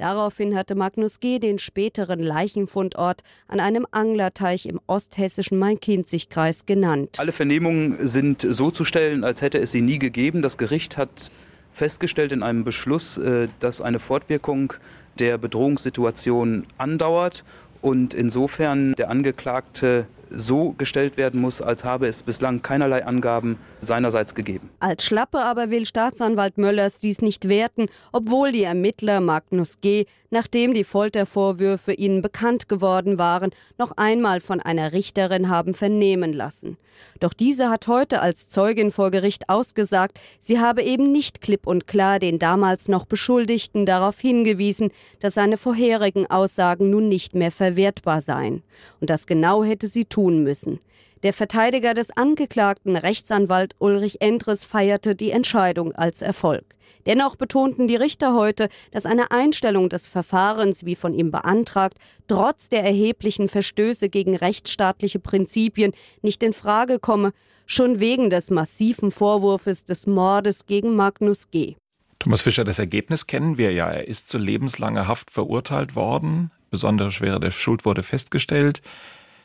Daraufhin 0.00 0.56
hatte 0.56 0.74
Magnus 0.74 1.20
G. 1.20 1.38
den 1.38 1.58
späteren 1.58 2.20
Leichenfundort 2.20 3.22
an 3.48 3.60
einem 3.60 3.86
Anglerteich 3.90 4.64
im 4.64 4.80
osthessischen 4.86 5.58
Main-Kinzig-Kreis 5.58 6.64
genannt. 6.64 7.16
Alle 7.18 7.32
Vernehmungen 7.32 8.08
sind 8.08 8.40
so 8.40 8.70
zu 8.70 8.86
stellen, 8.86 9.24
als 9.24 9.42
hätte 9.42 9.58
es 9.58 9.72
sie 9.72 9.82
nie 9.82 9.98
gegeben. 9.98 10.40
Das 10.40 10.56
Gericht 10.56 10.96
hat 10.96 11.30
festgestellt 11.70 12.32
in 12.32 12.42
einem 12.42 12.64
Beschluss, 12.64 13.18
äh, 13.18 13.48
dass 13.60 13.82
eine 13.82 13.98
Fortwirkung 13.98 14.72
der 15.20 15.38
Bedrohungssituation 15.38 16.66
andauert 16.78 17.44
und 17.82 18.14
insofern 18.14 18.94
der 18.94 19.10
Angeklagte 19.10 20.06
so 20.30 20.74
gestellt 20.78 21.16
werden 21.16 21.40
muss, 21.40 21.60
als 21.60 21.84
habe 21.84 22.06
es 22.06 22.22
bislang 22.22 22.62
keinerlei 22.62 23.04
Angaben 23.04 23.58
seinerseits 23.80 24.34
gegeben. 24.34 24.70
Als 24.78 25.04
Schlappe 25.04 25.40
aber 25.40 25.70
will 25.70 25.86
Staatsanwalt 25.86 26.56
Möllers 26.56 26.98
dies 26.98 27.20
nicht 27.20 27.48
werten, 27.48 27.88
obwohl 28.12 28.52
die 28.52 28.62
Ermittler 28.62 29.20
Magnus 29.20 29.80
G., 29.80 30.06
nachdem 30.30 30.74
die 30.74 30.84
Foltervorwürfe 30.84 31.92
ihnen 31.92 32.22
bekannt 32.22 32.68
geworden 32.68 33.18
waren, 33.18 33.50
noch 33.78 33.92
einmal 33.96 34.40
von 34.40 34.60
einer 34.60 34.92
Richterin 34.92 35.48
haben 35.48 35.74
vernehmen 35.74 36.32
lassen. 36.32 36.78
Doch 37.18 37.32
diese 37.32 37.70
hat 37.70 37.88
heute 37.88 38.20
als 38.20 38.48
Zeugin 38.48 38.90
vor 38.90 39.10
Gericht 39.10 39.48
ausgesagt, 39.48 40.20
sie 40.38 40.60
habe 40.60 40.82
eben 40.82 41.12
nicht 41.12 41.40
klipp 41.40 41.66
und 41.66 41.86
klar 41.86 42.18
den 42.18 42.38
damals 42.38 42.88
noch 42.88 43.06
Beschuldigten 43.06 43.86
darauf 43.86 44.18
hingewiesen, 44.20 44.90
dass 45.18 45.34
seine 45.34 45.56
vorherigen 45.56 46.26
Aussagen 46.30 46.90
nun 46.90 47.08
nicht 47.08 47.34
mehr 47.34 47.50
verwertbar 47.50 48.20
seien. 48.20 48.62
Und 49.00 49.10
das 49.10 49.26
genau 49.26 49.64
hätte 49.64 49.86
sie 49.86 50.04
tun 50.04 50.42
müssen. 50.42 50.80
Der 51.22 51.34
Verteidiger 51.34 51.92
des 51.92 52.10
Angeklagten, 52.16 52.96
Rechtsanwalt 52.96 53.74
Ulrich 53.78 54.22
Endres, 54.22 54.64
feierte 54.64 55.14
die 55.14 55.32
Entscheidung 55.32 55.92
als 55.92 56.22
Erfolg. 56.22 56.64
Dennoch 57.04 57.36
betonten 57.36 57.88
die 57.88 57.96
Richter 57.96 58.34
heute, 58.34 58.70
dass 58.90 59.04
eine 59.04 59.30
Einstellung 59.30 59.90
des 59.90 60.06
Verfahrens, 60.06 60.86
wie 60.86 60.96
von 60.96 61.12
ihm 61.12 61.30
beantragt, 61.30 61.98
trotz 62.26 62.70
der 62.70 62.84
erheblichen 62.84 63.50
Verstöße 63.50 64.08
gegen 64.08 64.34
rechtsstaatliche 64.34 65.18
Prinzipien 65.18 65.92
nicht 66.22 66.42
in 66.42 66.54
Frage 66.54 66.98
komme, 66.98 67.32
schon 67.66 68.00
wegen 68.00 68.30
des 68.30 68.50
massiven 68.50 69.10
Vorwurfs 69.10 69.84
des 69.84 70.06
Mordes 70.06 70.64
gegen 70.64 70.96
Magnus 70.96 71.50
G. 71.50 71.76
Thomas 72.18 72.42
Fischer, 72.42 72.64
das 72.64 72.78
Ergebnis 72.78 73.26
kennen 73.26 73.58
wir 73.58 73.72
ja. 73.72 73.90
Er 73.90 74.08
ist 74.08 74.28
zu 74.28 74.38
lebenslanger 74.38 75.06
Haft 75.06 75.30
verurteilt 75.30 75.96
worden. 75.96 76.50
Besondere 76.70 77.10
Schwere 77.10 77.40
der 77.40 77.50
Schuld 77.50 77.84
wurde 77.84 78.02
festgestellt. 78.02 78.80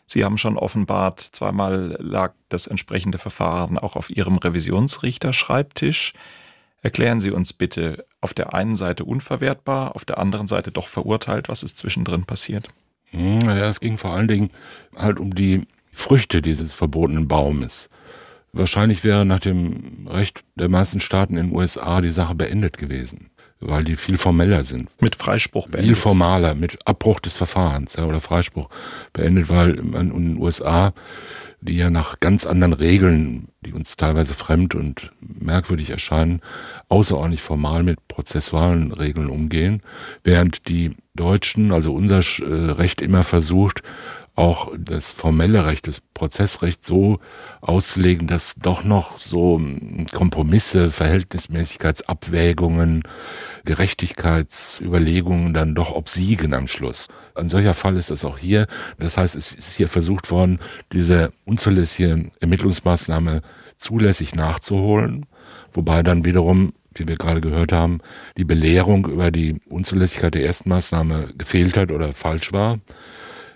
Sie 0.08 0.24
haben 0.24 0.38
schon 0.38 0.58
offenbart, 0.58 1.20
zweimal 1.20 1.98
lag 2.00 2.34
das 2.50 2.68
entsprechende 2.68 3.18
Verfahren 3.18 3.78
auch 3.78 3.96
auf 3.96 4.10
Ihrem 4.10 4.38
Revisionsrichter-Schreibtisch. 4.38 6.14
Erklären 6.82 7.20
Sie 7.20 7.32
uns 7.32 7.54
bitte, 7.54 8.06
auf 8.22 8.34
der 8.34 8.54
einen 8.54 8.76
Seite 8.76 9.06
unverwertbar, 9.06 9.96
auf 9.96 10.06
der 10.06 10.20
anderen 10.20 10.48
Seite 10.48 10.72
doch 10.72 10.88
verurteilt, 10.88 11.50
was 11.50 11.64
ist 11.64 11.78
zwischendrin 11.78 12.26
passiert? 12.26 12.70
Hm, 13.06 13.40
naja, 13.40 13.66
es 13.66 13.80
ging 13.80 13.98
vor 13.98 14.12
allen 14.12 14.28
Dingen 14.28 14.52
halt 14.96 15.20
um 15.20 15.34
die 15.34 15.68
Früchte 15.92 16.42
dieses 16.42 16.74
verbotenen 16.74 17.28
Baumes. 17.28 17.90
Wahrscheinlich 18.54 19.04
wäre 19.04 19.26
nach 19.26 19.40
dem 19.40 20.08
Recht 20.08 20.44
der 20.56 20.70
meisten 20.70 21.00
Staaten 21.00 21.38
in 21.38 21.48
den 21.48 21.56
USA 21.56 22.02
die 22.02 22.10
Sache 22.10 22.36
beendet 22.36 22.78
gewesen 22.78 23.32
weil 23.60 23.84
die 23.84 23.96
viel 23.96 24.18
formeller 24.18 24.64
sind. 24.64 24.90
Mit 25.02 25.16
Freispruch 25.16 25.68
beendet. 25.68 25.86
Viel 25.86 25.96
formaler, 25.96 26.56
mit 26.56 26.78
Abbruch 26.86 27.20
des 27.20 27.36
Verfahrens 27.36 27.96
ja, 27.96 28.06
oder 28.06 28.22
Freispruch 28.22 28.70
beendet, 29.14 29.50
weil 29.50 29.76
man 29.82 30.12
in 30.12 30.36
den 30.36 30.38
USA, 30.38 30.94
die 31.62 31.78
ja 31.78 31.90
nach 31.90 32.20
ganz 32.20 32.46
anderen 32.46 32.74
Regeln, 32.74 33.48
die 33.62 33.74
uns 33.74 33.98
teilweise 33.98 34.34
fremd 34.34 34.76
und 34.76 35.12
merkwürdig 35.20 35.90
erscheinen, 35.90 36.42
außerordentlich 36.90 37.42
formal 37.42 37.84
mit 37.84 38.08
prozessualen 38.08 38.92
Regeln 38.92 39.30
umgehen, 39.30 39.82
während 40.24 40.68
die 40.68 40.92
Deutschen, 41.16 41.72
also 41.72 41.94
unser 41.94 42.20
äh, 42.20 42.72
Recht 42.72 43.02
immer 43.02 43.24
versucht, 43.24 43.82
auch 44.36 44.72
das 44.78 45.12
formelle 45.12 45.66
Recht, 45.66 45.88
das 45.88 46.02
Prozessrecht 46.14 46.84
so 46.84 47.20
auszulegen, 47.62 48.28
dass 48.28 48.56
doch 48.56 48.84
noch 48.84 49.18
so 49.20 49.62
Kompromisse, 50.14 50.92
Verhältnismäßigkeitsabwägungen, 50.92 53.04
Gerechtigkeitsüberlegungen 53.64 55.54
dann 55.54 55.74
doch 55.74 55.92
obsiegen 55.92 56.54
am 56.54 56.68
Schluss. 56.68 57.08
Ein 57.34 57.48
solcher 57.50 57.74
Fall 57.74 57.96
ist 57.96 58.12
das 58.12 58.26
auch 58.26 58.38
hier. 58.38 58.68
Das 59.00 59.18
heißt, 59.18 59.36
es 59.36 59.54
ist 59.54 59.78
hier 59.78 59.88
versucht 59.88 60.32
worden, 60.32 60.60
diese 60.92 61.32
unzulässige 61.46 62.30
Ermittlungsmaßnahme 62.42 63.42
zulässig 63.78 64.36
nachzuholen, 64.36 65.26
wobei 65.74 66.04
dann 66.04 66.26
wiederum 66.26 66.74
wie 66.98 67.10
wir 67.10 67.18
gerade 67.18 67.42
gehört 67.42 67.74
haben, 67.74 68.00
die 68.38 68.46
Belehrung 68.46 69.06
über 69.06 69.30
die 69.30 69.58
Unzulässigkeit 69.70 70.34
der 70.34 70.46
ersten 70.46 70.70
Maßnahme 70.70 71.34
gefehlt 71.38 71.76
hat 71.76 71.92
oder 71.92 72.14
falsch 72.14 72.54
war 72.54 72.80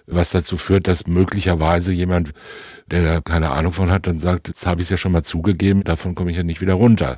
was 0.09 0.31
dazu 0.31 0.57
führt, 0.57 0.87
dass 0.87 1.07
möglicherweise 1.07 1.91
jemand, 1.91 2.33
der 2.87 3.03
da 3.03 3.21
keine 3.21 3.51
Ahnung 3.51 3.73
von 3.73 3.91
hat, 3.91 4.07
dann 4.07 4.19
sagt, 4.19 4.47
jetzt 4.47 4.65
habe 4.65 4.81
ich 4.81 4.85
es 4.85 4.91
ja 4.91 4.97
schon 4.97 5.11
mal 5.11 5.23
zugegeben, 5.23 5.83
davon 5.83 6.15
komme 6.15 6.31
ich 6.31 6.37
ja 6.37 6.43
nicht 6.43 6.61
wieder 6.61 6.73
runter. 6.73 7.17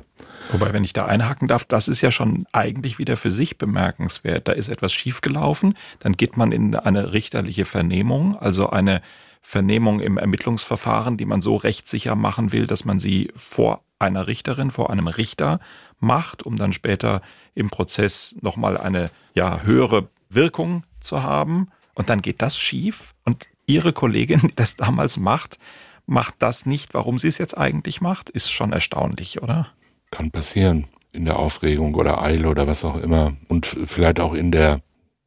Wobei, 0.50 0.72
wenn 0.72 0.84
ich 0.84 0.92
da 0.92 1.06
einhaken 1.06 1.48
darf, 1.48 1.64
das 1.64 1.88
ist 1.88 2.00
ja 2.00 2.10
schon 2.10 2.46
eigentlich 2.52 2.98
wieder 2.98 3.16
für 3.16 3.30
sich 3.30 3.58
bemerkenswert. 3.58 4.48
Da 4.48 4.52
ist 4.52 4.68
etwas 4.68 4.92
schiefgelaufen, 4.92 5.74
dann 6.00 6.12
geht 6.12 6.36
man 6.36 6.52
in 6.52 6.74
eine 6.74 7.12
richterliche 7.12 7.64
Vernehmung, 7.64 8.36
also 8.36 8.68
eine 8.70 9.00
Vernehmung 9.40 10.00
im 10.00 10.18
Ermittlungsverfahren, 10.18 11.16
die 11.16 11.24
man 11.24 11.42
so 11.42 11.56
rechtssicher 11.56 12.14
machen 12.14 12.52
will, 12.52 12.66
dass 12.66 12.84
man 12.84 12.98
sie 12.98 13.32
vor 13.34 13.82
einer 13.98 14.26
Richterin, 14.26 14.70
vor 14.70 14.90
einem 14.90 15.08
Richter 15.08 15.60
macht, 16.00 16.44
um 16.44 16.56
dann 16.56 16.72
später 16.72 17.22
im 17.54 17.70
Prozess 17.70 18.34
nochmal 18.40 18.76
eine 18.76 19.10
ja, 19.34 19.62
höhere 19.62 20.08
Wirkung 20.28 20.84
zu 21.00 21.22
haben. 21.22 21.68
Und 21.94 22.10
dann 22.10 22.22
geht 22.22 22.42
das 22.42 22.58
schief 22.58 23.12
und 23.24 23.48
Ihre 23.66 23.92
Kollegin, 23.92 24.40
die 24.40 24.54
das 24.54 24.76
damals 24.76 25.18
macht, 25.18 25.58
macht 26.06 26.34
das 26.38 26.66
nicht. 26.66 26.94
Warum 26.94 27.18
sie 27.18 27.28
es 27.28 27.38
jetzt 27.38 27.56
eigentlich 27.56 28.00
macht, 28.00 28.28
ist 28.30 28.50
schon 28.50 28.72
erstaunlich, 28.72 29.42
oder? 29.42 29.68
Kann 30.10 30.30
passieren. 30.30 30.86
In 31.12 31.26
der 31.26 31.38
Aufregung 31.38 31.94
oder 31.94 32.22
Eile 32.22 32.48
oder 32.48 32.66
was 32.66 32.84
auch 32.84 32.96
immer. 32.96 33.34
Und 33.48 33.66
vielleicht 33.66 34.18
auch 34.18 34.32
in 34.32 34.50
der, 34.50 34.80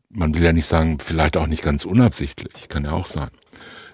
man 0.10 0.34
will 0.34 0.44
ja 0.44 0.52
nicht 0.52 0.66
sagen, 0.66 0.98
vielleicht 1.00 1.38
auch 1.38 1.46
nicht 1.46 1.62
ganz 1.62 1.86
unabsichtlich, 1.86 2.70
kann 2.70 2.86
ja 2.86 2.92
auch 2.92 3.06
sein. 3.06 3.30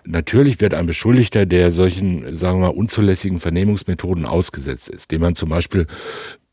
Natürlich 0.05 0.61
wird 0.61 0.73
ein 0.73 0.85
Beschuldigter, 0.85 1.45
der 1.45 1.71
solchen, 1.71 2.35
sagen 2.35 2.59
wir 2.61 2.67
mal, 2.67 2.75
unzulässigen 2.75 3.39
Vernehmungsmethoden 3.41 4.25
ausgesetzt 4.25 4.87
ist, 4.87 5.11
den 5.11 5.21
man 5.21 5.35
zum 5.35 5.49
Beispiel 5.49 5.85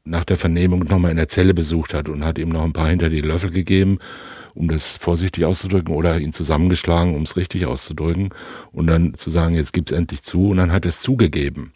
nach 0.04 0.24
der 0.24 0.36
Vernehmung 0.36 0.80
nochmal 0.80 1.12
in 1.12 1.16
der 1.16 1.28
Zelle 1.28 1.54
besucht 1.54 1.94
hat 1.94 2.08
und 2.08 2.24
hat 2.24 2.38
ihm 2.38 2.48
noch 2.48 2.64
ein 2.64 2.72
paar 2.72 2.88
hinter 2.88 3.08
die 3.08 3.20
Löffel 3.20 3.50
gegeben 3.50 4.00
um 4.59 4.68
das 4.68 4.98
vorsichtig 4.98 5.44
auszudrücken, 5.44 5.94
oder 5.94 6.18
ihn 6.18 6.32
zusammengeschlagen, 6.32 7.14
um 7.14 7.22
es 7.22 7.36
richtig 7.36 7.66
auszudrücken, 7.66 8.30
und 8.72 8.88
dann 8.88 9.14
zu 9.14 9.30
sagen, 9.30 9.54
jetzt 9.54 9.72
gibt's 9.72 9.92
endlich 9.92 10.22
zu, 10.22 10.48
und 10.48 10.56
dann 10.56 10.72
hat 10.72 10.84
er 10.84 10.90
es 10.90 11.00
zugegeben. 11.00 11.72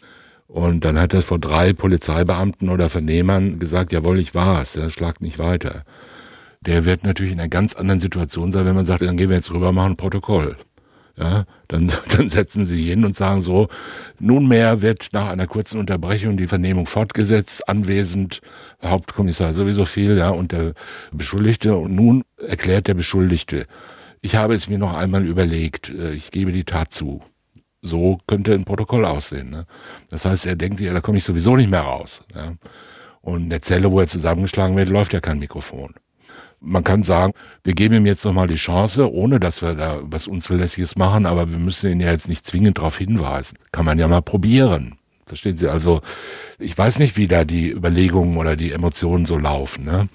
Und 0.47 0.85
dann 0.85 0.99
hat 0.99 1.13
er 1.13 1.21
vor 1.21 1.39
drei 1.39 1.73
Polizeibeamten 1.73 2.69
oder 2.69 2.89
Vernehmern 2.89 3.57
gesagt, 3.57 3.91
jawohl, 3.91 4.19
ich 4.19 4.35
war's, 4.35 4.75
er 4.75 4.89
schlagt 4.89 5.21
nicht 5.21 5.39
weiter. 5.39 5.83
Der 6.61 6.85
wird 6.85 7.03
natürlich 7.03 7.33
in 7.33 7.39
einer 7.39 7.49
ganz 7.49 7.73
anderen 7.73 7.99
Situation 7.99 8.51
sein, 8.51 8.65
wenn 8.65 8.75
man 8.75 8.85
sagt, 8.85 9.01
dann 9.01 9.17
gehen 9.17 9.29
wir 9.29 9.37
jetzt 9.37 9.51
rüber, 9.51 9.71
machen 9.71 9.93
ein 9.93 9.97
Protokoll 9.97 10.57
ja, 11.17 11.45
dann, 11.67 11.91
dann 12.17 12.29
setzen 12.29 12.65
sie 12.65 12.83
hin 12.83 13.05
und 13.05 13.15
sagen 13.15 13.41
so, 13.41 13.67
nunmehr 14.19 14.81
wird 14.81 15.09
nach 15.13 15.29
einer 15.29 15.47
kurzen 15.47 15.79
Unterbrechung 15.79 16.37
die 16.37 16.47
Vernehmung 16.47 16.87
fortgesetzt, 16.87 17.67
anwesend, 17.69 18.41
Hauptkommissar 18.83 19.53
sowieso 19.53 19.85
viel, 19.85 20.17
ja, 20.17 20.29
und 20.29 20.51
der 20.51 20.73
Beschuldigte. 21.11 21.75
Und 21.75 21.95
nun 21.95 22.23
erklärt 22.37 22.87
der 22.87 22.95
Beschuldigte, 22.95 23.67
ich 24.21 24.35
habe 24.35 24.55
es 24.55 24.69
mir 24.69 24.77
noch 24.77 24.93
einmal 24.93 25.25
überlegt, 25.25 25.89
äh, 25.89 26.13
ich 26.13 26.31
gebe 26.31 26.51
die 26.51 26.63
Tat 26.63 26.91
zu. 26.91 27.21
So 27.81 28.17
könnte 28.27 28.53
ein 28.53 28.63
Protokoll 28.63 29.05
aussehen. 29.05 29.49
Ne? 29.49 29.65
Das 30.09 30.23
heißt, 30.23 30.45
er 30.45 30.55
denkt, 30.55 30.79
ja, 30.79 30.93
da 30.93 31.01
komme 31.01 31.17
ich 31.17 31.25
sowieso 31.25 31.57
nicht 31.57 31.69
mehr 31.69 31.81
raus. 31.81 32.23
Ja? 32.33 32.53
Und 33.19 33.43
in 33.43 33.49
der 33.49 33.61
Zelle, 33.61 33.91
wo 33.91 33.99
er 33.99 34.07
zusammengeschlagen 34.07 34.77
wird, 34.77 34.87
läuft 34.87 35.11
ja 35.11 35.19
kein 35.19 35.39
Mikrofon 35.39 35.93
man 36.63 36.83
kann 36.83 37.03
sagen, 37.03 37.33
wir 37.63 37.73
geben 37.73 37.95
ihm 37.95 38.05
jetzt 38.05 38.23
nochmal 38.25 38.47
die 38.47 38.55
Chance, 38.55 39.11
ohne 39.13 39.39
dass 39.39 39.61
wir 39.61 39.75
da 39.75 39.99
was 40.01 40.27
Unzulässiges 40.27 40.95
machen, 40.95 41.25
aber 41.25 41.51
wir 41.51 41.59
müssen 41.59 41.91
ihn 41.91 41.99
ja 41.99 42.11
jetzt 42.11 42.29
nicht 42.29 42.45
zwingend 42.45 42.77
darauf 42.77 42.97
hinweisen. 42.97 43.57
Kann 43.71 43.85
man 43.85 43.99
ja 43.99 44.07
mal 44.07 44.21
probieren. 44.21 44.95
Verstehen 45.25 45.57
Sie? 45.57 45.67
Also 45.67 46.01
ich 46.59 46.77
weiß 46.77 46.99
nicht, 46.99 47.17
wie 47.17 47.27
da 47.27 47.43
die 47.45 47.69
Überlegungen 47.69 48.37
oder 48.37 48.55
die 48.55 48.71
Emotionen 48.71 49.25
so 49.25 49.37
laufen. 49.37 49.85
Ne? 49.85 50.07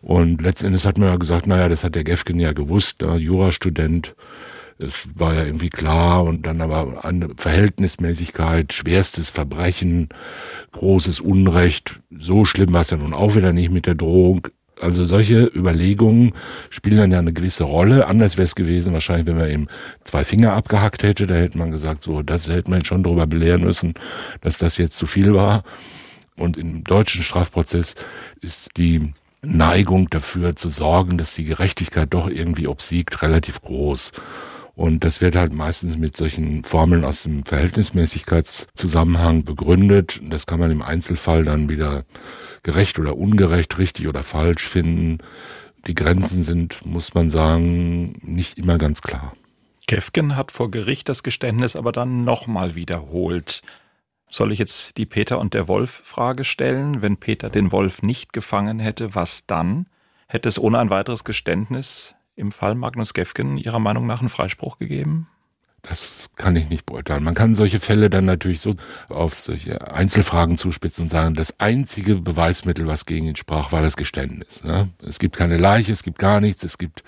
Und 0.00 0.42
letztendlich 0.42 0.86
hat 0.86 0.98
man 0.98 1.08
ja 1.08 1.16
gesagt, 1.16 1.46
naja, 1.46 1.68
das 1.68 1.84
hat 1.84 1.94
der 1.94 2.04
Gefgen 2.04 2.40
ja 2.40 2.52
gewusst, 2.52 3.02
ne? 3.02 3.16
Jurastudent. 3.16 4.14
Es 4.78 5.08
war 5.14 5.34
ja 5.34 5.44
irgendwie 5.44 5.68
klar 5.68 6.24
und 6.24 6.46
dann 6.46 6.62
aber 6.62 7.04
eine 7.04 7.28
Verhältnismäßigkeit, 7.36 8.72
schwerstes 8.72 9.28
Verbrechen, 9.28 10.08
großes 10.72 11.20
Unrecht. 11.20 12.00
So 12.10 12.46
schlimm 12.46 12.72
war 12.72 12.80
es 12.80 12.90
ja 12.90 12.96
nun 12.96 13.12
auch 13.12 13.34
wieder 13.34 13.52
nicht 13.52 13.70
mit 13.70 13.84
der 13.84 13.94
Drohung 13.94 14.48
Also 14.80 15.04
solche 15.04 15.44
Überlegungen 15.54 16.32
spielen 16.70 16.96
dann 16.96 17.12
ja 17.12 17.18
eine 17.18 17.32
gewisse 17.32 17.64
Rolle. 17.64 18.06
Anders 18.06 18.36
wäre 18.36 18.44
es 18.44 18.54
gewesen, 18.54 18.92
wahrscheinlich, 18.92 19.26
wenn 19.26 19.36
man 19.36 19.50
ihm 19.50 19.68
zwei 20.04 20.24
Finger 20.24 20.54
abgehackt 20.54 21.02
hätte, 21.02 21.26
da 21.26 21.34
hätte 21.34 21.58
man 21.58 21.70
gesagt, 21.70 22.02
so, 22.02 22.22
das 22.22 22.48
hätte 22.48 22.70
man 22.70 22.84
schon 22.84 23.02
darüber 23.02 23.26
belehren 23.26 23.62
müssen, 23.62 23.94
dass 24.40 24.58
das 24.58 24.78
jetzt 24.78 24.96
zu 24.96 25.06
viel 25.06 25.34
war. 25.34 25.62
Und 26.36 26.56
im 26.56 26.84
deutschen 26.84 27.22
Strafprozess 27.22 27.94
ist 28.40 28.70
die 28.76 29.12
Neigung 29.42 30.08
dafür 30.10 30.56
zu 30.56 30.68
sorgen, 30.68 31.18
dass 31.18 31.34
die 31.34 31.44
Gerechtigkeit 31.44 32.08
doch 32.12 32.28
irgendwie 32.28 32.66
obsiegt, 32.66 33.22
relativ 33.22 33.60
groß. 33.62 34.12
Und 34.80 35.04
das 35.04 35.20
wird 35.20 35.36
halt 35.36 35.52
meistens 35.52 35.98
mit 35.98 36.16
solchen 36.16 36.64
Formeln 36.64 37.04
aus 37.04 37.24
dem 37.24 37.44
Verhältnismäßigkeitszusammenhang 37.44 39.44
begründet. 39.44 40.22
Das 40.24 40.46
kann 40.46 40.58
man 40.58 40.70
im 40.70 40.80
Einzelfall 40.80 41.44
dann 41.44 41.68
wieder 41.68 42.06
gerecht 42.62 42.98
oder 42.98 43.18
ungerecht, 43.18 43.76
richtig 43.76 44.08
oder 44.08 44.22
falsch 44.22 44.66
finden. 44.66 45.18
Die 45.86 45.92
Grenzen 45.92 46.44
sind, 46.44 46.86
muss 46.86 47.12
man 47.12 47.28
sagen, 47.28 48.14
nicht 48.22 48.56
immer 48.56 48.78
ganz 48.78 49.02
klar. 49.02 49.34
Kefken 49.86 50.34
hat 50.34 50.50
vor 50.50 50.70
Gericht 50.70 51.10
das 51.10 51.22
Geständnis 51.22 51.76
aber 51.76 51.92
dann 51.92 52.24
nochmal 52.24 52.74
wiederholt. 52.74 53.60
Soll 54.30 54.50
ich 54.50 54.58
jetzt 54.58 54.96
die 54.96 55.04
Peter 55.04 55.40
und 55.40 55.52
der 55.52 55.68
Wolf 55.68 56.00
Frage 56.06 56.44
stellen? 56.44 57.02
Wenn 57.02 57.18
Peter 57.18 57.50
den 57.50 57.70
Wolf 57.70 58.02
nicht 58.02 58.32
gefangen 58.32 58.78
hätte, 58.78 59.14
was 59.14 59.44
dann? 59.44 59.88
Hätte 60.26 60.48
es 60.48 60.58
ohne 60.58 60.78
ein 60.78 60.88
weiteres 60.88 61.24
Geständnis 61.24 62.14
im 62.40 62.50
Fall 62.50 62.74
Magnus 62.74 63.14
Gefgen 63.14 63.56
Ihrer 63.58 63.78
Meinung 63.78 64.06
nach 64.06 64.20
einen 64.20 64.28
Freispruch 64.28 64.78
gegeben? 64.78 65.28
Das 65.82 66.28
kann 66.36 66.56
ich 66.56 66.68
nicht 66.68 66.84
beurteilen. 66.84 67.24
Man 67.24 67.34
kann 67.34 67.54
solche 67.54 67.80
Fälle 67.80 68.10
dann 68.10 68.26
natürlich 68.26 68.60
so 68.60 68.74
auf 69.08 69.32
solche 69.34 69.92
Einzelfragen 69.92 70.58
zuspitzen 70.58 71.04
und 71.04 71.08
sagen, 71.08 71.34
das 71.34 71.58
einzige 71.58 72.16
Beweismittel, 72.16 72.86
was 72.86 73.06
gegen 73.06 73.26
ihn 73.26 73.36
sprach, 73.36 73.72
war 73.72 73.80
das 73.80 73.96
Geständnis. 73.96 74.62
Es 75.06 75.18
gibt 75.18 75.36
keine 75.36 75.56
Leiche, 75.56 75.92
es 75.92 76.02
gibt 76.02 76.18
gar 76.18 76.40
nichts, 76.40 76.64
es 76.64 76.76
gibt 76.76 77.02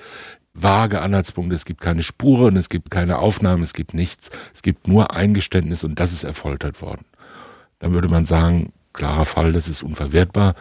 vage 0.54 1.00
Anhaltspunkte, 1.02 1.54
es 1.54 1.66
gibt 1.66 1.80
keine 1.80 2.02
Spuren, 2.02 2.56
es 2.56 2.70
gibt 2.70 2.90
keine 2.90 3.18
Aufnahmen, 3.18 3.62
es 3.62 3.74
gibt 3.74 3.92
nichts. 3.92 4.30
Es 4.54 4.62
gibt 4.62 4.88
nur 4.88 5.14
ein 5.14 5.34
Geständnis 5.34 5.84
und 5.84 6.00
das 6.00 6.12
ist 6.12 6.24
erfoltert 6.24 6.80
worden. 6.80 7.04
Dann 7.78 7.92
würde 7.92 8.08
man 8.08 8.24
sagen, 8.24 8.72
klarer 8.92 9.24
Fall, 9.24 9.52
das 9.52 9.68
ist 9.68 9.82
unverwertbar 9.82 10.54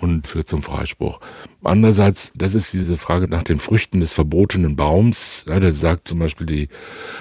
und 0.00 0.26
führt 0.26 0.48
zum 0.48 0.62
Freispruch. 0.62 1.20
Andererseits, 1.62 2.32
das 2.34 2.54
ist 2.54 2.72
diese 2.72 2.96
Frage 2.96 3.28
nach 3.28 3.42
den 3.42 3.58
Früchten 3.58 4.00
des 4.00 4.12
verbotenen 4.12 4.76
Baums. 4.76 5.44
Ja, 5.48 5.60
da 5.60 5.72
sagt 5.72 6.08
zum 6.08 6.18
Beispiel 6.18 6.46
die 6.46 6.68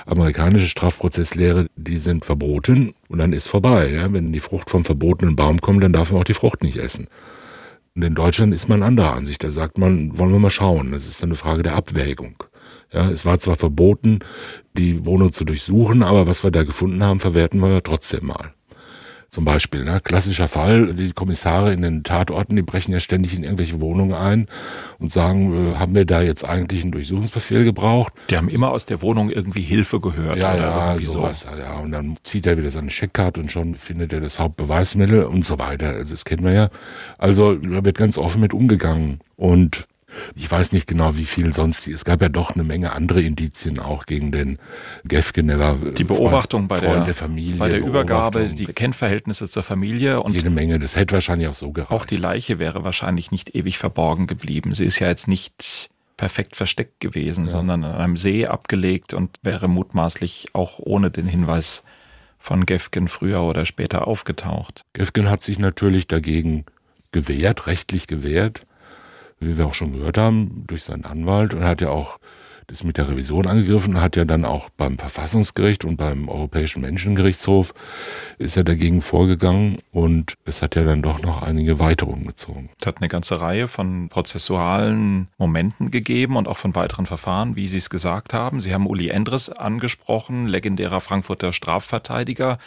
amerikanische 0.05 0.67
Strafprozesslehre, 0.67 1.67
die 1.75 1.97
sind 1.97 2.25
verboten 2.25 2.93
und 3.09 3.19
dann 3.19 3.33
ist 3.33 3.47
vorbei. 3.47 3.89
Ja, 3.89 4.11
wenn 4.13 4.31
die 4.31 4.39
Frucht 4.39 4.69
vom 4.69 4.85
verbotenen 4.85 5.35
Baum 5.35 5.59
kommt, 5.61 5.83
dann 5.83 5.93
darf 5.93 6.11
man 6.11 6.21
auch 6.21 6.25
die 6.25 6.33
Frucht 6.33 6.63
nicht 6.63 6.77
essen. 6.77 7.07
Und 7.95 8.03
in 8.03 8.13
Deutschland 8.13 8.53
ist 8.53 8.69
man 8.69 8.83
anderer 8.83 9.13
Ansicht. 9.13 9.43
Da 9.43 9.49
sagt 9.49 9.79
man, 9.79 10.17
wollen 10.19 10.31
wir 10.31 10.39
mal 10.39 10.51
schauen. 10.51 10.91
Das 10.91 11.07
ist 11.07 11.23
eine 11.23 11.35
Frage 11.35 11.63
der 11.63 11.75
Abwägung. 11.75 12.35
Ja, 12.93 13.09
es 13.09 13.25
war 13.25 13.39
zwar 13.39 13.55
verboten, 13.55 14.19
die 14.77 15.05
Wohnung 15.05 15.33
zu 15.33 15.43
durchsuchen, 15.43 16.03
aber 16.03 16.27
was 16.27 16.43
wir 16.43 16.51
da 16.51 16.63
gefunden 16.63 17.03
haben, 17.03 17.19
verwerten 17.19 17.59
wir 17.59 17.83
trotzdem 17.83 18.27
mal. 18.27 18.53
Zum 19.29 19.43
Beispiel, 19.43 19.83
ne? 19.83 19.99
klassischer 20.01 20.47
Fall, 20.47 20.93
die 20.93 21.11
Kommissare 21.11 21.73
in 21.73 21.81
den 21.81 22.03
Tatorten, 22.03 22.55
die 22.55 22.61
brechen 22.61 22.93
ja 22.93 22.99
ständig 22.99 23.35
in 23.35 23.43
irgendwelche 23.43 23.81
Wohnungen 23.81 24.13
ein 24.13 24.47
und 24.99 25.11
sagen, 25.11 25.73
äh, 25.73 25.75
haben 25.75 25.93
wir 25.95 26.05
da 26.05 26.21
jetzt 26.21 26.45
eigentlich 26.45 26.81
einen 26.81 26.91
Durchsuchungsbefehl 26.91 27.65
gebraucht? 27.65 28.13
Die 28.29 28.37
haben 28.37 28.47
immer 28.47 28.71
aus 28.71 28.85
der 28.85 29.01
Wohnung 29.01 29.29
irgendwie 29.29 29.61
Hilfe 29.61 29.99
gehört. 29.99 30.37
Ja, 30.37 30.55
ja, 30.55 30.99
sowas. 31.01 31.41
So. 31.41 31.57
Ja, 31.57 31.73
und 31.77 31.91
dann 31.91 32.17
zieht 32.23 32.47
er 32.47 32.57
wieder 32.57 32.69
seine 32.69 32.89
Scheckkarte 32.89 33.41
und 33.41 33.51
schon 33.51 33.75
findet 33.75 34.13
er 34.13 34.21
das 34.21 34.39
Hauptbeweismittel 34.39 35.23
und 35.23 35.45
so 35.45 35.59
weiter. 35.59 35.89
Also 35.89 36.11
das 36.11 36.23
kennen 36.23 36.45
wir 36.45 36.53
ja. 36.53 36.69
Also 37.17 37.55
da 37.55 37.83
wird 37.83 37.97
ganz 37.97 38.17
offen 38.17 38.41
mit 38.41 38.53
umgegangen. 38.53 39.19
Und 39.35 39.87
ich 40.35 40.49
weiß 40.49 40.71
nicht 40.71 40.87
genau, 40.87 41.15
wie 41.15 41.25
viel 41.25 41.53
sonst. 41.53 41.87
Es 41.87 42.05
gab 42.05 42.21
ja 42.21 42.29
doch 42.29 42.55
eine 42.55 42.63
Menge 42.63 42.93
andere 42.93 43.21
Indizien 43.21 43.79
auch 43.79 44.05
gegen 44.05 44.31
den 44.31 44.59
Gefgen. 45.03 45.47
Der 45.47 45.59
war 45.59 45.75
die 45.75 46.03
Beobachtung 46.03 46.67
Freund, 46.67 46.81
bei 46.81 46.87
der, 46.87 47.05
der 47.05 47.13
Familie, 47.13 47.57
bei 47.57 47.69
der 47.69 47.79
Übergabe, 47.79 48.49
die 48.49 48.65
Kennverhältnisse 48.65 49.47
zur 49.47 49.63
Familie 49.63 50.21
und 50.21 50.33
jede 50.33 50.49
Menge. 50.49 50.79
Das 50.79 50.95
hätte 50.95 51.13
wahrscheinlich 51.13 51.47
auch 51.47 51.53
so 51.53 51.71
gereicht. 51.71 51.91
Auch 51.91 52.05
die 52.05 52.17
Leiche 52.17 52.59
wäre 52.59 52.83
wahrscheinlich 52.83 53.31
nicht 53.31 53.55
ewig 53.55 53.77
verborgen 53.77 54.27
geblieben. 54.27 54.73
Sie 54.73 54.85
ist 54.85 54.99
ja 54.99 55.07
jetzt 55.07 55.27
nicht 55.27 55.89
perfekt 56.17 56.55
versteckt 56.55 56.99
gewesen, 56.99 57.45
ja. 57.45 57.51
sondern 57.51 57.83
an 57.83 57.95
einem 57.95 58.17
See 58.17 58.47
abgelegt 58.47 59.13
und 59.13 59.37
wäre 59.43 59.67
mutmaßlich 59.67 60.47
auch 60.53 60.79
ohne 60.79 61.11
den 61.11 61.27
Hinweis 61.27 61.83
von 62.39 62.65
Gefgen 62.65 63.07
früher 63.07 63.43
oder 63.43 63.65
später 63.65 64.07
aufgetaucht. 64.07 64.85
Gefgen 64.93 65.29
hat 65.29 65.41
sich 65.41 65.59
natürlich 65.59 66.07
dagegen 66.07 66.65
gewehrt, 67.11 67.67
rechtlich 67.67 68.07
gewehrt 68.07 68.66
wie 69.39 69.57
wir 69.57 69.65
auch 69.67 69.73
schon 69.73 69.93
gehört 69.93 70.17
haben, 70.17 70.63
durch 70.67 70.83
seinen 70.83 71.05
Anwalt 71.05 71.53
und 71.53 71.63
hat 71.63 71.81
ja 71.81 71.89
auch 71.89 72.19
das 72.67 72.83
mit 72.83 72.97
der 72.97 73.07
Revision 73.07 73.47
angegriffen 73.47 74.01
hat 74.01 74.17
ja 74.17 74.25
dann 74.25 74.43
auch 74.43 74.69
beim 74.69 74.97
Verfassungsgericht 74.97 75.85
und 75.85 75.95
beim 75.95 76.27
Europäischen 76.27 76.81
Menschengerichtshof 76.81 77.73
ist 78.39 78.57
er 78.57 78.65
dagegen 78.65 79.01
vorgegangen 79.01 79.77
und 79.91 80.35
es 80.43 80.61
hat 80.61 80.75
ja 80.75 80.83
dann 80.83 81.01
doch 81.01 81.21
noch 81.21 81.41
einige 81.41 81.79
Weiterungen 81.79 82.27
gezogen. 82.27 82.69
Es 82.79 82.85
hat 82.85 82.97
eine 82.97 83.07
ganze 83.07 83.39
Reihe 83.39 83.69
von 83.69 84.09
prozessualen 84.09 85.29
Momenten 85.37 85.91
gegeben 85.91 86.35
und 86.35 86.49
auch 86.49 86.57
von 86.57 86.75
weiteren 86.75 87.05
Verfahren, 87.05 87.55
wie 87.55 87.67
Sie 87.67 87.77
es 87.77 87.89
gesagt 87.89 88.33
haben. 88.33 88.59
Sie 88.59 88.73
haben 88.73 88.85
Uli 88.85 89.07
Endres 89.07 89.49
angesprochen, 89.49 90.45
legendärer 90.45 90.99
Frankfurter 90.99 91.53
Strafverteidiger, 91.53 92.57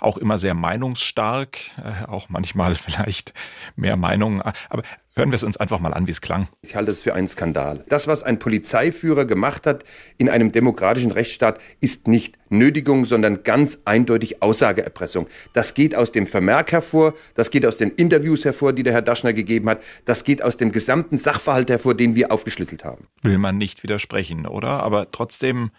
auch 0.00 0.18
immer 0.18 0.36
sehr 0.36 0.54
meinungsstark, 0.54 1.58
äh, 1.78 2.10
auch 2.10 2.28
manchmal 2.28 2.74
vielleicht 2.74 3.32
mehr 3.76 3.96
Meinungen. 3.96 4.42
Aber 4.68 4.82
hören 5.16 5.30
wir 5.30 5.36
es 5.36 5.42
uns 5.42 5.56
einfach 5.56 5.80
mal 5.80 5.94
an, 5.94 6.06
wie 6.06 6.10
es 6.10 6.20
klang. 6.20 6.48
Ich 6.62 6.76
halte 6.76 6.90
es 6.90 7.02
für 7.02 7.14
einen 7.14 7.28
Skandal. 7.28 7.84
Das, 7.88 8.06
was 8.06 8.22
ein 8.22 8.38
Polizeiführer 8.38 9.24
gemacht 9.24 9.66
hat 9.66 9.84
in 10.18 10.28
einem 10.28 10.52
demokratischen 10.52 11.10
Rechtsstaat, 11.10 11.60
ist 11.80 12.08
nicht 12.08 12.38
Nötigung, 12.48 13.04
sondern 13.04 13.42
ganz 13.42 13.78
eindeutig 13.84 14.42
Aussageerpressung. 14.42 15.28
Das 15.52 15.74
geht 15.74 15.94
aus 15.94 16.12
dem 16.12 16.26
Vermerk 16.26 16.72
hervor, 16.72 17.14
das 17.34 17.50
geht 17.50 17.66
aus 17.66 17.76
den 17.76 17.90
Interviews 17.90 18.44
hervor, 18.44 18.72
die 18.72 18.82
der 18.82 18.92
Herr 18.92 19.02
Daschner 19.02 19.32
gegeben 19.32 19.68
hat, 19.68 19.82
das 20.04 20.24
geht 20.24 20.42
aus 20.42 20.56
dem 20.56 20.72
gesamten 20.72 21.16
Sachverhalt 21.16 21.70
hervor, 21.70 21.94
den 21.94 22.14
wir 22.14 22.32
aufgeschlüsselt 22.32 22.84
haben. 22.84 23.06
Will 23.22 23.38
man 23.38 23.58
nicht 23.58 23.82
widersprechen, 23.82 24.46
oder? 24.46 24.82
Aber 24.82 25.10
trotzdem 25.10 25.70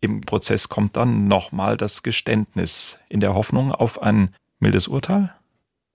im 0.00 0.20
Prozess 0.20 0.68
kommt 0.68 0.96
dann 0.96 1.28
nochmal 1.28 1.76
das 1.76 2.02
Geständnis 2.02 2.98
in 3.08 3.20
der 3.20 3.34
Hoffnung 3.34 3.72
auf 3.72 4.02
ein 4.02 4.34
mildes 4.60 4.88
Urteil? 4.88 5.32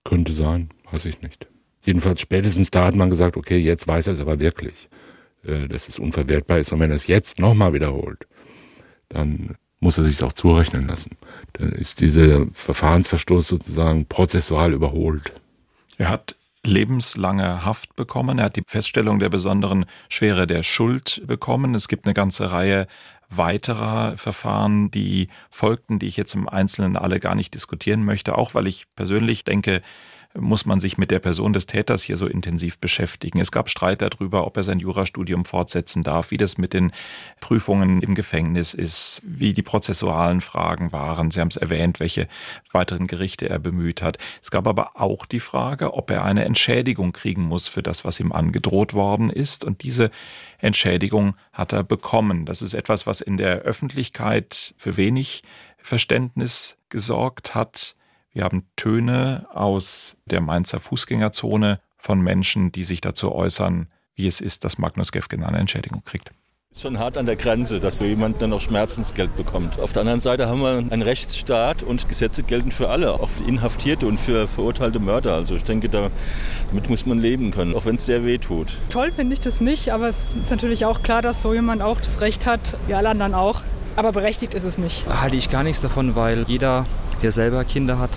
Könnte 0.04 0.34
sein, 0.34 0.70
weiß 0.92 1.06
ich 1.06 1.22
nicht. 1.22 1.49
Jedenfalls 1.84 2.19
spätestens 2.19 2.71
da 2.71 2.86
hat 2.86 2.95
man 2.95 3.09
gesagt, 3.09 3.38
okay, 3.38 3.57
jetzt 3.57 3.88
weiß 3.88 4.07
er 4.07 4.13
es 4.13 4.19
aber 4.19 4.39
wirklich, 4.39 4.89
äh, 5.43 5.67
dass 5.67 5.88
es 5.88 5.99
unverwertbar 5.99 6.59
ist. 6.59 6.71
Und 6.71 6.80
wenn 6.80 6.91
er 6.91 6.97
es 6.97 7.07
jetzt 7.07 7.39
nochmal 7.39 7.73
wiederholt, 7.73 8.27
dann 9.09 9.55
muss 9.80 9.97
er 9.97 10.03
sich 10.03 10.21
auch 10.23 10.34
zurechnen 10.34 10.88
lassen. 10.88 11.17
Dann 11.53 11.71
ist 11.71 12.01
dieser 12.01 12.45
Verfahrensverstoß 12.53 13.47
sozusagen 13.47 14.05
prozessual 14.05 14.73
überholt. 14.73 15.34
Er 15.97 16.09
hat 16.09 16.36
lebenslange 16.65 17.63
Haft 17.65 17.95
bekommen. 17.95 18.39
Er 18.39 18.45
hat 18.45 18.57
die 18.57 18.63
Feststellung 18.67 19.19
der 19.19 19.30
besonderen 19.30 19.86
Schwere 20.09 20.47
der 20.47 20.63
Schuld 20.63 21.21
bekommen. 21.25 21.75
Es 21.75 21.88
gibt 21.88 22.05
eine 22.05 22.13
ganze 22.13 22.51
Reihe 22.51 22.88
weiterer 23.30 24.17
Verfahren, 24.17 24.91
die 24.91 25.30
folgten, 25.49 25.99
die 25.99 26.07
ich 26.07 26.17
jetzt 26.17 26.34
im 26.34 26.49
Einzelnen 26.49 26.97
alle 26.97 27.19
gar 27.19 27.36
nicht 27.36 27.53
diskutieren 27.53 28.03
möchte, 28.03 28.38
auch 28.38 28.55
weil 28.55 28.67
ich 28.67 28.86
persönlich 28.95 29.43
denke, 29.43 29.82
muss 30.36 30.65
man 30.65 30.80
sich 30.80 30.97
mit 30.97 31.09
der 31.09 31.19
Person 31.19 31.53
des 31.53 31.65
Täters 31.65 32.03
hier 32.03 32.15
so 32.15 32.27
intensiv 32.27 32.77
beschäftigen. 32.77 33.39
Es 33.39 33.51
gab 33.51 33.69
Streit 33.69 34.01
darüber, 34.01 34.45
ob 34.45 34.57
er 34.57 34.63
sein 34.63 34.80
Jurastudium 34.80 35.43
fortsetzen 35.43 36.03
darf, 36.03 36.30
wie 36.30 36.38
das 36.38 36.59
mit 36.59 36.73
den 36.73 36.91
Prüfungen 37.39 38.01
im 38.01 38.13
Gefängnis 38.13 38.75
ist, 38.75 39.21
wie 39.25 39.53
die 39.53 39.63
prozessualen 39.63 40.41
Fragen 40.41 40.91
waren. 40.91 41.32
Sie 41.32 41.39
haben 41.39 41.47
es 41.47 41.57
erwähnt, 41.57 41.99
welche 41.99 42.27
weiteren 42.71 43.07
Gerichte 43.07 43.49
er 43.49 43.57
bemüht 43.57 44.03
hat. 44.03 44.19
Es 44.41 44.51
gab 44.51 44.67
aber 44.67 45.01
auch 45.01 45.25
die 45.25 45.39
Frage, 45.39 45.95
ob 45.95 46.11
er 46.11 46.23
eine 46.23 46.45
Entschädigung 46.45 47.11
kriegen 47.11 47.43
muss 47.43 47.67
für 47.67 47.82
das, 47.82 48.05
was 48.05 48.19
ihm 48.19 48.32
angedroht 48.32 48.93
worden 48.93 49.32
ist. 49.32 49.63
Und 49.63 49.82
diese 49.82 50.11
Entschädigung 50.59 51.36
hat 51.53 51.73
er 51.73 51.84
bekommen. 51.84 52.45
Das 52.45 52.61
ist 52.61 52.75
etwas, 52.75 53.07
was 53.07 53.21
in 53.21 53.38
der 53.38 53.61
Öffentlichkeit 53.61 54.75
für 54.77 54.95
wenig 54.95 55.43
Verständnis 55.77 56.77
gesorgt 56.89 57.55
hat. 57.55 57.95
Wir 58.32 58.43
haben 58.43 58.67
Töne 58.75 59.47
aus 59.53 60.15
der 60.25 60.41
Mainzer 60.41 60.80
Fußgängerzone 60.80 61.80
von 61.97 62.21
Menschen, 62.21 62.71
die 62.71 62.84
sich 62.84 63.01
dazu 63.01 63.34
äußern, 63.34 63.88
wie 64.13 64.27
es 64.27 64.39
ist, 64.39 64.65
dass 64.65 64.77
Magnus 64.77 65.11
Gefgen 65.11 65.43
eine 65.43 65.57
Entschädigung 65.57 66.03
kriegt. 66.03 66.32
Ist 66.71 66.84
schon 66.84 66.99
hart 66.99 67.17
an 67.17 67.25
der 67.25 67.36
Grenze, 67.36 67.80
dass 67.80 67.97
so 67.97 68.05
jemand 68.05 68.43
dann 68.43 68.51
noch 68.51 68.61
Schmerzensgeld 68.61 69.36
bekommt. 69.36 69.80
Auf 69.80 69.93
der 69.93 70.01
anderen 70.01 70.19
Seite 70.19 70.47
haben 70.47 70.61
wir 70.61 70.77
einen 70.77 71.01
Rechtsstaat 71.01 71.82
und 71.82 72.07
Gesetze 72.07 72.43
gelten 72.43 72.69
für 72.69 72.89
alle, 72.89 73.13
auch 73.13 73.30
für 73.30 73.43
Inhaftierte 73.43 74.05
und 74.05 74.19
für 74.19 74.47
verurteilte 74.47 74.99
Mörder. 74.99 75.34
Also 75.34 75.55
ich 75.55 75.63
denke, 75.63 75.89
damit 75.89 76.11
muss 76.88 77.07
man 77.07 77.17
leben 77.17 77.49
können, 77.49 77.75
auch 77.75 77.86
wenn 77.86 77.95
es 77.95 78.05
sehr 78.05 78.23
weh 78.23 78.38
tut. 78.38 78.77
Toll 78.89 79.11
finde 79.11 79.34
ich 79.34 79.39
das 79.39 79.61
nicht, 79.61 79.91
aber 79.91 80.07
es 80.07 80.36
ist 80.36 80.51
natürlich 80.51 80.86
auch 80.86 81.01
klar, 81.01 81.23
dass 81.23 81.41
so 81.41 81.55
jemand 81.55 81.82
auch 81.82 81.99
das 81.99 82.21
Recht 82.21 82.45
hat, 82.45 82.77
wie 82.86 82.93
alle 82.93 83.09
anderen 83.09 83.34
auch. 83.34 83.63
Aber 83.95 84.11
berechtigt 84.11 84.53
ist 84.53 84.63
es 84.63 84.77
nicht. 84.77 85.07
Halte 85.07 85.36
ich 85.36 85.49
gar 85.49 85.63
nichts 85.63 85.82
davon, 85.82 86.15
weil 86.15 86.43
jeder, 86.47 86.86
der 87.22 87.32
selber 87.32 87.63
Kinder 87.63 87.99
hat, 87.99 88.11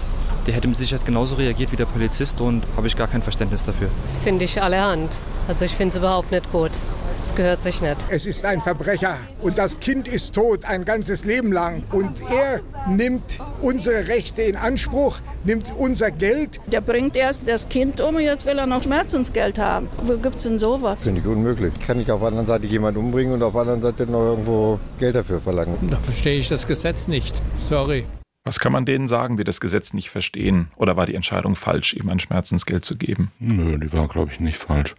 der 0.46 0.55
hätte 0.55 0.68
mit 0.68 0.76
Sicherheit 0.76 1.05
genauso 1.05 1.36
reagiert 1.36 1.72
wie 1.72 1.76
der 1.76 1.86
Polizist 1.86 2.40
und 2.40 2.64
habe 2.76 2.86
ich 2.86 2.96
gar 2.96 3.09
kein 3.09 3.22
Verständnis 3.22 3.64
dafür. 3.64 3.88
Das 4.03 4.18
finde 4.18 4.44
ich 4.44 4.61
allerhand. 4.61 5.18
Also 5.48 5.64
ich 5.64 5.72
finde 5.72 5.90
es 5.90 5.96
überhaupt 5.96 6.30
nicht 6.32 6.50
gut. 6.50 6.72
Das 7.20 7.36
gehört 7.36 7.62
sich 7.62 7.80
nicht. 7.80 7.98
Es 8.09 8.26
ist 8.26 8.44
ein 8.44 8.61
Verbrecher 8.61 9.16
und 9.40 9.57
das 9.57 9.78
Kind 9.78 10.09
ist 10.09 10.34
tot 10.34 10.64
ein 10.64 10.84
ganzes 10.84 11.24
Leben 11.24 11.53
lang. 11.53 11.84
Und 11.92 12.20
er 12.22 12.61
nimmt 12.88 13.38
unsere 13.61 14.09
Rechte 14.09 14.42
in 14.42 14.57
Anspruch, 14.57 15.20
nimmt 15.44 15.66
unser 15.78 16.11
Geld. 16.11 16.59
Der 16.66 16.80
bringt 16.80 17.14
erst 17.14 17.46
das 17.46 17.68
Kind 17.68 18.00
um 18.00 18.16
und 18.16 18.22
jetzt 18.22 18.44
will 18.44 18.59
er 18.59 18.66
noch 18.66 18.82
Schmerzensgeld 18.82 19.61
haben. 19.61 19.88
Wo 20.03 20.16
gibt 20.16 20.34
es 20.34 20.42
denn 20.42 20.59
sowas? 20.59 21.05
Finde 21.05 21.20
ich 21.20 21.26
unmöglich. 21.28 21.72
Kann 21.86 22.00
ich 22.00 22.11
auf 22.11 22.18
der 22.18 22.28
anderen 22.28 22.48
Seite 22.48 22.66
jemanden 22.66 22.98
umbringen 22.98 23.34
und 23.34 23.42
auf 23.44 23.53
der 23.53 23.61
anderen 23.61 23.82
Seite 23.82 24.07
noch 24.07 24.24
irgendwo 24.30 24.80
Geld 24.98 25.14
dafür 25.14 25.40
verlangen? 25.40 25.76
Da 25.92 25.98
verstehe 25.98 26.40
ich 26.40 26.48
das 26.48 26.66
Gesetz 26.66 27.07
nicht. 27.07 27.40
Sorry. 27.57 28.05
Was 28.45 28.59
kann 28.59 28.72
man 28.72 28.84
denen 28.84 29.07
sagen, 29.07 29.36
die 29.36 29.45
das 29.45 29.61
Gesetz 29.61 29.95
nicht 29.95 30.11
verstehen? 30.11 30.68
Oder 30.76 30.97
war 30.97 31.07
die 31.07 31.14
Entscheidung 31.14 31.55
falsch, 31.55 31.95
ihm 31.95 32.09
ein 32.09 32.18
Schmerzensgeld 32.18 32.84
zu 32.84 32.97
geben? 32.97 33.30
Nö, 33.38 33.78
die 33.78 33.93
war, 33.93 34.09
glaube 34.09 34.32
ich, 34.32 34.40
nicht 34.40 34.57
falsch. 34.57 34.95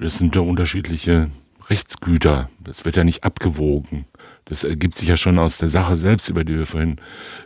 Es 0.00 0.16
sind 0.16 0.36
ja 0.36 0.42
unterschiedliche 0.42 1.30
Rechtsgüter. 1.70 2.50
Das 2.62 2.84
wird 2.84 2.96
ja 2.96 3.04
nicht 3.04 3.24
abgewogen. 3.24 4.04
Das 4.44 4.62
ergibt 4.62 4.94
sich 4.94 5.08
ja 5.08 5.16
schon 5.16 5.38
aus 5.38 5.56
der 5.56 5.70
Sache 5.70 5.96
selbst, 5.96 6.28
über 6.28 6.44
die 6.44 6.58
wir 6.58 6.66
vorhin 6.66 7.00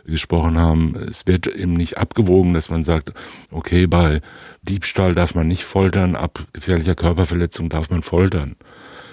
gesprochen 0.05 0.57
haben. 0.57 0.95
Es 1.09 1.25
wird 1.25 1.47
eben 1.47 1.73
nicht 1.73 1.97
abgewogen, 1.97 2.53
dass 2.53 2.69
man 2.69 2.83
sagt, 2.83 3.13
okay, 3.51 3.87
bei 3.87 4.21
Diebstahl 4.63 5.15
darf 5.15 5.33
man 5.33 5.47
nicht 5.47 5.63
foltern, 5.63 6.15
ab 6.15 6.45
gefährlicher 6.51 6.95
Körperverletzung 6.95 7.69
darf 7.69 7.89
man 7.89 8.03
foltern. 8.03 8.57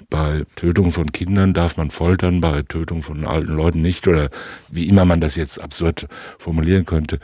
Bei 0.09 0.45
Tötung 0.55 0.93
von 0.93 1.11
Kindern 1.13 1.53
darf 1.53 1.77
man 1.77 1.91
foltern, 1.91 2.41
bei 2.41 2.63
Tötung 2.63 3.03
von 3.03 3.27
alten 3.27 3.55
Leuten 3.55 3.83
nicht 3.83 4.07
oder 4.07 4.29
wie 4.71 4.89
immer 4.89 5.05
man 5.05 5.21
das 5.21 5.37
jetzt 5.37 5.61
absurd 5.61 6.07
formulieren 6.39 6.87
könnte. 6.87 7.19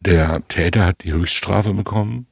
Der 0.00 0.42
Täter 0.48 0.86
hat 0.86 1.04
die 1.04 1.12
Höchststrafe 1.12 1.74
bekommen 1.74 2.26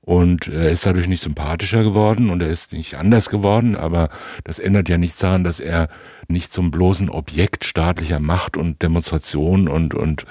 und 0.00 0.46
er 0.46 0.70
ist 0.70 0.86
dadurch 0.86 1.08
nicht 1.08 1.22
sympathischer 1.22 1.82
geworden 1.82 2.30
und 2.30 2.40
er 2.40 2.48
ist 2.48 2.72
nicht 2.72 2.94
anders 2.94 3.28
geworden, 3.28 3.74
aber 3.74 4.08
das 4.44 4.60
ändert 4.60 4.88
ja 4.88 4.98
nichts 4.98 5.18
daran, 5.18 5.42
dass 5.42 5.58
er 5.58 5.88
nicht 6.28 6.52
zum 6.52 6.70
bloßen 6.70 7.10
Objekt 7.10 7.64
staatlicher 7.64 8.20
Macht 8.20 8.56
und 8.56 8.82
Demonstration 8.82 9.68
und, 9.68 9.94
und 9.94 10.24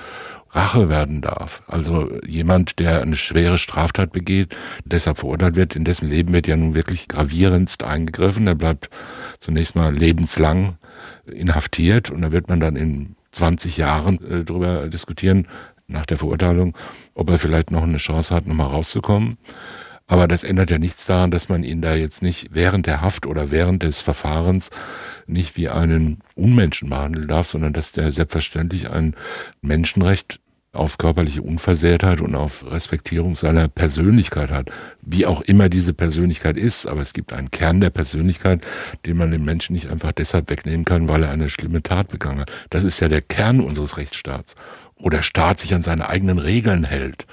Rache 0.55 0.89
werden 0.89 1.21
darf. 1.21 1.61
Also 1.67 2.09
jemand, 2.25 2.79
der 2.79 3.01
eine 3.01 3.17
schwere 3.17 3.57
Straftat 3.57 4.11
begeht, 4.11 4.55
deshalb 4.85 5.17
verurteilt 5.17 5.55
wird, 5.55 5.75
in 5.75 5.83
dessen 5.83 6.09
Leben 6.09 6.33
wird 6.33 6.47
ja 6.47 6.55
nun 6.55 6.75
wirklich 6.75 7.07
gravierendst 7.07 7.83
eingegriffen. 7.83 8.47
Er 8.47 8.55
bleibt 8.55 8.89
zunächst 9.39 9.75
mal 9.75 9.93
lebenslang 9.93 10.77
inhaftiert 11.25 12.09
und 12.09 12.21
da 12.21 12.31
wird 12.31 12.49
man 12.49 12.59
dann 12.59 12.75
in 12.75 13.15
20 13.31 13.77
Jahren 13.77 14.23
äh, 14.23 14.43
darüber 14.45 14.87
diskutieren, 14.87 15.47
nach 15.87 16.05
der 16.05 16.17
Verurteilung, 16.17 16.75
ob 17.13 17.29
er 17.29 17.37
vielleicht 17.37 17.69
noch 17.69 17.83
eine 17.83 17.97
Chance 17.97 18.33
hat, 18.33 18.47
nochmal 18.47 18.67
rauszukommen. 18.67 19.37
Aber 20.07 20.27
das 20.27 20.43
ändert 20.43 20.69
ja 20.69 20.77
nichts 20.77 21.05
daran, 21.05 21.31
dass 21.31 21.49
man 21.49 21.63
ihn 21.63 21.81
da 21.81 21.95
jetzt 21.95 22.21
nicht 22.21 22.49
während 22.51 22.85
der 22.85 23.01
Haft 23.01 23.25
oder 23.25 23.49
während 23.49 23.81
des 23.83 24.01
Verfahrens 24.01 24.69
nicht 25.25 25.57
wie 25.57 25.69
einen 25.69 26.19
Unmenschen 26.35 26.89
behandeln 26.89 27.27
darf, 27.27 27.49
sondern 27.49 27.73
dass 27.73 27.91
der 27.91 28.11
selbstverständlich 28.11 28.89
ein 28.89 29.15
Menschenrecht 29.61 30.39
auf 30.75 30.97
körperliche 30.97 31.41
Unversehrtheit 31.41 32.21
und 32.21 32.35
auf 32.35 32.65
Respektierung 32.69 33.35
seiner 33.35 33.67
Persönlichkeit 33.67 34.51
hat. 34.51 34.71
Wie 35.01 35.25
auch 35.25 35.41
immer 35.41 35.69
diese 35.69 35.93
Persönlichkeit 35.93 36.57
ist, 36.57 36.85
aber 36.85 37.01
es 37.01 37.13
gibt 37.13 37.33
einen 37.33 37.51
Kern 37.51 37.81
der 37.81 37.89
Persönlichkeit, 37.89 38.61
den 39.05 39.17
man 39.17 39.31
dem 39.31 39.45
Menschen 39.45 39.73
nicht 39.73 39.89
einfach 39.89 40.11
deshalb 40.11 40.49
wegnehmen 40.49 40.85
kann, 40.85 41.07
weil 41.07 41.23
er 41.23 41.31
eine 41.31 41.49
schlimme 41.49 41.81
Tat 41.81 42.09
begangen 42.09 42.41
hat. 42.41 42.51
Das 42.69 42.83
ist 42.83 42.99
ja 42.99 43.07
der 43.07 43.21
Kern 43.21 43.59
unseres 43.59 43.97
Rechtsstaats. 43.97 44.55
Wo 44.97 45.09
der 45.09 45.23
Staat 45.23 45.59
sich 45.59 45.73
an 45.73 45.81
seine 45.81 46.07
eigenen 46.09 46.39
Regeln 46.39 46.85
hält 46.85 47.25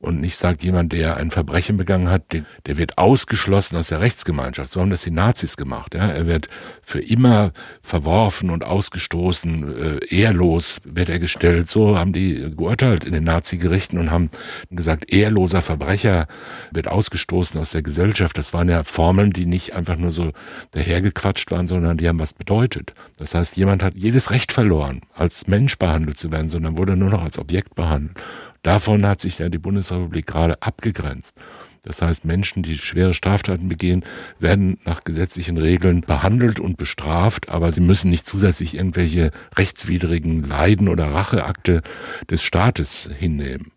und 0.00 0.20
nicht 0.20 0.36
sagt, 0.36 0.62
jemand, 0.62 0.92
der 0.92 1.16
ein 1.16 1.30
Verbrechen 1.30 1.76
begangen 1.76 2.08
hat, 2.08 2.22
der 2.66 2.76
wird 2.76 2.98
ausgeschlossen 2.98 3.76
aus 3.76 3.88
der 3.88 4.00
Rechtsgemeinschaft. 4.00 4.72
So 4.72 4.80
haben 4.80 4.90
das 4.90 5.02
die 5.02 5.10
Nazis 5.10 5.56
gemacht. 5.56 5.94
Ja? 5.94 6.08
Er 6.08 6.26
wird 6.26 6.48
für 6.82 7.00
immer 7.00 7.52
verworfen 7.82 8.50
und 8.50 8.64
ausgestoßen, 8.64 10.00
äh, 10.00 10.14
ehrlos 10.14 10.80
wird 10.84 11.08
er 11.08 11.18
gestellt. 11.18 11.68
So 11.68 11.98
haben 11.98 12.12
die 12.12 12.54
geurteilt 12.56 13.04
in 13.04 13.12
den 13.12 13.24
Nazi-Gerichten 13.24 13.98
und 13.98 14.10
haben 14.10 14.30
gesagt, 14.70 15.12
ehrloser 15.12 15.62
Verbrecher 15.62 16.28
wird 16.70 16.86
ausgestoßen 16.86 17.60
aus 17.60 17.70
der 17.70 17.82
Gesellschaft. 17.82 18.38
Das 18.38 18.52
waren 18.52 18.68
ja 18.68 18.84
Formeln, 18.84 19.32
die 19.32 19.46
nicht 19.46 19.74
einfach 19.74 19.96
nur 19.96 20.12
so 20.12 20.32
dahergequatscht 20.72 21.50
waren, 21.50 21.66
sondern 21.66 21.98
die 21.98 22.08
haben 22.08 22.20
was 22.20 22.32
bedeutet. 22.32 22.94
Das 23.18 23.34
heißt, 23.34 23.56
jemand 23.56 23.82
hat 23.82 23.94
jedes 23.96 24.30
Recht 24.30 24.52
verloren, 24.52 25.00
als 25.14 25.48
Mensch 25.48 25.76
behandelt 25.76 26.18
zu 26.18 26.30
werden, 26.30 26.48
sondern 26.48 26.76
wurde 26.76 26.96
nur 26.96 27.10
noch 27.10 27.24
als 27.24 27.38
Objekt 27.38 27.74
behandelt. 27.74 28.16
Davon 28.62 29.06
hat 29.06 29.20
sich 29.20 29.38
ja 29.38 29.48
die 29.48 29.58
Bundesrepublik 29.58 30.26
gerade 30.26 30.60
abgegrenzt. 30.62 31.34
Das 31.82 32.02
heißt, 32.02 32.24
Menschen, 32.24 32.62
die 32.62 32.76
schwere 32.76 33.14
Straftaten 33.14 33.68
begehen, 33.68 34.04
werden 34.38 34.78
nach 34.84 35.04
gesetzlichen 35.04 35.56
Regeln 35.56 36.02
behandelt 36.02 36.60
und 36.60 36.76
bestraft, 36.76 37.48
aber 37.48 37.72
sie 37.72 37.80
müssen 37.80 38.10
nicht 38.10 38.26
zusätzlich 38.26 38.74
irgendwelche 38.74 39.30
rechtswidrigen 39.56 40.44
Leiden 40.44 40.88
oder 40.88 41.06
Racheakte 41.06 41.82
des 42.30 42.42
Staates 42.42 43.08
hinnehmen. 43.18 43.72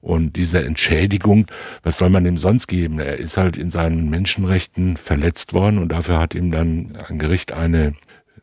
Und 0.00 0.36
diese 0.36 0.64
Entschädigung, 0.64 1.46
was 1.82 1.98
soll 1.98 2.10
man 2.10 2.22
dem 2.22 2.38
sonst 2.38 2.68
geben? 2.68 3.00
Er 3.00 3.16
ist 3.16 3.36
halt 3.36 3.56
in 3.56 3.72
seinen 3.72 4.08
Menschenrechten 4.08 4.96
verletzt 4.96 5.52
worden 5.52 5.78
und 5.78 5.90
dafür 5.90 6.20
hat 6.20 6.34
ihm 6.34 6.52
dann 6.52 6.96
ein 7.08 7.18
Gericht 7.18 7.52
eine 7.52 7.94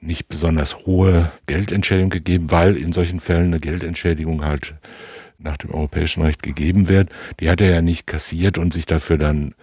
nicht 0.02 0.28
besonders 0.28 0.86
hohe 0.86 1.32
Geldentschädigung 1.48 2.10
gegeben, 2.10 2.52
weil 2.52 2.76
in 2.76 2.91
solchen 2.91 3.22
Fällen 3.22 3.46
eine 3.46 3.62
Geldentschädigung 3.62 4.44
halt 4.44 4.76
nach 5.44 5.58
dem 5.58 5.72
europäischen 5.72 6.24
Recht 6.24 6.41
gegeben 6.41 6.89
wird, 6.89 7.10
die 7.39 7.50
hat 7.50 7.62
er 7.62 7.72
ja 7.72 7.82
nicht 7.82 8.08
kassiert 8.08 8.58
und 8.58 8.74
sich 8.74 8.86
dafür 8.86 9.18
dann 9.18 9.54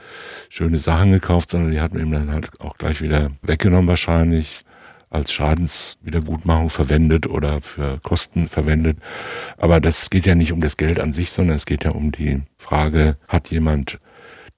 schöne 0.49 0.78
Sachen 0.78 1.12
gekauft, 1.12 1.51
sondern 1.51 1.72
die 1.72 1.81
hat 1.81 1.95
man 1.95 2.03
ihm 2.03 2.12
dann 2.12 2.33
halt 2.33 2.61
auch 2.61 2.76
gleich 2.76 3.01
wieder 3.01 3.31
weggenommen 3.43 3.89
wahrscheinlich 3.89 4.61
als 5.11 5.33
Schadenswiedergutmachung 5.33 6.70
verwendet 6.70 7.26
oder 7.26 7.61
für 7.61 7.99
Kosten 8.03 8.49
verwendet. 8.49 8.99
Aber 9.59 9.81
das 9.81 10.09
geht 10.09 10.24
ja 10.24 10.37
nicht 10.37 10.53
um 10.53 10.61
das 10.61 10.76
Geld 10.76 11.01
an 11.01 11.12
sich, 11.12 11.33
sondern 11.33 11.57
es 11.57 11.66
geht 11.66 11.85
ja 11.85 11.91
um 11.91 12.12
die 12.12 12.43
Frage, 12.57 13.16
hat 13.28 13.51
jemand, 13.51 13.99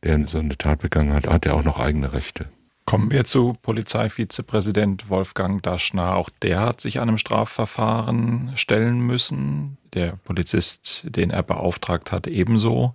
der 0.04 0.26
so 0.26 0.38
eine 0.38 0.58
Tat 0.58 0.80
begangen 0.80 1.14
hat, 1.14 1.26
hat 1.26 1.46
er 1.46 1.56
auch 1.56 1.64
noch 1.64 1.78
eigene 1.78 2.12
Rechte? 2.12 2.46
Kommen 2.84 3.10
wir 3.10 3.24
zu 3.24 3.54
Polizeivizepräsident 3.62 5.08
Wolfgang 5.08 5.62
Daschner. 5.62 6.16
Auch 6.16 6.28
der 6.42 6.60
hat 6.60 6.80
sich 6.80 7.00
einem 7.00 7.16
Strafverfahren 7.16 8.52
stellen 8.56 9.00
müssen. 9.00 9.78
Der 9.94 10.16
Polizist, 10.24 11.02
den 11.04 11.30
er 11.30 11.42
beauftragt 11.42 12.12
hat, 12.12 12.26
ebenso. 12.26 12.94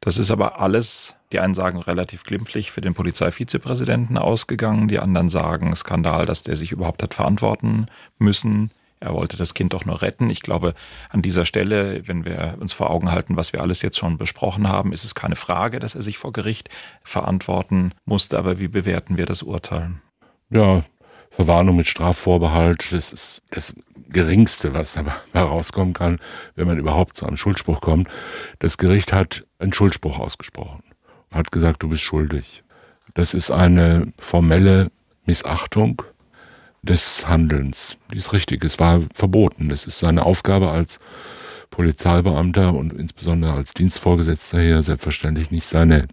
Das 0.00 0.18
ist 0.18 0.30
aber 0.30 0.60
alles, 0.60 1.14
die 1.30 1.40
einen 1.40 1.54
sagen 1.54 1.78
relativ 1.78 2.24
glimpflich 2.24 2.72
für 2.72 2.80
den 2.80 2.92
Polizeivizepräsidenten 2.92 4.18
ausgegangen, 4.18 4.88
die 4.88 4.98
anderen 4.98 5.28
sagen 5.28 5.74
Skandal, 5.76 6.26
dass 6.26 6.42
der 6.42 6.56
sich 6.56 6.72
überhaupt 6.72 7.02
hat 7.02 7.14
verantworten 7.14 7.86
müssen. 8.18 8.72
Er 8.98 9.14
wollte 9.14 9.36
das 9.36 9.54
Kind 9.54 9.72
doch 9.72 9.84
nur 9.84 10.02
retten. 10.02 10.30
Ich 10.30 10.42
glaube, 10.42 10.74
an 11.08 11.22
dieser 11.22 11.44
Stelle, 11.44 12.06
wenn 12.06 12.24
wir 12.24 12.56
uns 12.60 12.72
vor 12.72 12.90
Augen 12.90 13.10
halten, 13.10 13.36
was 13.36 13.52
wir 13.52 13.60
alles 13.60 13.82
jetzt 13.82 13.98
schon 13.98 14.18
besprochen 14.18 14.68
haben, 14.68 14.92
ist 14.92 15.04
es 15.04 15.14
keine 15.14 15.34
Frage, 15.34 15.80
dass 15.80 15.94
er 15.94 16.02
sich 16.02 16.18
vor 16.18 16.32
Gericht 16.32 16.68
verantworten 17.02 17.92
musste. 18.04 18.38
Aber 18.38 18.60
wie 18.60 18.68
bewerten 18.68 19.16
wir 19.16 19.26
das 19.26 19.42
Urteil? 19.42 19.92
Ja, 20.50 20.84
Verwarnung 21.30 21.76
mit 21.76 21.86
Strafvorbehalt, 21.86 22.92
das 22.92 23.12
ist 23.12 23.42
das 23.50 23.74
Geringste, 24.12 24.74
was 24.74 24.94
dabei 24.94 25.12
herauskommen 25.32 25.94
kann, 25.94 26.18
wenn 26.54 26.66
man 26.66 26.78
überhaupt 26.78 27.16
zu 27.16 27.26
einem 27.26 27.36
Schuldspruch 27.36 27.80
kommt. 27.80 28.08
Das 28.58 28.78
Gericht 28.78 29.12
hat 29.12 29.44
einen 29.58 29.72
Schuldspruch 29.72 30.18
ausgesprochen, 30.18 30.82
hat 31.32 31.50
gesagt, 31.50 31.82
du 31.82 31.88
bist 31.88 32.02
schuldig. 32.02 32.62
Das 33.14 33.34
ist 33.34 33.50
eine 33.50 34.12
formelle 34.18 34.90
Missachtung 35.26 36.02
des 36.82 37.28
Handelns. 37.28 37.96
Die 38.12 38.18
ist 38.18 38.32
richtig, 38.32 38.64
es 38.64 38.78
war 38.78 39.02
verboten. 39.14 39.70
Es 39.70 39.86
ist 39.86 39.98
seine 39.98 40.24
Aufgabe 40.24 40.70
als 40.70 40.98
Polizeibeamter 41.70 42.74
und 42.74 42.92
insbesondere 42.92 43.54
als 43.54 43.72
Dienstvorgesetzter 43.72 44.60
hier 44.60 44.82
selbstverständlich 44.82 45.50
nicht 45.50 45.66
seine 45.66 46.06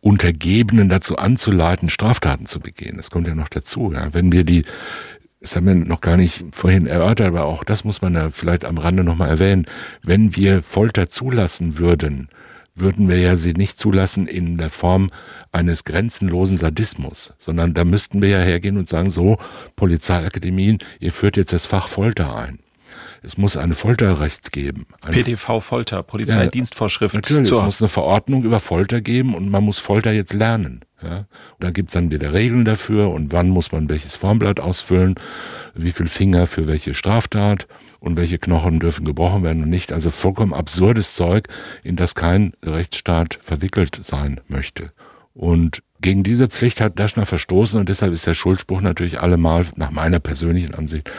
Untergebenen 0.00 0.88
dazu 0.88 1.16
anzuleiten, 1.16 1.90
Straftaten 1.90 2.46
zu 2.46 2.60
begehen. 2.60 2.96
Das 2.96 3.10
kommt 3.10 3.26
ja 3.26 3.34
noch 3.34 3.48
dazu. 3.48 3.92
Ja. 3.92 4.14
Wenn 4.14 4.30
wir 4.30 4.44
die, 4.44 4.64
das 5.46 5.54
haben 5.54 5.66
wir 5.68 5.76
noch 5.76 6.00
gar 6.00 6.16
nicht 6.16 6.44
vorhin 6.50 6.88
erörtert, 6.88 7.28
aber 7.28 7.44
auch 7.44 7.62
das 7.62 7.84
muss 7.84 8.02
man 8.02 8.14
ja 8.14 8.30
vielleicht 8.30 8.64
am 8.64 8.78
Rande 8.78 9.04
nochmal 9.04 9.28
erwähnen, 9.28 9.66
wenn 10.02 10.34
wir 10.34 10.60
Folter 10.60 11.08
zulassen 11.08 11.78
würden, 11.78 12.28
würden 12.74 13.08
wir 13.08 13.20
ja 13.20 13.36
sie 13.36 13.52
nicht 13.52 13.78
zulassen 13.78 14.26
in 14.26 14.58
der 14.58 14.70
Form 14.70 15.08
eines 15.52 15.84
grenzenlosen 15.84 16.56
Sadismus, 16.56 17.32
sondern 17.38 17.74
da 17.74 17.84
müssten 17.84 18.22
wir 18.22 18.30
ja 18.30 18.40
hergehen 18.40 18.76
und 18.76 18.88
sagen, 18.88 19.10
so, 19.10 19.38
Polizeiakademien, 19.76 20.78
ihr 20.98 21.12
führt 21.12 21.36
jetzt 21.36 21.52
das 21.52 21.64
Fach 21.64 21.86
Folter 21.86 22.36
ein. 22.36 22.58
Es 23.26 23.36
muss 23.36 23.56
eine 23.56 23.74
Folterrecht 23.74 24.52
geben. 24.52 24.86
Eine 25.02 25.16
PDV 25.16 25.58
Folter, 25.58 26.04
Polizeidienstvorschrift. 26.04 27.12
Ja, 27.12 27.18
natürlich, 27.18 27.50
es 27.50 27.64
muss 27.64 27.82
eine 27.82 27.88
Verordnung 27.88 28.44
über 28.44 28.60
Folter 28.60 29.00
geben 29.00 29.34
und 29.34 29.50
man 29.50 29.64
muss 29.64 29.80
Folter 29.80 30.12
jetzt 30.12 30.32
lernen. 30.32 30.84
Ja? 31.02 31.16
Und 31.18 31.26
da 31.58 31.70
gibt's 31.72 31.94
dann 31.94 32.12
wieder 32.12 32.32
Regeln 32.32 32.64
dafür 32.64 33.10
und 33.10 33.32
wann 33.32 33.48
muss 33.48 33.72
man 33.72 33.88
welches 33.88 34.14
Formblatt 34.14 34.60
ausfüllen, 34.60 35.16
wie 35.74 35.90
viel 35.90 36.06
Finger 36.06 36.46
für 36.46 36.68
welche 36.68 36.94
Straftat 36.94 37.66
und 37.98 38.16
welche 38.16 38.38
Knochen 38.38 38.78
dürfen 38.78 39.04
gebrochen 39.04 39.42
werden 39.42 39.64
und 39.64 39.70
nicht. 39.70 39.92
Also 39.92 40.10
vollkommen 40.10 40.54
absurdes 40.54 41.16
Zeug, 41.16 41.48
in 41.82 41.96
das 41.96 42.14
kein 42.14 42.52
Rechtsstaat 42.64 43.40
verwickelt 43.42 43.98
sein 44.04 44.40
möchte. 44.46 44.92
Und 45.34 45.82
Gegen 46.00 46.22
diese 46.22 46.48
Pflicht 46.48 46.80
hat 46.80 46.98
Daschner 46.98 47.26
verstoßen 47.26 47.78
und 47.78 47.88
deshalb 47.88 48.12
ist 48.12 48.26
der 48.26 48.34
Schuldspruch 48.34 48.80
natürlich 48.80 49.20
allemal, 49.20 49.66
nach 49.76 49.90
meiner 49.90 50.20
persönlichen 50.20 50.74
Ansicht, 50.74 51.10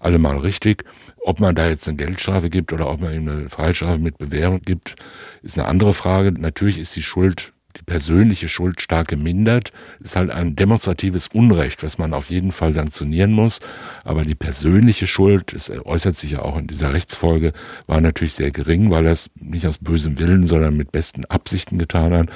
allemal 0.00 0.38
richtig. 0.38 0.84
Ob 1.18 1.40
man 1.40 1.54
da 1.54 1.68
jetzt 1.68 1.88
eine 1.88 1.96
Geldstrafe 1.96 2.50
gibt 2.50 2.72
oder 2.72 2.90
ob 2.90 3.00
man 3.00 3.14
ihm 3.14 3.28
eine 3.28 3.48
Freistrafe 3.48 3.98
mit 3.98 4.18
Bewährung 4.18 4.60
gibt, 4.60 4.96
ist 5.42 5.58
eine 5.58 5.68
andere 5.68 5.94
Frage. 5.94 6.32
Natürlich 6.32 6.78
ist 6.78 6.94
die 6.96 7.02
Schuld 7.02 7.54
die 7.76 7.82
persönliche 7.82 8.48
Schuld 8.48 8.80
stark 8.80 9.08
gemindert. 9.08 9.72
Ist 10.00 10.16
halt 10.16 10.30
ein 10.30 10.56
demonstratives 10.56 11.28
Unrecht, 11.28 11.82
was 11.82 11.98
man 11.98 12.14
auf 12.14 12.30
jeden 12.30 12.52
Fall 12.52 12.72
sanktionieren 12.72 13.32
muss. 13.32 13.60
Aber 14.04 14.24
die 14.24 14.34
persönliche 14.34 15.06
Schuld, 15.06 15.52
es 15.52 15.70
äußert 15.70 16.16
sich 16.16 16.32
ja 16.32 16.42
auch 16.42 16.56
in 16.56 16.66
dieser 16.66 16.92
Rechtsfolge, 16.92 17.52
war 17.86 18.00
natürlich 18.00 18.34
sehr 18.34 18.50
gering, 18.50 18.90
weil 18.90 19.06
er 19.06 19.12
es 19.12 19.30
nicht 19.34 19.66
aus 19.66 19.78
bösem 19.78 20.18
Willen, 20.18 20.46
sondern 20.46 20.76
mit 20.76 20.92
besten 20.92 21.24
Absichten 21.24 21.78
getan 21.78 22.12
hat. 22.12 22.28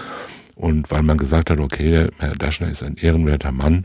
Und 0.59 0.91
weil 0.91 1.05
man 1.05 1.19
gesagt 1.19 1.51
hat, 1.51 1.61
okay, 1.61 2.09
Herr 2.19 2.35
Daschner 2.35 2.69
ist 2.69 2.83
ein 2.83 2.97
ehrenwerter 2.97 3.53
Mann, 3.53 3.85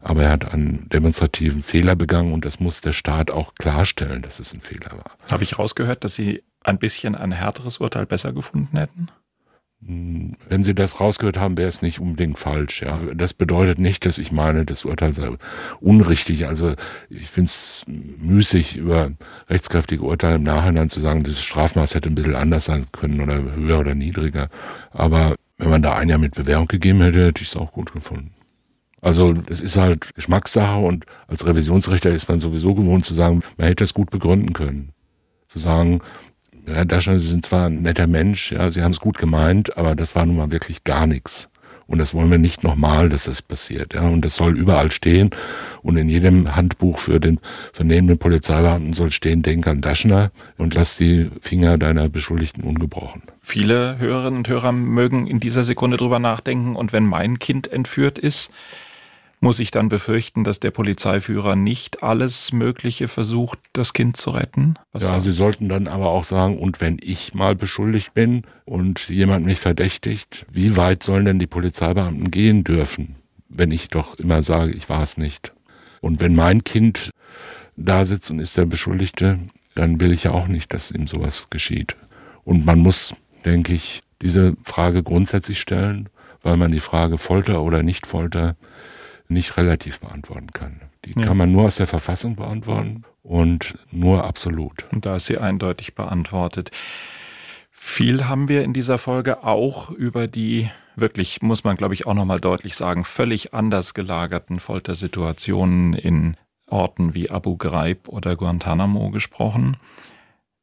aber 0.00 0.22
er 0.22 0.30
hat 0.30 0.50
einen 0.50 0.88
demonstrativen 0.88 1.62
Fehler 1.62 1.94
begangen 1.94 2.32
und 2.32 2.46
das 2.46 2.58
muss 2.58 2.80
der 2.80 2.94
Staat 2.94 3.30
auch 3.30 3.54
klarstellen, 3.54 4.22
dass 4.22 4.40
es 4.40 4.54
ein 4.54 4.62
Fehler 4.62 4.92
war. 4.92 5.10
Habe 5.30 5.44
ich 5.44 5.58
rausgehört, 5.58 6.04
dass 6.04 6.14
Sie 6.14 6.42
ein 6.64 6.78
bisschen 6.78 7.14
ein 7.14 7.32
härteres 7.32 7.78
Urteil 7.78 8.06
besser 8.06 8.32
gefunden 8.32 8.78
hätten? 8.78 9.08
Wenn 9.80 10.64
Sie 10.64 10.74
das 10.74 11.00
rausgehört 11.00 11.36
haben, 11.38 11.58
wäre 11.58 11.68
es 11.68 11.82
nicht 11.82 12.00
unbedingt 12.00 12.38
falsch. 12.38 12.80
Ja, 12.80 12.98
das 13.14 13.34
bedeutet 13.34 13.78
nicht, 13.78 14.06
dass 14.06 14.16
ich 14.16 14.32
meine, 14.32 14.64
das 14.64 14.86
Urteil 14.86 15.12
sei 15.12 15.28
unrichtig. 15.80 16.46
Also 16.46 16.72
ich 17.10 17.28
finde 17.28 17.48
es 17.48 17.84
müßig, 17.86 18.76
über 18.76 19.10
rechtskräftige 19.50 20.02
Urteile 20.02 20.36
im 20.36 20.44
Nachhinein 20.44 20.88
zu 20.88 21.00
sagen, 21.00 21.24
das 21.24 21.42
Strafmaß 21.42 21.94
hätte 21.94 22.08
ein 22.08 22.14
bisschen 22.14 22.36
anders 22.36 22.64
sein 22.64 22.86
können 22.90 23.20
oder 23.20 23.36
höher 23.54 23.80
oder 23.80 23.94
niedriger. 23.94 24.48
Aber 24.92 25.34
wenn 25.58 25.70
man 25.70 25.82
da 25.82 25.94
ein 25.94 26.08
Jahr 26.08 26.18
mit 26.18 26.34
Bewährung 26.34 26.66
gegeben 26.66 27.00
hätte, 27.00 27.26
hätte 27.26 27.42
ich 27.42 27.48
es 27.48 27.56
auch 27.56 27.72
gut 27.72 27.92
gefunden. 27.92 28.32
Also 29.00 29.32
das 29.32 29.60
ist 29.60 29.76
halt 29.76 30.14
Geschmackssache 30.14 30.78
und 30.78 31.06
als 31.28 31.46
Revisionsrichter 31.46 32.10
ist 32.10 32.28
man 32.28 32.38
sowieso 32.38 32.74
gewohnt 32.74 33.04
zu 33.04 33.14
sagen, 33.14 33.42
man 33.56 33.68
hätte 33.68 33.84
es 33.84 33.94
gut 33.94 34.10
begründen 34.10 34.52
können. 34.52 34.92
Zu 35.46 35.58
sagen, 35.58 36.00
Herr 36.66 36.84
Daschner, 36.84 37.20
Sie 37.20 37.28
sind 37.28 37.46
zwar 37.46 37.66
ein 37.66 37.82
netter 37.82 38.08
Mensch, 38.08 38.52
ja, 38.52 38.70
Sie 38.70 38.82
haben 38.82 38.92
es 38.92 39.00
gut 39.00 39.18
gemeint, 39.18 39.76
aber 39.76 39.94
das 39.94 40.16
war 40.16 40.26
nun 40.26 40.36
mal 40.36 40.50
wirklich 40.50 40.82
gar 40.82 41.06
nichts. 41.06 41.48
Und 41.86 41.98
das 41.98 42.14
wollen 42.14 42.30
wir 42.30 42.38
nicht 42.38 42.64
nochmal, 42.64 43.08
dass 43.08 43.24
das 43.24 43.42
passiert. 43.42 43.94
Ja. 43.94 44.02
Und 44.02 44.24
das 44.24 44.34
soll 44.36 44.58
überall 44.58 44.90
stehen. 44.90 45.30
Und 45.82 45.96
in 45.96 46.08
jedem 46.08 46.56
Handbuch 46.56 46.98
für 46.98 47.20
den 47.20 47.38
vernehmenden 47.72 48.18
Polizeibeamten 48.18 48.92
soll 48.92 49.12
stehen, 49.12 49.42
denk 49.42 49.66
an 49.68 49.80
Daschner 49.80 50.32
und 50.58 50.74
lass 50.74 50.96
die 50.96 51.30
Finger 51.40 51.78
deiner 51.78 52.08
Beschuldigten 52.08 52.64
ungebrochen. 52.64 53.22
Viele 53.40 53.98
Hörerinnen 53.98 54.38
und 54.38 54.48
Hörer 54.48 54.72
mögen 54.72 55.28
in 55.28 55.38
dieser 55.38 55.62
Sekunde 55.62 55.96
drüber 55.96 56.18
nachdenken. 56.18 56.74
Und 56.74 56.92
wenn 56.92 57.06
mein 57.06 57.38
Kind 57.38 57.72
entführt 57.72 58.18
ist, 58.18 58.50
muss 59.46 59.60
ich 59.60 59.70
dann 59.70 59.88
befürchten, 59.88 60.42
dass 60.42 60.58
der 60.58 60.72
Polizeiführer 60.72 61.54
nicht 61.54 62.02
alles 62.02 62.52
Mögliche 62.52 63.06
versucht, 63.06 63.60
das 63.74 63.92
Kind 63.92 64.16
zu 64.16 64.30
retten? 64.30 64.74
Was 64.90 65.04
ja, 65.04 65.20
Sie 65.20 65.30
sollten 65.30 65.68
dann 65.68 65.86
aber 65.86 66.08
auch 66.08 66.24
sagen, 66.24 66.58
und 66.58 66.80
wenn 66.80 66.98
ich 67.00 67.32
mal 67.32 67.54
beschuldigt 67.54 68.12
bin 68.12 68.42
und 68.64 69.08
jemand 69.08 69.46
mich 69.46 69.60
verdächtigt, 69.60 70.46
wie 70.50 70.76
weit 70.76 71.04
sollen 71.04 71.26
denn 71.26 71.38
die 71.38 71.46
Polizeibeamten 71.46 72.32
gehen 72.32 72.64
dürfen, 72.64 73.14
wenn 73.48 73.70
ich 73.70 73.88
doch 73.88 74.18
immer 74.18 74.42
sage, 74.42 74.72
ich 74.72 74.88
war 74.88 75.02
es 75.04 75.16
nicht? 75.16 75.52
Und 76.00 76.20
wenn 76.20 76.34
mein 76.34 76.64
Kind 76.64 77.10
da 77.76 78.04
sitzt 78.04 78.32
und 78.32 78.40
ist 78.40 78.56
der 78.56 78.66
Beschuldigte, 78.66 79.38
dann 79.76 80.00
will 80.00 80.10
ich 80.10 80.24
ja 80.24 80.32
auch 80.32 80.48
nicht, 80.48 80.74
dass 80.74 80.90
ihm 80.90 81.06
sowas 81.06 81.46
geschieht. 81.50 81.94
Und 82.42 82.66
man 82.66 82.80
muss, 82.80 83.14
denke 83.44 83.74
ich, 83.74 84.00
diese 84.22 84.56
Frage 84.64 85.04
grundsätzlich 85.04 85.60
stellen, 85.60 86.08
weil 86.42 86.56
man 86.56 86.72
die 86.72 86.80
Frage 86.80 87.16
Folter 87.16 87.62
oder 87.62 87.84
nicht 87.84 88.08
Folter 88.08 88.56
nicht 89.28 89.56
relativ 89.56 90.00
beantworten 90.00 90.52
kann. 90.52 90.80
Die 91.04 91.18
ja. 91.18 91.26
kann 91.26 91.36
man 91.36 91.52
nur 91.52 91.64
aus 91.64 91.76
der 91.76 91.86
Verfassung 91.86 92.36
beantworten 92.36 93.04
und 93.22 93.74
nur 93.90 94.24
absolut. 94.24 94.84
Und 94.92 95.06
da 95.06 95.16
ist 95.16 95.26
sie 95.26 95.38
eindeutig 95.38 95.94
beantwortet. 95.94 96.70
Viel 97.70 98.26
haben 98.26 98.48
wir 98.48 98.64
in 98.64 98.72
dieser 98.72 98.98
Folge 98.98 99.44
auch 99.44 99.90
über 99.90 100.26
die 100.26 100.70
wirklich, 100.96 101.42
muss 101.42 101.62
man 101.62 101.76
glaube 101.76 101.94
ich 101.94 102.06
auch 102.06 102.14
nochmal 102.14 102.40
deutlich 102.40 102.74
sagen, 102.74 103.04
völlig 103.04 103.54
anders 103.54 103.94
gelagerten 103.94 104.60
Foltersituationen 104.60 105.92
in 105.92 106.36
Orten 106.68 107.14
wie 107.14 107.30
Abu 107.30 107.56
Ghraib 107.56 108.08
oder 108.08 108.34
Guantanamo 108.34 109.10
gesprochen. 109.10 109.76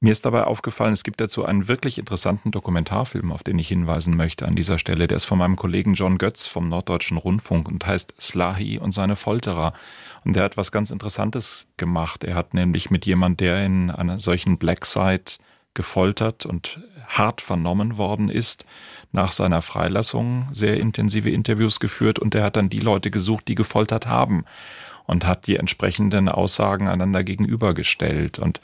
Mir 0.03 0.11
ist 0.11 0.25
dabei 0.25 0.43
aufgefallen, 0.43 0.91
es 0.91 1.05
gibt 1.05 1.21
dazu 1.21 1.45
einen 1.45 1.69
wirklich 1.69 1.97
interessanten 1.97 2.51
Dokumentarfilm, 2.51 3.31
auf 3.31 3.41
den 3.41 3.57
ich 3.57 3.69
hinweisen 3.69 4.17
möchte 4.17 4.45
an 4.45 4.53
dieser 4.53 4.77
Stelle. 4.77 5.07
Der 5.07 5.15
ist 5.15 5.23
von 5.23 5.37
meinem 5.37 5.55
Kollegen 5.55 5.93
John 5.93 6.17
Götz 6.17 6.45
vom 6.45 6.67
Norddeutschen 6.67 7.15
Rundfunk 7.15 7.69
und 7.69 7.85
heißt 7.85 8.13
Slahi 8.19 8.79
und 8.79 8.91
seine 8.91 9.15
Folterer. 9.15 9.71
Und 10.25 10.35
der 10.35 10.43
hat 10.43 10.57
was 10.57 10.73
ganz 10.73 10.91
Interessantes 10.91 11.67
gemacht. 11.77 12.25
Er 12.25 12.35
hat 12.35 12.53
nämlich 12.53 12.91
mit 12.91 13.05
jemand, 13.05 13.39
der 13.39 13.65
in 13.65 13.91
einer 13.91 14.19
solchen 14.19 14.57
Black 14.57 14.85
Site 14.85 15.37
gefoltert 15.73 16.45
und 16.45 16.81
hart 17.07 17.39
vernommen 17.39 17.95
worden 17.95 18.27
ist, 18.27 18.65
nach 19.13 19.31
seiner 19.31 19.61
Freilassung 19.61 20.49
sehr 20.51 20.81
intensive 20.81 21.29
Interviews 21.29 21.79
geführt 21.79 22.19
und 22.19 22.35
er 22.35 22.43
hat 22.43 22.57
dann 22.57 22.67
die 22.67 22.79
Leute 22.79 23.09
gesucht, 23.09 23.47
die 23.47 23.55
gefoltert 23.55 24.05
haben 24.05 24.43
und 25.05 25.25
hat 25.25 25.47
die 25.47 25.55
entsprechenden 25.55 26.27
Aussagen 26.27 26.89
einander 26.89 27.23
gegenübergestellt 27.23 28.37
und 28.37 28.59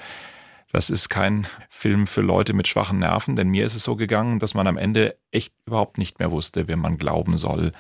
das 0.72 0.90
ist 0.90 1.10
kein 1.10 1.48
Film 1.70 2.08
für 2.08 2.22
Leute 2.22 2.54
mit 2.54 2.68
schwachen 2.68 3.00
Nerven, 3.00 3.36
denn 3.36 3.50
mir 3.50 3.66
ist 3.66 3.76
es 3.76 3.84
so 3.84 3.96
gegangen, 3.96 4.40
dass 4.40 4.54
man 4.54 4.68
am 4.68 4.78
Ende 4.78 5.16
echt 5.32 5.54
überhaupt 5.66 5.98
nicht 5.98 6.20
mehr 6.20 6.32
wusste, 6.32 6.68
wem 6.68 6.80
man 6.80 6.98
glauben 6.98 7.38
soll. 7.38 7.72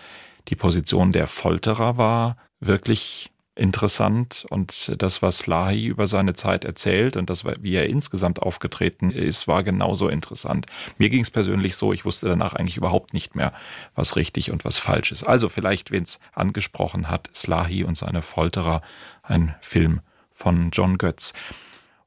Die 0.47 0.55
Position 0.55 1.11
der 1.11 1.27
Folterer 1.27 1.97
war 1.97 2.37
wirklich 2.59 3.31
interessant 3.59 4.45
und 4.49 4.93
das, 5.01 5.21
was 5.21 5.39
Slahi 5.39 5.85
über 5.85 6.07
seine 6.07 6.33
Zeit 6.33 6.63
erzählt 6.63 7.17
und 7.17 7.29
das, 7.29 7.43
wie 7.45 7.75
er 7.75 7.89
insgesamt 7.89 8.41
aufgetreten 8.41 9.11
ist, 9.11 9.47
war 9.47 9.63
genauso 9.63 10.07
interessant. 10.07 10.65
Mir 10.97 11.09
ging 11.09 11.21
es 11.21 11.29
persönlich 11.29 11.75
so, 11.75 11.91
ich 11.91 12.05
wusste 12.05 12.29
danach 12.29 12.53
eigentlich 12.53 12.77
überhaupt 12.77 13.13
nicht 13.13 13.35
mehr, 13.35 13.53
was 13.95 14.15
richtig 14.15 14.49
und 14.49 14.63
was 14.65 14.77
falsch 14.77 15.11
ist. 15.11 15.23
Also 15.23 15.49
vielleicht, 15.49 15.91
wen 15.91 16.03
es 16.03 16.19
angesprochen 16.33 17.09
hat, 17.09 17.29
Slahi 17.35 17.83
und 17.83 17.97
seine 17.97 18.21
Folterer, 18.21 18.81
ein 19.23 19.53
Film 19.59 19.99
von 20.31 20.71
John 20.71 20.97
Götz. 20.97 21.33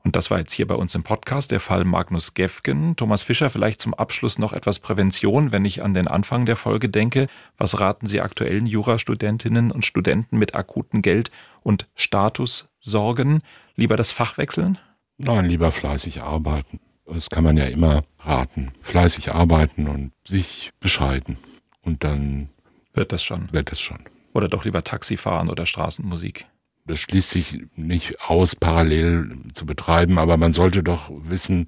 Und 0.05 0.16
das 0.16 0.30
war 0.30 0.38
jetzt 0.38 0.53
hier 0.53 0.66
bei 0.66 0.74
uns 0.74 0.94
im 0.94 1.05
Podcast 1.05 1.53
der 1.53 1.61
Fall 1.61 1.84
Magnus 1.84 2.34
Gefgen. 2.34 2.96
Thomas 2.96 3.22
Fischer, 3.22 3.50
vielleicht 3.50 3.80
zum 3.80 3.94
Abschluss 3.94 4.38
noch 4.38 4.53
etwas 4.53 4.80
Prävention, 4.80 5.53
wenn 5.53 5.64
ich 5.64 5.82
an 5.82 5.94
den 5.94 6.09
Anfang 6.09 6.44
der 6.44 6.57
Folge 6.57 6.88
denke. 6.88 7.28
Was 7.57 7.78
raten 7.78 8.07
Sie 8.07 8.20
aktuellen 8.20 8.66
Jurastudentinnen 8.66 9.70
und 9.70 9.86
Studenten 9.86 10.38
mit 10.38 10.57
akuten 10.57 11.03
Geld- 11.03 11.30
und 11.62 11.88
Statussorgen? 11.94 13.42
Lieber 13.76 13.96
das 13.96 14.11
Fach 14.11 14.38
wechseln? 14.38 14.78
Nein, 15.18 15.46
lieber 15.46 15.70
fleißig 15.70 16.22
arbeiten. 16.22 16.80
Das 17.07 17.30
kann 17.30 17.44
man 17.44 17.57
ja 17.57 17.66
immer 17.66 18.03
raten. 18.20 18.72
Fleißig 18.82 19.32
arbeiten 19.32 19.86
und 19.86 20.12
sich 20.26 20.70
bescheiden. 20.80 21.36
Und 21.82 22.03
dann 22.03 22.48
wird 22.92 23.12
das 23.12 23.22
schon. 23.22 23.53
Wird 23.53 23.70
das 23.70 23.80
schon. 23.80 23.98
Oder 24.34 24.48
doch 24.48 24.64
lieber 24.64 24.82
Taxi 24.82 25.16
fahren 25.16 25.48
oder 25.48 25.66
Straßenmusik 25.66 26.46
das 26.84 26.98
schließt 26.98 27.30
sich 27.30 27.64
nicht 27.76 28.20
aus, 28.20 28.54
parallel 28.54 29.36
zu 29.52 29.66
betreiben, 29.66 30.18
aber 30.18 30.36
man 30.36 30.52
sollte 30.52 30.82
doch 30.82 31.10
wissen, 31.10 31.66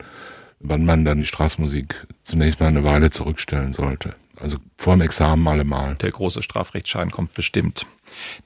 wann 0.58 0.84
man 0.84 1.04
dann 1.04 1.18
die 1.18 1.26
Straßenmusik 1.26 2.06
zunächst 2.22 2.60
mal 2.60 2.66
eine 2.66 2.84
Weile 2.84 3.10
zurückstellen 3.10 3.72
sollte. 3.72 4.14
Also 4.40 4.56
vor 4.76 4.96
dem 4.96 5.02
Examen 5.02 5.46
allemal. 5.46 5.94
Der 5.96 6.10
große 6.10 6.42
Strafrechtsschein 6.42 7.10
kommt 7.10 7.34
bestimmt. 7.34 7.86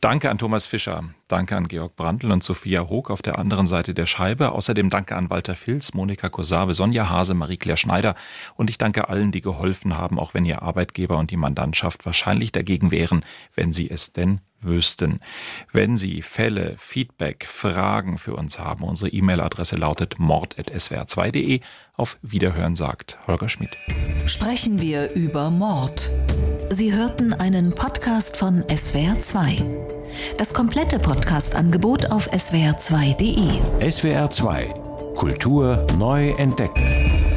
Danke 0.00 0.30
an 0.30 0.38
Thomas 0.38 0.66
Fischer, 0.66 1.04
danke 1.28 1.56
an 1.56 1.66
Georg 1.66 1.96
Brandl 1.96 2.30
und 2.30 2.42
Sophia 2.42 2.88
Hoog 2.88 3.10
auf 3.10 3.22
der 3.22 3.38
anderen 3.38 3.66
Seite 3.66 3.94
der 3.94 4.06
Scheibe. 4.06 4.52
Außerdem 4.52 4.90
danke 4.90 5.16
an 5.16 5.30
Walter 5.30 5.56
Filz, 5.56 5.94
Monika 5.94 6.28
Kosave, 6.28 6.74
Sonja 6.74 7.08
Hase, 7.08 7.34
Marie-Claire 7.34 7.78
Schneider 7.78 8.14
und 8.56 8.68
ich 8.68 8.76
danke 8.76 9.08
allen, 9.08 9.32
die 9.32 9.40
geholfen 9.40 9.96
haben, 9.96 10.18
auch 10.18 10.34
wenn 10.34 10.44
ihr 10.44 10.62
Arbeitgeber 10.62 11.16
und 11.16 11.30
die 11.30 11.36
Mandantschaft 11.36 12.04
wahrscheinlich 12.04 12.52
dagegen 12.52 12.90
wären, 12.90 13.24
wenn 13.54 13.72
sie 13.72 13.90
es 13.90 14.12
denn 14.12 14.40
wüssten. 14.61 15.20
Wenn 15.72 15.96
Sie 15.96 16.22
Fälle, 16.22 16.74
Feedback, 16.78 17.46
Fragen 17.46 18.18
für 18.18 18.34
uns 18.34 18.59
haben, 18.59 18.84
unsere 18.84 19.11
E-Mail-Adresse 19.11 19.76
lautet 19.76 20.18
mord.swr2.de. 20.18 21.61
Auf 21.96 22.18
Wiederhören 22.22 22.76
sagt 22.76 23.18
Holger 23.26 23.48
Schmidt. 23.48 23.76
Sprechen 24.26 24.80
wir 24.80 25.12
über 25.12 25.50
Mord. 25.50 26.11
Sie 26.70 26.92
hörten 26.92 27.32
einen 27.32 27.70
Podcast 27.70 28.36
von 28.36 28.62
SWR2. 28.64 29.64
Das 30.36 30.54
komplette 30.54 30.98
Podcast-Angebot 30.98 32.06
auf 32.06 32.30
swr2.de. 32.32 33.61
SWR2 33.80 34.88
Kultur 35.18 35.84
neu 35.98 36.30
entdecken. 36.38 37.28